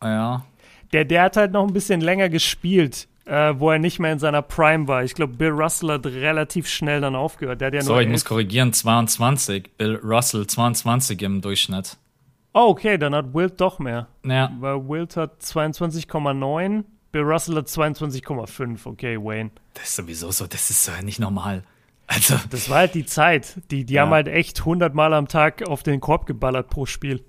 [0.02, 0.44] Ja.
[0.92, 4.18] Der, der hat halt noch ein bisschen länger gespielt, äh, wo er nicht mehr in
[4.18, 5.02] seiner Prime war.
[5.02, 7.60] Ich glaube, Bill Russell hat relativ schnell dann aufgehört.
[7.60, 9.70] Der ja so, ich muss korrigieren, 22.
[9.76, 11.96] Bill Russell 22 im Durchschnitt.
[12.52, 14.06] Oh, okay, dann hat Wilt doch mehr.
[14.24, 14.52] Ja.
[14.60, 16.84] Weil Wilt hat 22,9,
[17.15, 18.86] Bill Russell hat 22,5.
[18.86, 19.53] Okay, Wayne.
[19.74, 21.62] Das ist sowieso so, das ist ja nicht normal.
[22.09, 22.35] Also.
[22.51, 23.55] Das war halt die Zeit.
[23.70, 24.03] Die, die ja.
[24.03, 27.24] haben halt echt 100 Mal am Tag auf den Korb geballert pro Spiel.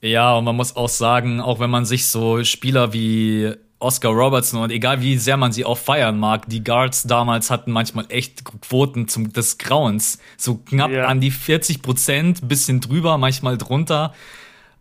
[0.00, 4.62] Ja, und man muss auch sagen, auch wenn man sich so Spieler wie Oscar Robertson
[4.62, 8.46] und egal wie sehr man sie auch feiern mag, die Guards damals hatten manchmal echt
[8.62, 10.20] Quoten zum, des Grauens.
[10.38, 11.04] So knapp ja.
[11.04, 14.14] an die 40 Prozent, bisschen drüber, manchmal drunter.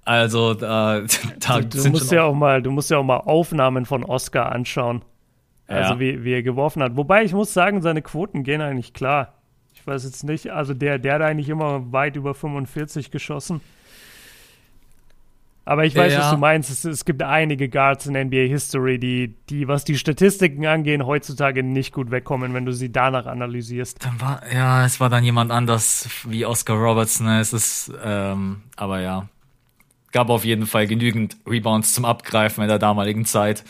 [0.03, 1.02] Also da,
[1.40, 4.52] da du, du musst ja auch mal, du musst ja auch mal Aufnahmen von Oscar
[4.52, 5.03] anschauen.
[5.68, 5.99] Also ja.
[5.99, 6.98] wie, wie er geworfen hat.
[6.98, 9.36] Wobei ich muss sagen, seine Quoten gehen eigentlich klar.
[9.73, 13.61] Ich weiß jetzt nicht, also der, der hat eigentlich immer weit über 45 geschossen.
[15.64, 16.19] Aber ich weiß, ja.
[16.19, 16.72] was du meinst.
[16.72, 21.64] Es, es, gibt einige Guards in NBA History, die, die, was die Statistiken angehen, heutzutage
[21.64, 24.03] nicht gut wegkommen, wenn du sie danach analysierst.
[24.03, 27.28] Dann war, ja, es war dann jemand anders wie Oscar Robertson.
[27.28, 29.28] Es ist, ähm, aber ja.
[30.11, 33.63] Gab auf jeden Fall genügend Rebounds zum Abgreifen in der damaligen Zeit.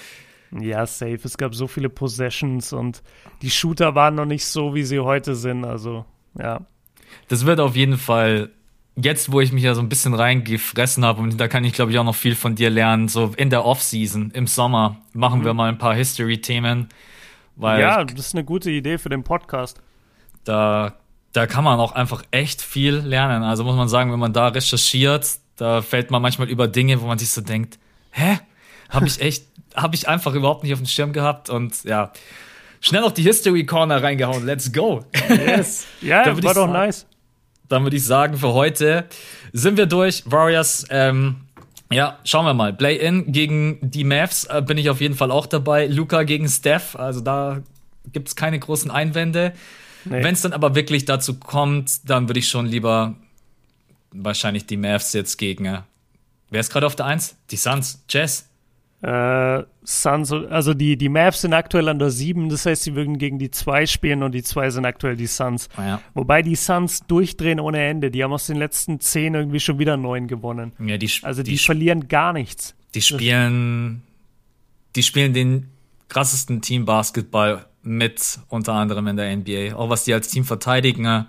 [0.60, 1.20] Ja, safe.
[1.24, 3.04] Es gab so viele Possessions und
[3.42, 5.64] die Shooter waren noch nicht so, wie sie heute sind.
[5.64, 6.06] Also,
[6.38, 6.62] ja.
[7.30, 8.50] Das wird auf jeden Fall,
[8.96, 11.92] jetzt wo ich mich ja so ein bisschen reingefressen habe, und da kann ich glaube
[11.92, 15.46] ich auch noch viel von dir lernen, so in der Offseason, im Sommer, machen mhm.
[15.46, 16.90] wir mal ein paar History-Themen.
[17.62, 19.82] Ja, das ist eine gute Idee für den Podcast.
[20.46, 20.96] Da,
[21.32, 23.44] da kann man auch einfach echt viel lernen.
[23.44, 27.06] Also muss man sagen, wenn man da recherchiert, da fällt man manchmal über Dinge, wo
[27.06, 27.78] man sich so denkt,
[28.10, 28.40] hä?
[28.90, 32.12] Habe ich echt habe ich einfach überhaupt nicht auf dem Schirm gehabt und ja,
[32.82, 34.44] schnell auf die History Corner reingehauen.
[34.44, 35.06] Let's go.
[35.30, 35.86] Yes.
[36.02, 37.06] Ja, war doch nice.
[37.70, 39.06] Dann würde ich sagen, für heute
[39.54, 40.24] sind wir durch.
[40.26, 41.42] Warriors, ähm,
[41.92, 42.74] ja, schauen wir mal.
[42.74, 45.86] Play-in gegen die Mavs äh, bin ich auf jeden Fall auch dabei.
[45.86, 47.62] Luca gegen Steph, also da
[48.12, 49.54] gibt es keine großen Einwände.
[50.06, 50.24] Nee.
[50.24, 53.16] Wenn es dann aber wirklich dazu kommt, dann würde ich schon lieber
[54.12, 55.66] wahrscheinlich die Mavs jetzt gegen.
[55.66, 55.82] Äh,
[56.50, 57.36] wer ist gerade auf der Eins?
[57.50, 58.48] Die Suns, Jazz.
[59.02, 63.18] Äh, Suns, also die, die Mavs sind aktuell an der 7, das heißt, sie würden
[63.18, 65.70] gegen die 2 spielen und die 2 sind aktuell die Suns.
[65.78, 66.02] Oh ja.
[66.14, 68.12] Wobei die Suns durchdrehen ohne Ende.
[68.12, 70.74] Die haben aus den letzten 10 irgendwie schon wieder 9 gewonnen.
[70.80, 72.76] Ja, die, also die, die verlieren gar nichts.
[72.94, 74.04] Die spielen,
[74.96, 75.70] die spielen den
[76.10, 79.76] krassesten Team Basketball mit, unter anderem in der NBA.
[79.76, 81.26] Auch was die als Team verteidigen.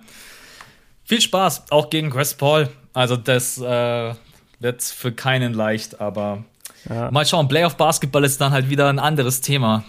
[1.05, 2.69] Viel Spaß, auch gegen Chris Paul.
[2.93, 4.13] Also das äh,
[4.59, 6.43] wird für keinen leicht, aber
[6.89, 7.11] ja.
[7.11, 9.83] Mal schauen, Playoff Basketball ist dann halt wieder ein anderes Thema.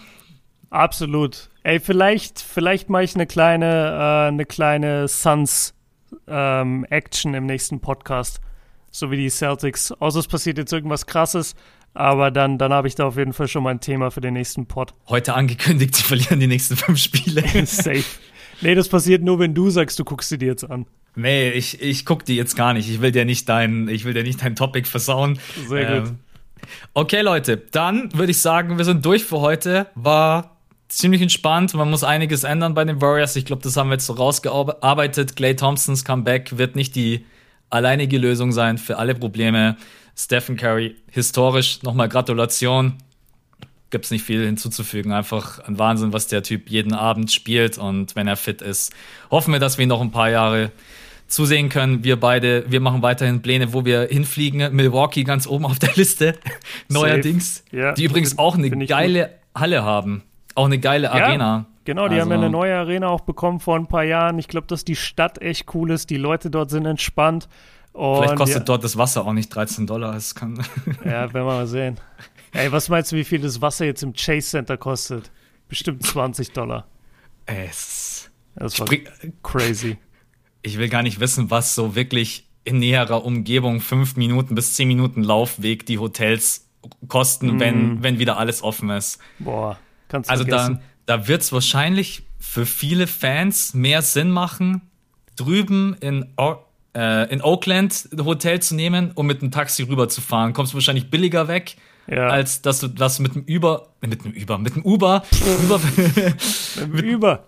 [0.69, 1.49] Absolut.
[1.63, 5.73] Ey, vielleicht, vielleicht mache ich eine kleine, äh, eine kleine Suns
[6.27, 8.39] ähm, Action im nächsten Podcast.
[8.91, 9.91] So wie die Celtics.
[9.91, 11.55] Außer es passiert jetzt irgendwas krasses.
[11.93, 14.33] Aber dann, dann habe ich da auf jeden Fall schon mal ein Thema für den
[14.33, 14.93] nächsten Pod.
[15.07, 17.41] Heute angekündigt, sie verlieren die nächsten fünf Spiele.
[17.65, 18.03] Safe.
[18.61, 20.85] Nee, das passiert nur, wenn du sagst, du guckst sie dir jetzt an.
[21.15, 22.89] Nee, ich, ich guck die jetzt gar nicht.
[22.89, 25.39] Ich will dir nicht dein, ich will dir nicht dein Topic versauen.
[25.67, 26.13] Sehr ähm, gut.
[26.93, 29.87] Okay, Leute, dann würde ich sagen, wir sind durch für heute.
[29.95, 31.73] War ziemlich entspannt.
[31.73, 33.35] Man muss einiges ändern bei den Warriors.
[33.35, 35.35] Ich glaube, das haben wir jetzt so rausgearbeitet.
[35.35, 37.25] Clay Thompsons Comeback wird nicht die
[37.69, 39.77] alleinige Lösung sein für alle Probleme.
[40.17, 42.97] Stephen Curry, historisch nochmal Gratulation.
[43.89, 45.11] Gibt es nicht viel hinzuzufügen.
[45.11, 47.77] Einfach ein Wahnsinn, was der Typ jeden Abend spielt.
[47.77, 48.93] Und wenn er fit ist,
[49.29, 50.71] hoffen wir, dass wir ihn noch ein paar Jahre
[51.27, 52.03] zusehen können.
[52.03, 54.75] Wir beide, wir machen weiterhin Pläne, wo wir hinfliegen.
[54.75, 56.35] Milwaukee ganz oben auf der Liste,
[56.89, 57.63] neuerdings.
[57.71, 59.61] Ja, die übrigens auch eine geile gut.
[59.61, 60.23] Halle haben.
[60.53, 61.57] Auch eine geile Arena.
[61.57, 62.21] Ja, genau, die also.
[62.21, 64.39] haben ja eine neue Arena auch bekommen vor ein paar Jahren.
[64.39, 66.09] Ich glaube, dass die Stadt echt cool ist.
[66.09, 67.49] Die Leute dort sind entspannt.
[67.93, 70.15] Und Vielleicht kostet ja, dort das Wasser auch nicht 13 Dollar.
[70.15, 70.55] Es kann
[71.05, 71.97] ja, werden wir mal sehen.
[72.51, 75.31] Ey, was meinst du, wie viel das Wasser jetzt im Chase Center kostet?
[75.67, 76.85] Bestimmt 20 Dollar.
[77.45, 78.31] Es.
[78.55, 78.87] Das war
[79.43, 79.97] crazy
[80.65, 84.87] ich will gar nicht wissen, was so wirklich in näherer Umgebung fünf Minuten bis zehn
[84.87, 86.67] Minuten Laufweg die Hotels
[87.07, 87.59] kosten, mm.
[87.59, 89.19] wenn, wenn wieder alles offen ist.
[89.37, 89.77] Boah,
[90.07, 94.81] kannst du Also da, da wird es wahrscheinlich für viele Fans mehr Sinn machen,
[95.35, 96.25] drüben in,
[96.95, 100.53] äh, in Oakland ein Hotel zu nehmen, um mit einem Taxi rüberzufahren.
[100.53, 101.75] Kommst du wahrscheinlich billiger weg,
[102.07, 102.27] ja.
[102.27, 105.23] als dass du das mit dem Uber, mit dem Uber, mit dem Uber,
[105.63, 105.79] Uber
[106.87, 107.45] mit dem Uber.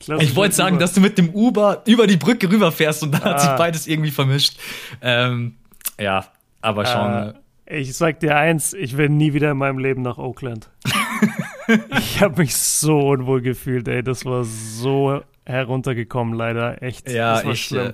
[0.00, 0.80] Klassisch ich wollte sagen, Uber.
[0.80, 3.30] dass du mit dem Uber über die Brücke rüberfährst und dann ah.
[3.30, 3.56] hat sich ah.
[3.56, 4.58] beides irgendwie vermischt.
[5.02, 5.56] Ähm,
[5.98, 6.26] ja,
[6.62, 7.34] aber schauen.
[7.66, 10.70] Äh, ich sag dir eins, ich will nie wieder in meinem Leben nach Oakland.
[11.98, 14.02] ich habe mich so unwohl gefühlt, ey.
[14.02, 16.82] Das war so heruntergekommen, leider.
[16.82, 17.08] Echt.
[17.08, 17.70] Ja, ich.
[17.72, 17.92] Äh,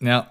[0.00, 0.30] ja.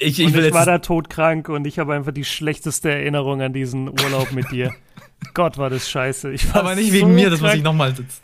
[0.00, 3.88] Ich, ich, ich war da todkrank und ich habe einfach die schlechteste Erinnerung an diesen
[3.88, 4.72] Urlaub mit dir.
[5.34, 6.32] Gott, war das scheiße.
[6.52, 8.22] aber nicht wegen mir, das muss ich nochmal sitzen.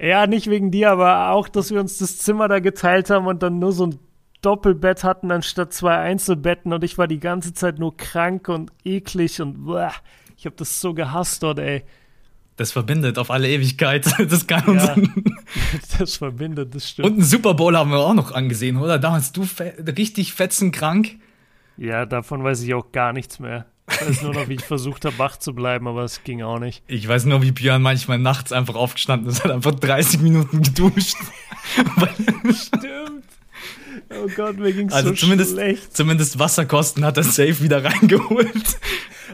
[0.00, 3.42] Ja, nicht wegen dir, aber auch, dass wir uns das Zimmer da geteilt haben und
[3.42, 3.98] dann nur so ein
[4.40, 9.42] Doppelbett hatten anstatt zwei Einzelbetten und ich war die ganze Zeit nur krank und eklig
[9.42, 9.92] und boah,
[10.38, 11.84] ich habe das so gehasst dort, ey.
[12.56, 14.06] Das verbindet auf alle Ewigkeit.
[14.30, 14.84] Das kann uns.
[14.84, 14.96] Ja,
[15.98, 17.06] das verbindet, das stimmt.
[17.06, 18.98] Und einen Super Bowl haben wir auch noch angesehen, oder?
[18.98, 21.18] Da warst du fe richtig fetzenkrank.
[21.76, 23.66] Ja, davon weiß ich auch gar nichts mehr.
[23.90, 26.58] Ich weiß nur noch, wie ich versucht habe, wach zu bleiben, aber es ging auch
[26.58, 26.82] nicht.
[26.86, 31.16] Ich weiß nur, wie Björn manchmal nachts einfach aufgestanden ist, hat einfach 30 Minuten geduscht.
[32.52, 33.09] Stimmt.
[34.12, 35.96] Oh Gott, mir ging's also so zumindest, schlecht.
[35.96, 38.78] Zumindest Wasserkosten hat er safe wieder reingeholt.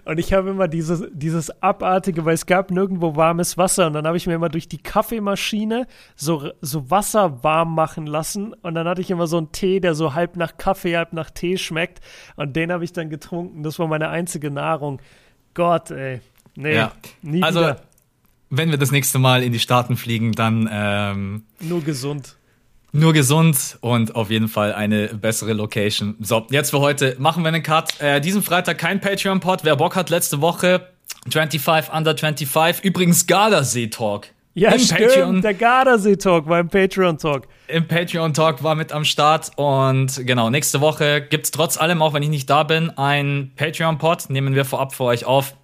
[0.05, 3.86] Und ich habe immer dieses, dieses abartige, weil es gab nirgendwo warmes Wasser.
[3.86, 8.53] Und dann habe ich mir immer durch die Kaffeemaschine so, so Wasser warm machen lassen.
[8.53, 11.31] Und dann hatte ich immer so einen Tee, der so halb nach Kaffee, halb nach
[11.31, 12.01] Tee schmeckt.
[12.36, 13.62] Und den habe ich dann getrunken.
[13.62, 15.01] Das war meine einzige Nahrung.
[15.55, 16.20] Gott, ey.
[16.55, 16.93] Nee, ja.
[17.23, 17.81] nie also, wieder.
[18.51, 22.35] Wenn wir das nächste Mal in die Staaten fliegen, dann ähm, nur gesund.
[22.97, 26.16] Nur gesund und auf jeden Fall eine bessere Location.
[26.20, 28.01] So, jetzt für heute machen wir einen Cut.
[28.01, 29.64] Äh, diesen Freitag kein Patreon-Pod.
[29.64, 30.89] Wer Bock hat, letzte Woche
[31.31, 32.85] 25 Under 25.
[32.85, 34.28] Übrigens Gardasee-Talk.
[34.55, 35.43] Ja, Im stimmt, Patreon.
[35.43, 37.47] der Gardasee-Talk war im Patreon-Talk.
[37.68, 42.23] Im Patreon-Talk war mit am Start und genau, nächste Woche gibt's trotz allem, auch wenn
[42.23, 44.31] ich nicht da bin, ein Patreon-Pod.
[44.31, 45.55] Nehmen wir vorab für euch auf.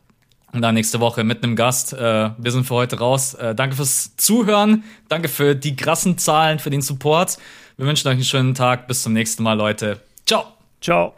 [0.53, 1.95] Und dann nächste Woche mit einem Gast.
[1.95, 3.35] Äh, wir sind für heute raus.
[3.35, 4.85] Äh, danke fürs Zuhören.
[5.09, 7.39] Danke für die krassen Zahlen, für den Support.
[7.79, 8.87] Wir wünschen euch einen schönen Tag.
[8.87, 10.01] Bis zum nächsten Mal, Leute.
[10.27, 10.45] Ciao.
[10.81, 11.15] Ciao.